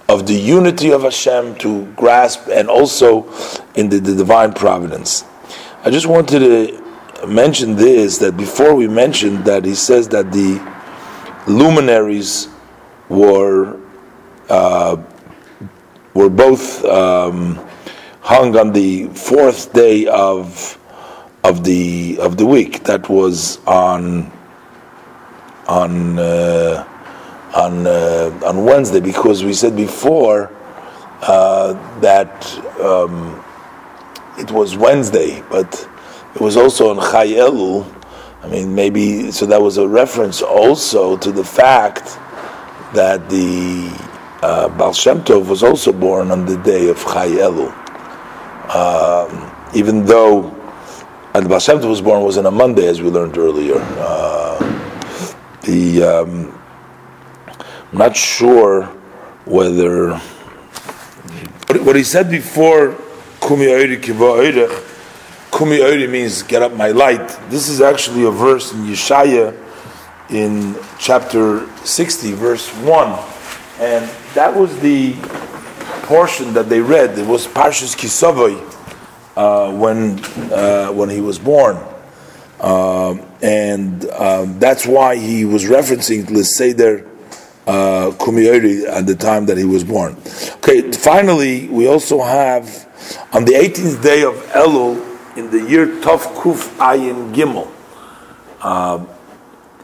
of 0.09 0.27
the 0.27 0.35
unity 0.35 0.93
of 0.93 1.03
Hashem 1.03 1.57
to 1.57 1.87
grasp, 1.93 2.49
and 2.51 2.69
also 2.69 3.31
in 3.75 3.91
the, 3.91 3.99
the 3.99 4.15
divine 4.15 4.53
providence. 4.53 5.25
I 5.87 5.91
just 5.91 6.07
wanted 6.07 6.39
to 6.39 7.27
mention 7.27 7.77
this 7.77 8.17
that 8.19 8.39
before 8.39 8.75
we 8.75 8.89
mentioned 8.89 9.45
that 9.45 9.67
he 9.67 9.75
says 9.75 10.09
that 10.09 10.33
the 10.33 10.59
luminaries 11.47 12.49
were 13.11 13.79
uh, 14.49 14.97
were 16.15 16.31
both 16.31 16.83
um, 16.87 17.57
hung 18.23 18.57
on 18.57 18.73
the 18.73 19.09
fourth 19.09 19.75
day 19.75 20.07
of 20.07 20.79
of 21.45 21.65
the 21.65 22.17
of 22.19 22.39
the 22.39 22.47
week. 22.47 22.85
That 22.85 23.11
was 23.11 23.59
on 23.67 24.33
on 25.69 26.19
uh, 26.19 26.89
on 27.55 27.87
uh, 27.87 28.41
on 28.43 28.65
Wednesday 28.65 29.01
because 29.01 29.45
we 29.45 29.53
said 29.53 29.77
before 29.77 30.51
uh, 31.21 31.75
that 32.01 32.33
um, 32.81 33.44
it 34.39 34.51
was 34.51 34.77
Wednesday, 34.77 35.43
but 35.51 35.89
it 36.35 36.41
was 36.41 36.57
also 36.57 36.91
on 36.91 36.97
Chai 36.97 37.29
Elul 37.29 37.85
I 38.45 38.47
mean, 38.47 38.75
maybe 38.75 39.31
so 39.31 39.47
that 39.47 39.63
was 39.63 39.79
a 39.79 39.89
reference 39.89 40.43
also 40.43 41.17
to 41.17 41.33
the 41.33 41.43
fact 41.43 42.19
that 42.93 43.31
the 43.31 43.89
uh, 44.43 44.69
Baal 44.69 44.93
Shem 44.93 45.23
Tov 45.23 45.49
was 45.49 45.63
also 45.63 45.93
born 45.93 46.31
on 46.31 46.45
the 46.45 46.59
day 46.59 46.91
of 46.91 46.99
Chai 46.99 47.29
Elul. 47.29 47.73
Um, 48.75 49.51
even 49.75 50.05
though 50.05 50.51
and 51.33 51.47
the 51.47 51.49
Baal 51.49 51.59
Shem 51.59 51.79
Tov 51.79 51.89
was 51.89 52.03
born 52.03 52.23
was 52.23 52.37
on 52.37 52.45
a 52.45 52.51
Monday, 52.51 52.87
as 52.87 53.01
we 53.01 53.09
learned 53.09 53.39
earlier. 53.39 53.79
Uh, 53.79 54.59
the 55.63 56.03
um, 56.03 56.61
I'm 57.49 57.99
not 57.99 58.15
sure 58.15 58.85
whether 59.47 60.19
what 61.81 61.97
he 61.97 62.05
said 62.05 62.31
before 62.31 62.91
kumi 63.45 63.67
oiri 63.67 64.01
kiva 64.01 64.41
kumi 65.51 65.79
oiri 65.79 66.09
means 66.09 66.43
get 66.43 66.63
up 66.63 66.73
my 66.73 66.89
light. 66.89 67.29
This 67.51 67.69
is 67.69 67.83
actually 67.83 68.25
a 68.25 68.31
verse 68.31 68.73
in 68.73 68.87
Yeshaya 68.87 69.55
in 70.31 70.75
chapter 70.99 71.69
60, 71.85 72.33
verse 72.33 72.71
1. 72.77 73.23
And 73.81 74.11
that 74.35 74.57
was 74.57 74.79
the 74.81 75.13
portion 76.07 76.55
that 76.55 76.71
they 76.71 76.81
read. 76.81 77.19
It 77.19 77.27
was 77.27 77.47
Parshas 77.47 77.95
Kisavoy 77.95 78.57
uh, 79.37 79.73
when, 79.77 80.25
uh, 80.51 80.91
when 80.93 81.11
he 81.11 81.21
was 81.21 81.39
born. 81.39 81.77
Um, 82.61 83.21
and 83.43 84.09
um, 84.11 84.59
that's 84.59 84.87
why 84.87 85.17
he 85.17 85.45
was 85.45 85.65
referencing 85.65 86.25
Liseder 86.25 87.07
uh, 87.67 88.11
Kumiyori 88.13 88.89
at 88.89 89.07
the 89.07 89.15
time 89.15 89.45
that 89.47 89.59
he 89.59 89.65
was 89.65 89.85
born. 89.85 90.17
Okay, 90.57 90.91
finally, 90.93 91.69
we 91.69 91.87
also 91.89 92.23
have 92.23 92.84
on 93.33 93.45
the 93.45 93.53
18th 93.53 94.03
day 94.03 94.23
of 94.23 94.35
Elul 94.53 94.97
in 95.37 95.51
the 95.51 95.69
year 95.69 96.01
Tav 96.01 96.23
Kuf 96.35 96.77
Ayin 96.79 97.35
Gimel. 97.35 97.69
Uh, 98.61 99.05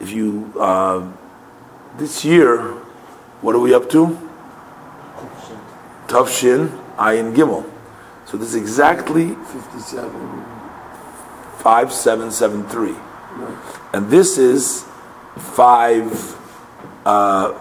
if 0.01 0.11
you 0.11 0.53
uh, 0.59 1.07
this 1.99 2.25
year, 2.25 2.59
what 3.43 3.55
are 3.55 3.61
we 3.61 3.75
up 3.75 3.91
to? 3.91 4.17
Tav 6.09 6.31
Shin 6.31 6.69
Ayin 6.97 7.35
Gimel. 7.35 7.65
So 8.27 8.37
this 8.37 8.51
is 8.51 8.55
exactly 8.55 9.35
57. 9.35 10.41
5773. 11.63 12.95
And 13.93 14.11
this 14.11 14.39
is 14.39 14.85
5, 15.37 16.37
uh, 17.05 17.61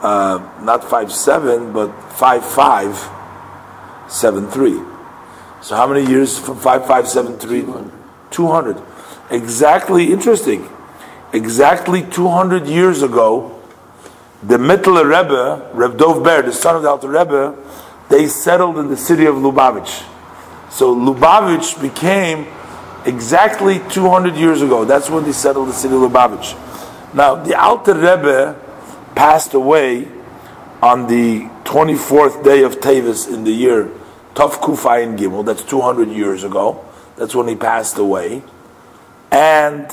uh, 0.00 0.60
not 0.62 0.88
57, 0.88 1.72
but 1.72 1.88
5573. 4.10 5.62
So 5.62 5.76
how 5.76 5.86
many 5.86 6.06
years 6.10 6.38
from 6.38 6.56
5573? 6.56 7.62
200. 7.62 7.92
200. 8.30 8.82
Exactly, 9.30 10.12
interesting. 10.12 10.68
Exactly 11.32 12.02
200 12.02 12.66
years 12.66 13.02
ago, 13.02 13.56
the 14.42 14.56
Mittler 14.56 15.04
Rebbe, 15.04 15.70
Reb 15.74 15.96
Dov 15.96 16.24
Ber, 16.24 16.42
the 16.42 16.52
son 16.52 16.74
of 16.76 16.82
the 16.82 16.88
Alter 16.88 17.08
Rebbe, 17.08 17.56
they 18.08 18.26
settled 18.26 18.78
in 18.78 18.88
the 18.88 18.96
city 18.96 19.26
of 19.26 19.36
Lubavitch. 19.36 20.04
So 20.70 20.94
Lubavitch 20.94 21.80
became 21.80 22.48
exactly 23.06 23.80
200 23.90 24.34
years 24.34 24.60
ago. 24.60 24.84
That's 24.84 25.08
when 25.08 25.24
they 25.24 25.32
settled 25.32 25.68
the 25.68 25.72
city 25.72 25.94
of 25.94 26.00
Lubavitch. 26.00 26.56
Now, 27.14 27.36
the 27.36 27.60
Alter 27.60 27.94
Rebbe 27.94 28.60
passed 29.14 29.54
away 29.54 30.08
on 30.82 31.06
the 31.06 31.42
24th 31.64 32.42
day 32.42 32.64
of 32.64 32.80
Teves 32.80 33.32
in 33.32 33.44
the 33.44 33.52
year 33.52 33.90
Tav 34.40 34.58
Kuf 34.62 34.84
Ayin 34.84 35.18
Gimel. 35.18 35.44
That's 35.44 35.62
200 35.62 36.08
years 36.08 36.44
ago. 36.44 36.82
That's 37.16 37.34
when 37.34 37.46
he 37.46 37.56
passed 37.56 37.98
away. 37.98 38.42
And 39.30 39.92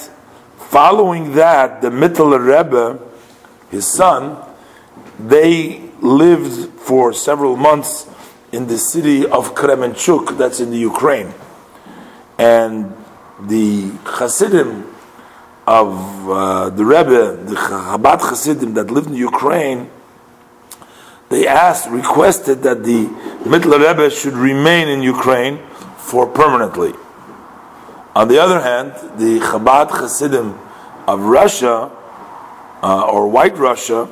following 0.55 1.33
that, 1.33 1.81
the 1.81 1.89
Mittler 1.89 2.39
Rebbe, 2.39 2.97
his 3.69 3.85
son, 3.85 4.37
they 5.19 5.89
lived 5.99 6.79
for 6.79 7.11
several 7.11 7.57
months 7.57 8.09
in 8.53 8.67
the 8.67 8.77
city 8.77 9.25
of 9.25 9.53
Kremenchuk, 9.53 10.37
that's 10.37 10.61
in 10.61 10.71
the 10.71 10.77
Ukraine 10.77 11.33
and 12.37 12.95
the 13.41 13.91
Hasidim 14.05 14.93
of 15.67 16.29
uh, 16.29 16.69
the 16.69 16.85
Rebbe, 16.85 17.35
the 17.43 17.55
Chabad 17.55 18.21
Hasidim 18.21 18.75
that 18.75 18.91
lived 18.91 19.07
in 19.07 19.15
Ukraine, 19.15 19.89
they 21.29 21.47
asked, 21.47 21.89
requested 21.89 22.63
that 22.63 22.83
the 22.83 23.05
Mittler 23.43 23.79
Rebbe 23.79 24.09
should 24.09 24.33
remain 24.33 24.87
in 24.87 25.01
Ukraine 25.01 25.59
for 25.97 26.25
permanently. 26.25 26.93
On 28.15 28.27
the 28.27 28.39
other 28.39 28.61
hand, 28.61 28.93
the 29.19 29.39
Chabad 29.39 29.91
Hasidim 29.91 30.57
of 31.07 31.19
Russia, 31.21 31.91
uh, 32.81 33.07
or 33.11 33.27
White 33.27 33.57
Russia, 33.57 34.07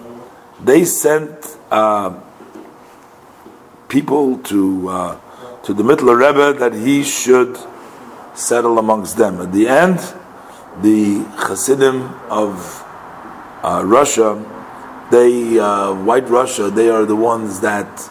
they 0.64 0.86
sent 0.86 1.58
uh, 1.72 2.14
people 3.88 4.38
to 4.40 4.90
uh, 4.90 5.20
to 5.64 5.74
the 5.74 5.84
Mittler 5.84 6.16
Rebbe 6.16 6.60
that 6.60 6.74
he 6.74 7.04
should 7.04 7.58
settle 8.36 8.78
amongst 8.78 9.18
them. 9.18 9.42
At 9.42 9.52
the 9.52 9.68
end, 9.68 9.98
the 10.82 11.26
Hasidim 11.38 12.14
of 12.30 12.84
uh, 13.64 13.82
Russia, 13.84 14.36
they 15.12 15.60
uh, 15.60 15.94
White 15.94 16.30
Russia, 16.30 16.70
they 16.70 16.90
are 16.90 17.06
the 17.06 17.16
ones 17.16 17.60
that 17.62 18.10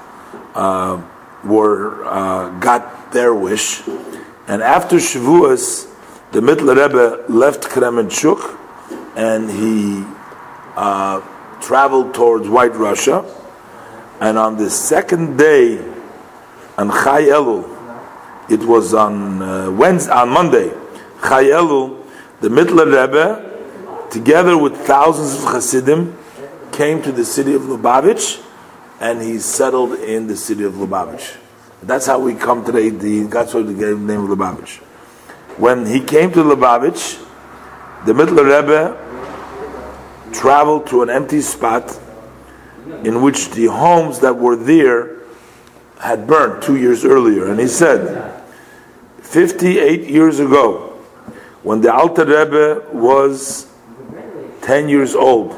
uh, 0.55 1.03
were 1.45 2.05
uh, 2.05 2.59
got 2.61 3.13
their 3.13 3.35
wish. 3.35 3.83
And 4.47 4.63
after 4.63 4.97
Shavuos, 4.97 5.91
the 6.33 6.41
Mittler 6.41 6.77
Rebbe 6.77 7.25
left 7.33 7.63
Kremenchuk 7.63 8.59
and 9.17 9.51
he 9.51 10.05
uh, 10.77 11.21
traveled 11.61 12.15
towards 12.15 12.49
White 12.49 12.75
Russia. 12.75 13.25
And 14.21 14.39
on 14.39 14.57
the 14.57 14.71
second 14.71 15.37
day, 15.37 15.79
on 16.77 16.91
Chai 16.91 17.25
Elul, 17.25 17.71
it 18.51 18.61
was 18.61 18.95
on 18.95 19.43
uh, 19.43 19.71
Wednesday, 19.71 20.13
on 20.13 20.29
Monday, 20.29 20.71
Chai 21.23 21.45
Elul, 21.45 22.05
the 22.41 22.49
Mittler 22.49 22.87
Rebbe, 22.87 24.11
together 24.11 24.59
with 24.59 24.77
thousands 24.77 25.43
of 25.43 25.53
Hasidim, 25.53 26.17
came 26.75 27.01
to 27.03 27.13
the 27.13 27.25
city 27.25 27.55
of 27.55 27.63
Lubavitch, 27.63 28.45
and 29.01 29.23
he 29.23 29.39
settled 29.39 29.93
in 29.93 30.27
the 30.27 30.37
city 30.37 30.65
of 30.65 30.75
Lubavitch. 30.75 31.37
That's 31.83 32.07
how 32.07 32.19
we 32.19 32.35
come 32.35 32.65
today. 32.65 32.89
The, 32.91 33.23
that's 33.25 33.55
why 33.55 33.61
we 33.61 33.75
gave 33.75 34.01
the 34.01 34.07
name 34.13 34.31
of 34.31 34.37
Lubavitch. 34.37 34.79
When 35.57 35.87
he 35.87 36.01
came 36.01 36.33
to 36.33 36.43
Lubavitch, 36.43 37.25
the 38.07 38.13
Mittler 38.13 38.45
Rebbe 38.45 40.33
traveled 40.33 40.89
to 40.89 41.03
an 41.03 41.11
empty 41.11 41.41
spot 41.41 41.99
in 43.05 43.23
which 43.23 43.51
the 43.51 43.67
homes 43.67 44.19
that 44.21 44.35
were 44.35 44.57
there 44.57 45.19
had 46.01 46.27
burned 46.27 46.63
two 46.63 46.77
years 46.77 47.05
earlier. 47.05 47.51
And 47.51 47.61
he 47.61 47.69
said, 47.69 48.43
58 49.23 50.09
years 50.11 50.41
ago, 50.41 50.91
when 51.63 51.81
the 51.81 51.93
Alter 51.95 52.25
Rebbe 52.25 52.89
was 52.93 53.71
10 54.63 54.89
years 54.89 55.15
old, 55.15 55.53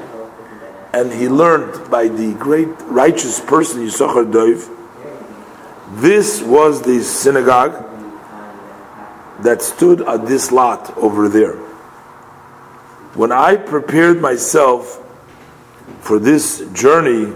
and 0.96 1.12
he 1.12 1.28
learned 1.28 1.90
by 1.90 2.08
the 2.08 2.32
great 2.34 2.68
righteous 2.82 3.38
person 3.40 3.82
Yisachar 3.82 4.32
Dov, 4.32 6.00
this 6.00 6.40
was 6.42 6.80
the 6.82 7.02
synagogue 7.02 7.84
that 9.42 9.60
stood 9.60 10.00
at 10.02 10.26
this 10.26 10.50
lot 10.50 10.96
over 10.96 11.28
there. 11.28 11.56
When 13.14 13.30
I 13.30 13.56
prepared 13.56 14.20
myself 14.20 15.02
for 16.00 16.18
this 16.18 16.66
journey, 16.72 17.34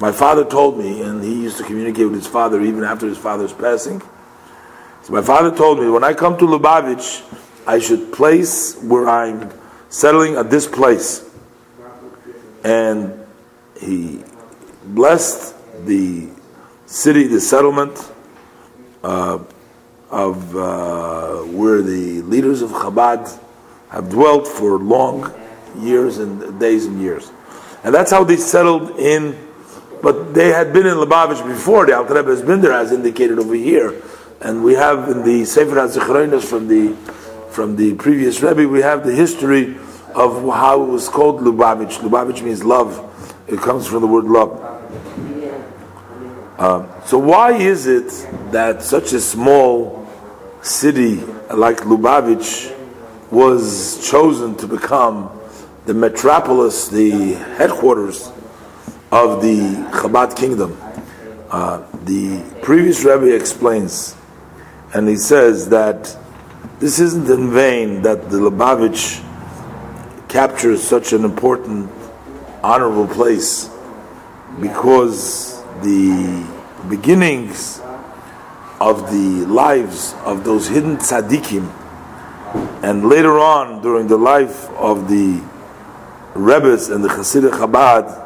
my 0.00 0.12
father 0.12 0.44
told 0.44 0.78
me, 0.78 1.02
and 1.02 1.22
he 1.22 1.42
used 1.42 1.58
to 1.58 1.64
communicate 1.64 2.06
with 2.06 2.14
his 2.14 2.26
father 2.26 2.60
even 2.60 2.84
after 2.84 3.08
his 3.08 3.18
father's 3.18 3.52
passing 3.52 4.00
so 5.06 5.12
my 5.12 5.22
father 5.22 5.56
told 5.56 5.78
me 5.78 5.88
when 5.88 6.02
I 6.02 6.14
come 6.14 6.36
to 6.38 6.44
Lubavitch, 6.44 7.22
I 7.64 7.78
should 7.78 8.12
place 8.12 8.74
where 8.82 9.08
I'm 9.08 9.52
settling 9.88 10.34
at 10.34 10.50
this 10.50 10.66
place. 10.66 11.25
And 12.66 13.24
he 13.80 14.24
blessed 14.84 15.54
the 15.86 16.28
city, 16.86 17.28
the 17.28 17.40
settlement 17.40 18.12
uh, 19.04 19.38
of 20.10 20.56
uh, 20.56 21.36
where 21.42 21.82
the 21.82 22.22
leaders 22.22 22.62
of 22.62 22.70
Chabad 22.70 23.40
have 23.90 24.10
dwelt 24.10 24.48
for 24.48 24.78
long 24.78 25.32
years 25.78 26.18
and 26.18 26.58
days 26.58 26.86
and 26.86 27.00
years. 27.00 27.30
And 27.84 27.94
that's 27.94 28.10
how 28.10 28.24
they 28.24 28.36
settled 28.36 28.98
in, 28.98 29.38
but 30.02 30.34
they 30.34 30.48
had 30.48 30.72
been 30.72 30.86
in 30.86 30.94
Lubavitch 30.94 31.46
before. 31.46 31.86
The 31.86 31.96
Alter 31.96 32.14
Rebbe 32.14 32.30
has 32.30 32.42
been 32.42 32.60
there, 32.60 32.72
as 32.72 32.90
indicated 32.90 33.38
over 33.38 33.54
here 33.54 34.02
and 34.40 34.62
we 34.62 34.74
have 34.74 35.08
in 35.08 35.22
the 35.22 35.44
Sefer 35.44 35.76
HaZichronos 35.76 36.44
from 36.44 36.68
the 36.68 36.94
from 37.50 37.76
the 37.76 37.94
previous 37.94 38.42
Rebbe, 38.42 38.68
we 38.68 38.82
have 38.82 39.06
the 39.06 39.14
history 39.14 39.76
of 40.16 40.42
how 40.52 40.82
it 40.82 40.86
was 40.86 41.08
called 41.08 41.40
Lubavitch. 41.40 41.98
Lubavitch 41.98 42.42
means 42.42 42.64
love. 42.64 43.02
It 43.46 43.60
comes 43.60 43.86
from 43.86 44.00
the 44.00 44.06
word 44.06 44.24
love. 44.24 44.62
Um, 46.58 46.88
so 47.04 47.18
why 47.18 47.52
is 47.52 47.86
it 47.86 48.08
that 48.50 48.82
such 48.82 49.12
a 49.12 49.20
small 49.20 50.08
city 50.62 51.16
like 51.54 51.78
Lubavitch 51.78 52.74
was 53.30 54.10
chosen 54.10 54.56
to 54.56 54.66
become 54.66 55.30
the 55.84 55.92
metropolis, 55.92 56.88
the 56.88 57.34
headquarters 57.58 58.32
of 59.12 59.42
the 59.42 59.58
Chabad 59.92 60.34
kingdom? 60.34 60.80
Uh, 61.50 61.86
the 62.04 62.42
previous 62.62 63.04
Rebbe 63.04 63.36
explains 63.36 64.16
and 64.94 65.06
he 65.08 65.16
says 65.16 65.68
that 65.68 66.16
this 66.78 66.98
isn't 66.98 67.28
in 67.28 67.52
vain 67.52 68.00
that 68.02 68.30
the 68.30 68.38
Lubavitch 68.38 69.22
captures 70.28 70.82
such 70.82 71.12
an 71.12 71.24
important, 71.24 71.90
honorable 72.62 73.06
place 73.06 73.70
because 74.60 75.62
the 75.82 76.46
beginnings 76.88 77.80
of 78.80 79.10
the 79.10 79.46
lives 79.46 80.14
of 80.24 80.44
those 80.44 80.68
hidden 80.68 80.96
tzaddikim, 80.96 81.72
and 82.82 83.08
later 83.08 83.38
on 83.38 83.82
during 83.82 84.06
the 84.06 84.16
life 84.16 84.68
of 84.70 85.08
the 85.08 85.42
Rebbe's 86.34 86.90
and 86.90 87.02
the 87.02 87.08
Hasidic 87.08 87.50
Chabad, 87.50 88.24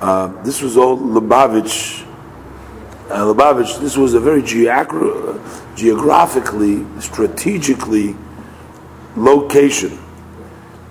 uh, 0.00 0.42
this 0.42 0.62
was 0.62 0.76
all 0.76 0.96
Lubavitch. 0.96 2.06
Uh, 3.10 3.24
Lubavitch, 3.24 3.80
this 3.80 3.96
was 3.96 4.14
a 4.14 4.20
very 4.20 4.42
geogra- 4.42 5.76
geographically, 5.76 6.86
strategically 7.00 8.14
location. 9.16 9.98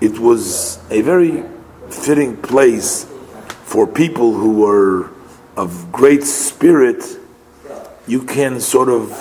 It 0.00 0.18
was 0.18 0.78
a 0.90 1.02
very 1.02 1.44
fitting 1.90 2.36
place 2.36 3.04
for 3.64 3.86
people 3.86 4.34
who 4.34 4.60
were 4.60 5.10
of 5.56 5.90
great 5.90 6.22
spirit. 6.22 7.04
You 8.06 8.22
can 8.22 8.60
sort 8.60 8.88
of 8.88 9.12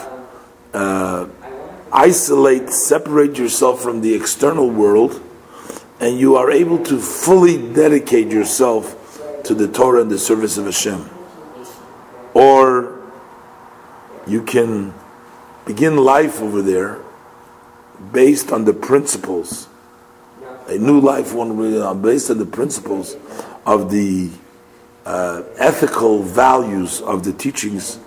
uh, 0.73 1.28
isolate, 1.91 2.69
separate 2.69 3.38
yourself 3.38 3.82
from 3.82 4.01
the 4.01 4.13
external 4.13 4.69
world, 4.69 5.21
and 5.99 6.19
you 6.19 6.36
are 6.36 6.51
able 6.51 6.84
to 6.86 6.99
fully 6.99 7.57
dedicate 7.73 8.28
yourself 8.32 8.93
to 9.45 9.55
the 9.55 9.67
Torah 9.67 10.01
and 10.01 10.11
the 10.11 10.19
service 10.19 10.57
of 10.57 10.65
Hashem. 10.65 11.09
Or 12.34 13.01
you 14.28 14.43
can 14.43 14.93
begin 15.65 15.97
life 15.97 16.41
over 16.41 16.61
there 16.61 16.99
based 18.11 18.51
on 18.51 18.65
the 18.65 18.73
principles, 18.73 19.67
a 20.68 20.78
new 20.78 20.99
life 20.99 21.34
one 21.34 21.51
uh, 21.82 21.93
based 21.93 22.30
on 22.30 22.38
the 22.38 22.45
principles 22.45 23.15
of 23.65 23.89
the 23.89 24.30
uh, 25.05 25.41
ethical 25.57 26.22
values 26.22 27.01
of 27.01 27.24
the 27.24 27.32
teachings 27.32 27.99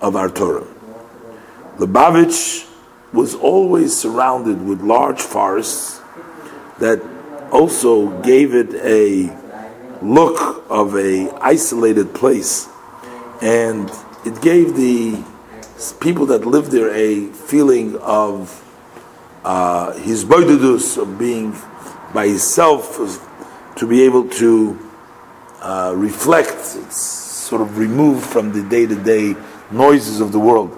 of 0.00 0.16
our 0.16 0.30
Torah. 0.30 0.66
Lubavitch 1.76 2.66
was 3.12 3.34
always 3.34 3.96
surrounded 3.96 4.66
with 4.66 4.80
large 4.80 5.20
forests 5.20 6.00
that 6.78 7.02
also 7.52 8.08
gave 8.22 8.54
it 8.54 8.74
a 8.76 9.30
look 10.02 10.64
of 10.70 10.96
a 10.96 11.30
isolated 11.40 12.14
place, 12.14 12.68
and 13.42 13.90
it 14.24 14.40
gave 14.40 14.76
the 14.76 15.22
people 16.00 16.26
that 16.26 16.46
lived 16.46 16.70
there 16.70 16.90
a 16.94 17.26
feeling 17.26 17.96
of 17.98 18.62
uh, 19.44 19.92
hisboidedus 19.92 20.96
of 20.96 21.18
being 21.18 21.54
by 22.16 22.26
himself 22.28 22.96
to 23.76 23.86
be 23.86 24.02
able 24.02 24.26
to 24.26 24.78
uh, 25.60 25.92
reflect, 25.94 26.54
it's 26.54 26.96
sort 26.98 27.60
of 27.60 27.76
removed 27.76 28.24
from 28.24 28.54
the 28.54 28.62
day-to-day 28.70 29.36
noises 29.70 30.20
of 30.20 30.32
the 30.32 30.40
world. 30.40 30.74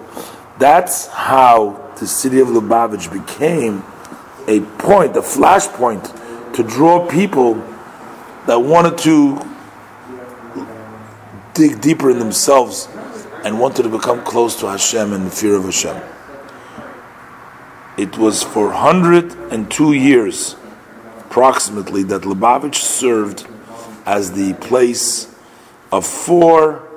That's 0.57 1.07
how 1.07 1.93
the 1.97 2.05
city 2.05 2.41
of 2.41 2.49
Lubavitch 2.49 3.09
became 3.09 3.83
a 4.49 4.59
point, 4.79 5.15
a 5.15 5.21
flashpoint 5.21 6.03
to 6.55 6.61
draw 6.61 7.07
people 7.07 7.53
that 8.45 8.59
wanted 8.59 8.97
to 8.97 9.39
dig 11.53 11.79
deeper 11.79 12.11
in 12.11 12.19
themselves 12.19 12.89
and 13.45 13.61
wanted 13.61 13.83
to 13.83 13.89
become 13.89 14.25
close 14.25 14.59
to 14.59 14.67
Hashem 14.67 15.13
and 15.13 15.25
the 15.25 15.31
fear 15.31 15.55
of 15.55 15.63
Hashem. 15.63 16.03
It 17.97 18.17
was 18.17 18.43
for 18.43 18.67
102 18.67 19.93
years, 19.93 20.57
approximately, 21.29 22.01
that 22.03 22.23
Lubavitch 22.23 22.75
served 22.75 23.45
as 24.05 24.31
the 24.31 24.53
place 24.55 25.33
of 25.91 26.05
four 26.05 26.87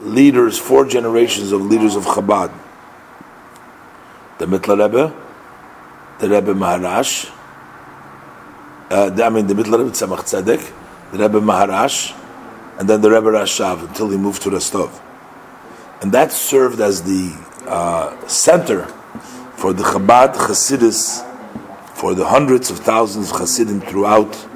leaders, 0.00 0.58
four 0.58 0.84
generations 0.84 1.52
of 1.52 1.62
leaders 1.62 1.96
of 1.96 2.04
Chabad. 2.04 2.52
The 4.38 4.46
Mittler 4.46 4.78
Rebbe, 4.84 5.14
the 6.20 6.28
Rebbe 6.28 6.52
Maharash, 6.52 7.32
uh, 8.90 9.10
I 9.22 9.30
mean 9.30 9.46
the 9.46 9.54
Mittler 9.54 9.78
Rebbe 9.78 9.90
Tzemach 9.90 10.20
Tzedek, 10.20 10.72
the 11.12 11.18
Rebbe 11.18 11.40
Maharash, 11.40 12.14
and 12.78 12.88
then 12.88 13.00
the 13.00 13.10
Rebbe 13.10 13.30
Rashab 13.30 13.88
until 13.88 14.10
he 14.10 14.16
moved 14.16 14.42
to 14.42 14.50
Rostov. 14.50 15.00
And 16.02 16.12
that 16.12 16.30
served 16.30 16.80
as 16.80 17.02
the 17.02 17.34
uh, 17.66 18.26
center 18.28 18.84
for 19.56 19.72
the 19.72 19.82
Chabad 19.82 20.34
Hasidus, 20.34 21.24
for 21.98 22.14
the 22.14 22.24
hundreds 22.24 22.70
of 22.70 22.78
thousands 22.78 23.32
of 23.32 23.38
Hasidim 23.38 23.80
throughout 23.80 24.46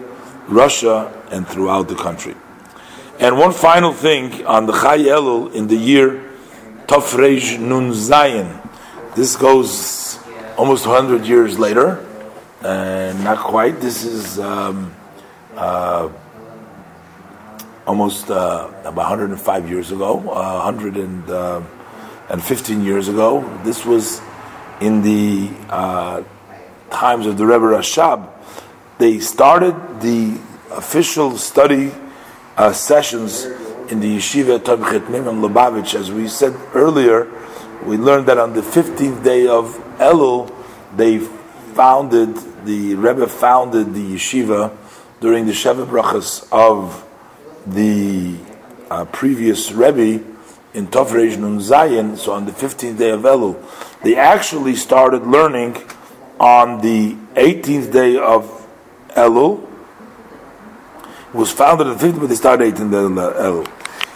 Russia 0.47 1.13
and 1.33 1.47
throughout 1.47 1.89
the 1.89 1.97
country. 1.97 2.37
And 3.19 3.37
one 3.37 3.53
final 3.53 3.93
thing 3.93 4.47
on 4.47 4.67
the 4.67 4.73
Chai 4.73 4.99
Elul 4.99 5.53
in 5.53 5.67
the 5.67 5.77
year 5.77 6.23
Tav 6.87 7.03
Reish 7.15 7.59
Nun 7.59 7.91
Zayin. 7.91 8.61
This 9.17 9.35
goes 9.35 10.21
almost 10.57 10.87
100 10.87 11.27
years 11.27 11.59
later, 11.59 12.07
and 12.63 13.25
not 13.25 13.39
quite. 13.39 13.81
This 13.81 14.05
is 14.05 14.39
um, 14.39 14.95
uh, 15.57 16.09
almost 17.89 18.31
uh, 18.31 18.69
about 18.85 19.19
105 19.19 19.69
years 19.69 19.91
ago, 19.91 20.21
uh, 20.31 20.63
115 20.63 22.81
uh, 22.81 22.85
years 22.85 23.09
ago. 23.09 23.43
This 23.65 23.85
was 23.85 24.23
in 24.81 25.03
the 25.03 25.51
uh, 25.69 26.23
times 26.93 27.27
of 27.27 27.39
the 27.39 27.47
Rebbe 27.47 27.65
Rashab. 27.65 28.29
They 28.99 29.19
started 29.19 29.75
the 30.01 30.39
official 30.71 31.37
study 31.37 31.93
uh, 32.57 32.73
sessions 32.73 33.45
in 33.91 34.01
the 34.01 34.17
yeshiva 34.17 34.59
Tomchei 34.59 35.01
Temimim 35.01 35.47
Lubavitch. 35.47 35.95
As 35.95 36.11
we 36.11 36.29
said 36.29 36.55
earlier, 36.75 37.31
we 37.85 37.97
learned 37.97 38.27
that 38.27 38.39
on 38.39 38.53
the 38.53 38.61
15th 38.61 39.25
day 39.25 39.47
of 39.47 39.77
Elul, 39.99 40.55
they 40.97 41.19
founded, 41.19 42.37
the 42.65 42.95
Rebbe 42.95 43.27
founded 43.27 43.95
the 43.95 44.15
yeshiva 44.15 44.77
during 45.21 45.47
the 45.47 45.53
Sheva 45.53 45.87
Brachas 45.87 46.47
of 46.53 47.07
the 47.67 48.37
uh, 48.91 49.05
previous 49.07 49.73
Rebbe 49.73 50.25
in 50.75 50.87
Tav 50.87 51.11
Reish 51.11 51.39
Nun 51.39 51.59
Zayin, 51.59 52.17
so 52.17 52.33
on 52.33 52.47
the 52.47 52.53
15th 52.53 52.99
day 52.99 53.11
of 53.11 53.23
Elul, 53.23 53.63
they 54.03 54.17
actually 54.17 54.75
started 54.75 55.27
learning 55.27 55.77
on 56.39 56.81
the 56.81 57.15
18th 57.35 57.93
day 57.93 58.17
of 58.17 58.67
Elul. 59.11 59.69
It 61.29 61.35
was 61.35 61.51
founded 61.51 61.87
on 61.87 61.97
the 61.97 62.05
15th, 62.05 62.21
but 62.21 62.29
they 62.29 62.35
started 62.35 62.75
18th 62.75 62.91
day 62.91 62.97
Elul. 62.97 63.69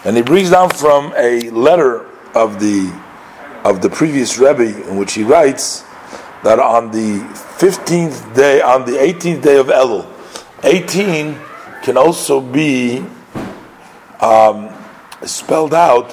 And 0.05 0.17
he 0.17 0.23
brings 0.23 0.51
down 0.51 0.71
from 0.71 1.13
a 1.17 1.51
letter 1.51 2.07
of 2.35 2.61
the 2.61 2.93
of 3.65 3.83
the 3.83 3.91
previous 3.91 4.39
Rebbe 4.39 4.89
in 4.89 4.97
which 4.97 5.15
he 5.15 5.25
writes 5.25 5.83
that 6.45 6.61
on 6.61 6.93
the 6.93 7.19
15th 7.59 8.37
day, 8.37 8.61
on 8.61 8.85
the 8.85 8.93
18th 8.93 9.43
day 9.43 9.57
of 9.59 9.67
Elul, 9.67 10.07
18 10.63 11.37
can 11.83 11.97
also 11.97 12.41
be 12.41 13.05
um, 14.21 14.73
spelled 15.25 15.75
out 15.75 16.11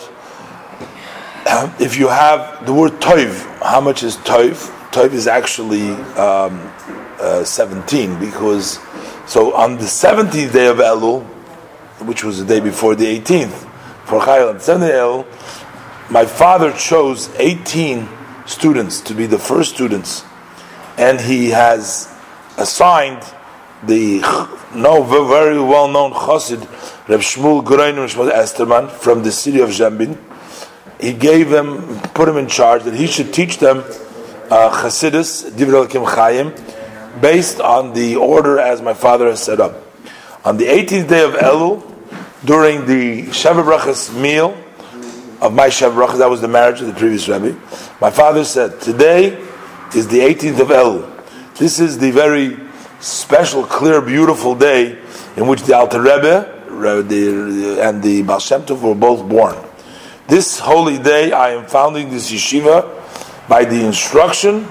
if 1.80 1.98
you 1.98 2.08
have 2.08 2.66
the 2.66 2.74
word 2.74 2.94
toiv. 2.94 3.46
How 3.62 3.82
much 3.82 4.02
is 4.02 4.18
toiv? 4.18 4.72
Toiv 4.94 5.14
is 5.14 5.26
actually 5.26 5.90
um, 6.22 6.72
uh, 7.20 7.44
17 7.44 8.20
because 8.20 8.78
so 9.26 9.56
on 9.56 9.78
the 9.78 9.86
17th 9.86 10.54
day 10.54 10.68
of 10.68 10.78
Elul, 10.78 11.24
which 12.06 12.24
was 12.24 12.38
the 12.38 12.46
day 12.46 12.60
before 12.60 12.94
the 12.94 13.20
18th, 13.20 13.68
for 14.06 14.22
Chayil 14.22 14.52
and 14.52 14.60
17th 14.60 15.26
Elul, 15.26 16.12
my 16.12 16.28
father 16.28 16.72
chose 16.74 17.34
18 17.40 18.08
students 18.46 19.02
to 19.02 19.16
be 19.16 19.26
the 19.26 19.40
first 19.40 19.74
students, 19.74 20.24
and 21.00 21.20
he 21.20 21.50
has 21.50 22.16
assigned 22.60 23.24
the 23.82 24.20
no 24.76 25.02
very 25.02 25.60
well 25.60 25.88
known 25.88 26.12
Chassid 26.12 26.62
Reb 27.10 27.22
Shmuel 27.22 27.64
Groinem 27.64 28.08
Esterman 28.32 28.92
from 28.92 29.24
the 29.24 29.32
city 29.32 29.60
of 29.60 29.70
Zembin. 29.70 30.20
He 31.02 31.14
gave 31.14 31.50
them, 31.50 32.00
put 32.14 32.30
him 32.30 32.38
in 32.38 32.48
charge 32.48 32.84
that 32.84 32.94
he 32.94 33.08
should 33.08 33.34
teach 33.34 33.58
them 33.58 33.84
uh, 34.50 34.82
Chassidus 34.82 35.52
Divrei 35.52 35.88
Chaim 36.16 36.54
based 37.22 37.60
on 37.60 37.94
the 37.94 38.16
order 38.16 38.60
as 38.60 38.82
my 38.82 38.94
father 38.94 39.30
has 39.30 39.44
set 39.44 39.60
up. 39.60 39.84
On 40.46 40.58
the 40.58 40.66
18th 40.66 41.08
day 41.08 41.24
of 41.24 41.34
Elul, 41.34 41.90
during 42.46 42.86
the 42.86 43.24
Sheva 43.28 43.64
Brachas 43.64 44.14
meal 44.20 44.58
of 45.42 45.54
my 45.54 45.68
Sheva 45.68 45.94
Brachas, 45.94 46.18
that 46.18 46.30
was 46.30 46.42
the 46.42 46.48
marriage 46.48 46.82
of 46.82 46.88
the 46.88 46.94
previous 46.94 47.28
Rebbe, 47.28 47.58
my 48.02 48.12
father 48.12 48.44
said, 48.44 48.82
Today 48.82 49.40
is 49.96 50.08
the 50.08 50.20
18th 50.20 50.60
of 50.60 50.68
Elul. 50.68 51.58
This 51.58 51.80
is 51.80 51.98
the 52.00 52.12
very 52.12 52.58
special, 53.00 53.64
clear, 53.64 54.02
beautiful 54.02 54.56
day 54.56 55.00
in 55.38 55.48
which 55.48 55.62
the 55.64 55.76
Alter 55.76 56.02
Rebbe 56.02 56.50
and 57.82 58.04
the 58.04 58.24
Baal 58.24 58.40
Shem 58.40 58.64
Tov 58.64 58.82
were 58.82 58.96
both 58.96 59.28
born. 59.30 59.56
This 60.28 60.60
holy 60.60 60.98
day, 60.98 61.32
I 61.32 61.52
am 61.52 61.66
founding 61.66 62.10
this 62.10 62.32
yeshiva 62.32 63.03
by 63.48 63.66
the 63.66 63.86
instruction 63.86 64.66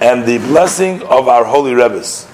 and 0.00 0.24
the 0.26 0.38
blessing 0.38 1.02
of 1.02 1.28
our 1.28 1.44
holy 1.44 1.74
Rebbes. 1.74 2.28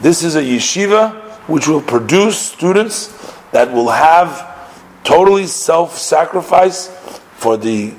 This 0.00 0.22
is 0.22 0.36
a 0.36 0.42
yeshiva 0.42 1.20
which 1.48 1.68
will 1.68 1.82
produce 1.82 2.38
students 2.38 3.08
that 3.52 3.72
will 3.72 3.90
have 3.90 4.50
totally 5.04 5.46
self-sacrifice 5.46 6.88
for 7.36 7.56
the 7.56 7.94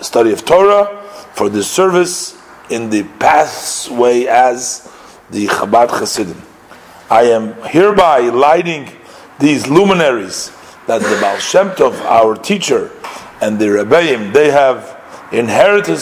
study 0.00 0.32
of 0.32 0.44
Torah, 0.44 1.02
for 1.34 1.48
the 1.48 1.62
service 1.62 2.36
in 2.68 2.90
the 2.90 3.04
pathway 3.18 4.24
as 4.26 4.92
the 5.30 5.46
Chabad 5.46 5.90
Hasidim. 5.90 6.42
I 7.10 7.22
am 7.22 7.54
hereby 7.62 8.20
lighting 8.20 8.90
these 9.38 9.68
luminaries 9.68 10.52
that 10.86 11.00
the 11.00 11.18
Baal 11.20 11.38
Shem 11.38 11.70
Tov, 11.70 11.94
our 12.04 12.34
teacher, 12.34 12.90
and 13.40 13.58
the 13.58 13.66
Rebbeim, 13.66 14.32
they 14.32 14.50
have 14.50 14.97
inherited, 15.32 15.98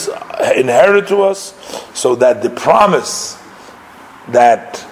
inherited 0.57 1.09
to 1.09 1.23
us, 1.23 1.55
so 1.95 2.15
that 2.17 2.43
the 2.43 2.51
promise 2.51 3.41
that 4.29 4.85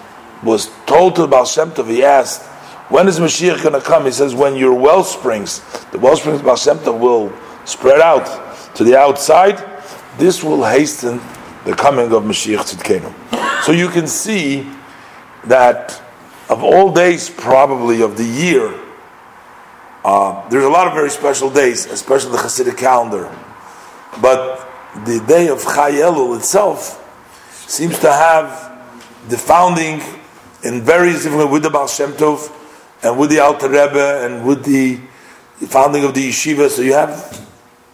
was 0.42 0.70
told 0.86 1.16
to 1.16 1.22
the 1.22 1.28
Baal 1.28 1.46
Shem 1.46 1.70
Tov, 1.70 1.88
he 1.88 2.04
asked, 2.04 2.42
when 2.90 3.08
is 3.08 3.18
Mashiach 3.18 3.62
going 3.62 3.74
to 3.74 3.80
come? 3.80 4.04
He 4.04 4.12
says, 4.12 4.34
when 4.34 4.56
your 4.56 4.74
well 4.74 5.04
springs, 5.04 5.60
the 5.90 5.98
well 5.98 6.16
springs 6.16 6.40
of 6.40 6.46
Baal 6.46 6.56
Shem 6.56 6.78
Tov 6.78 6.98
will 6.98 7.32
spread 7.64 8.00
out 8.00 8.74
to 8.76 8.84
the 8.84 8.98
outside, 8.98 9.62
this 10.18 10.44
will 10.44 10.64
hasten 10.64 11.20
the 11.64 11.74
coming 11.74 12.12
of 12.12 12.22
Mashiach 12.24 12.74
Tzidkenu. 12.74 13.62
So 13.64 13.72
you 13.72 13.88
can 13.88 14.06
see 14.06 14.68
that 15.44 16.00
of 16.48 16.62
all 16.62 16.92
days, 16.92 17.30
probably 17.30 18.02
of 18.02 18.16
the 18.16 18.24
year, 18.24 18.74
uh, 20.04 20.46
there's 20.50 20.64
a 20.64 20.68
lot 20.68 20.86
of 20.86 20.92
very 20.92 21.08
special 21.08 21.48
days, 21.48 21.86
especially 21.86 22.32
the 22.32 22.38
Hasidic 22.38 22.76
calendar. 22.76 23.34
But 24.20 24.68
the 25.04 25.24
day 25.26 25.48
of 25.48 25.62
Chai 25.62 25.92
Elul 25.92 26.36
itself 26.36 27.00
seems 27.68 27.98
to 28.00 28.12
have 28.12 28.72
the 29.28 29.38
founding 29.38 30.00
in 30.62 30.82
various 30.82 31.24
different 31.24 31.50
with 31.50 31.62
the 31.62 31.70
Baal 31.70 31.88
Shem 31.88 32.12
Tov 32.12 32.52
and 33.02 33.18
with 33.18 33.30
the 33.30 33.40
Alter 33.40 33.68
Rebbe 33.68 34.24
and 34.24 34.46
with 34.46 34.64
the 34.64 35.00
founding 35.66 36.04
of 36.04 36.14
the 36.14 36.28
yeshiva. 36.28 36.68
So 36.68 36.82
you 36.82 36.94
have 36.94 37.46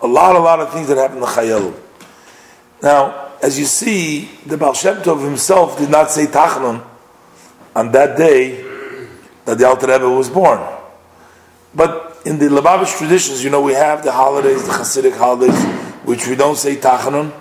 a 0.03 0.07
lot, 0.07 0.37
a 0.37 0.39
lot 0.39 0.61
of 0.61 0.73
things 0.73 0.89
that 0.89 0.99
happen 0.99 1.19
in 1.19 1.25
Chai 1.25 1.47
Elul. 1.47 1.75
Now, 2.83 3.33
as 3.43 3.59
you 3.59 3.65
see, 3.65 4.31
the 4.47 4.57
Baal 4.57 4.75
Shem 4.75 4.97
Tov 4.97 5.25
himself 5.25 5.79
did 5.79 5.91
not 5.91 6.11
say 6.11 6.27
Tachanun 6.27 6.85
on 7.75 7.93
that 7.93 8.19
day 8.19 8.63
that 9.45 9.59
the 9.59 9.67
Alter 9.67 9.87
Rebbe 9.87 10.09
was 10.09 10.29
born. 10.29 10.61
But 11.75 12.21
in 12.25 12.39
the 12.39 12.47
Lubavitch 12.47 12.99
traditions, 12.99 13.43
you 13.43 13.51
know, 13.51 13.63
we 13.63 13.73
have 13.73 14.05
the 14.05 14.13
holidays, 14.13 14.67
the 14.67 14.73
Hasidic 14.73 15.17
holidays, 15.17 15.90
which 16.05 16.27
we 16.27 16.37
don't 16.37 16.57
say 16.57 16.77
Tachanun. 16.77 17.33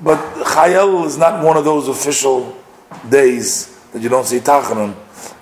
But 0.00 0.18
Chayel 0.44 1.06
is 1.06 1.16
not 1.16 1.44
one 1.44 1.56
of 1.56 1.64
those 1.64 1.88
official 1.88 2.56
days 3.08 3.78
that 3.92 4.02
you 4.02 4.08
don't 4.08 4.26
say 4.26 4.40
Tachanun. 4.40 4.94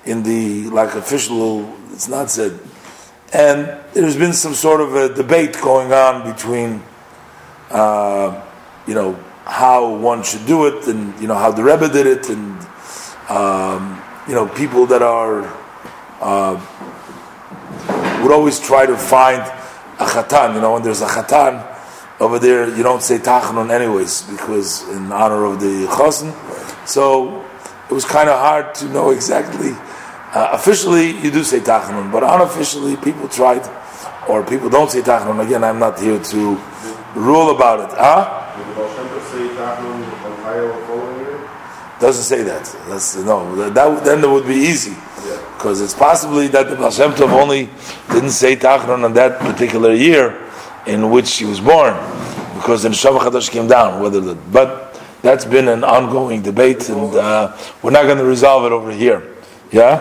In 0.04 0.22
the, 0.22 0.70
like, 0.70 0.94
official, 0.94 1.74
it's 1.92 2.08
not 2.08 2.30
said. 2.30 2.58
And 3.32 3.78
there's 3.92 4.16
been 4.16 4.32
some 4.32 4.54
sort 4.54 4.80
of 4.80 4.94
a 4.94 5.14
debate 5.14 5.54
going 5.60 5.92
on 5.92 6.30
between, 6.32 6.82
uh, 7.70 8.42
you 8.86 8.94
know, 8.94 9.18
how 9.50 9.96
one 9.96 10.22
should 10.22 10.46
do 10.46 10.66
it, 10.66 10.86
and 10.86 11.18
you 11.20 11.26
know 11.26 11.34
how 11.34 11.50
the 11.50 11.62
Rebbe 11.62 11.88
did 11.88 12.06
it, 12.06 12.28
and 12.28 12.60
um, 13.28 14.00
you 14.28 14.34
know 14.34 14.46
people 14.48 14.86
that 14.86 15.02
are 15.02 15.42
uh, 16.20 16.54
would 18.22 18.32
always 18.32 18.60
try 18.60 18.86
to 18.86 18.96
find 18.96 19.42
a 19.98 20.06
chatan. 20.06 20.54
You 20.54 20.60
know, 20.60 20.74
when 20.74 20.82
there's 20.82 21.02
a 21.02 21.06
chatan 21.06 21.66
over 22.20 22.38
there, 22.38 22.68
you 22.76 22.82
don't 22.82 23.02
say 23.02 23.18
tachanun 23.18 23.70
anyways 23.70 24.22
because 24.24 24.86
in 24.90 25.10
honor 25.10 25.46
of 25.46 25.58
the 25.58 25.86
chosin. 25.86 26.30
So 26.86 27.40
it 27.88 27.92
was 27.92 28.04
kind 28.04 28.28
of 28.28 28.38
hard 28.38 28.74
to 28.76 28.84
know 28.90 29.10
exactly. 29.10 29.72
Uh, 30.32 30.50
officially, 30.52 31.12
you 31.22 31.30
do 31.30 31.42
say 31.42 31.60
tachanun, 31.60 32.12
but 32.12 32.22
unofficially, 32.22 32.96
people 32.96 33.26
tried, 33.26 33.66
or 34.28 34.44
people 34.44 34.68
don't 34.68 34.90
say 34.90 35.00
tachanun. 35.00 35.44
Again, 35.44 35.64
I'm 35.64 35.78
not 35.78 35.98
here 35.98 36.22
to 36.22 36.60
rule 37.14 37.56
about 37.56 37.90
it. 37.90 37.96
Huh? 37.96 38.54
Did 38.56 38.76
the 38.76 39.20
say 39.24 39.48
tachanun 39.56 40.24
on 40.24 40.36
fire 40.42 40.72
following 40.86 41.20
year. 41.20 41.50
Doesn't 41.98 42.24
say 42.24 42.42
that. 42.42 42.64
That's 42.88 43.16
no. 43.16 43.56
That, 43.56 43.74
that 43.74 44.04
then 44.04 44.22
it 44.22 44.28
would 44.28 44.46
be 44.46 44.54
easy, 44.54 44.94
because 45.56 45.80
yeah. 45.80 45.84
it's 45.84 45.94
possibly 45.94 46.48
that 46.48 46.68
the 46.68 46.76
Baal 46.76 46.90
Shem 46.90 47.12
Tov 47.12 47.32
only 47.32 47.70
didn't 48.10 48.30
say 48.30 48.56
Tachanun 48.56 49.04
on 49.04 49.14
that 49.14 49.40
particular 49.40 49.92
year 49.92 50.49
in 50.86 51.10
which 51.10 51.26
she 51.26 51.44
was 51.44 51.60
born, 51.60 51.94
because 52.54 52.82
the 52.82 52.88
Neshama 52.90 53.18
Chadash 53.20 53.50
came 53.50 53.66
down. 53.66 54.02
Whether 54.02 54.20
the, 54.20 54.34
but 54.34 55.00
that's 55.22 55.44
been 55.44 55.68
an 55.68 55.84
ongoing 55.84 56.42
debate, 56.42 56.88
and 56.88 57.14
uh, 57.14 57.56
we're 57.82 57.90
not 57.90 58.04
going 58.04 58.18
to 58.18 58.24
resolve 58.24 58.64
it 58.64 58.72
over 58.72 58.90
here. 58.90 59.36
Yeah. 59.72 59.98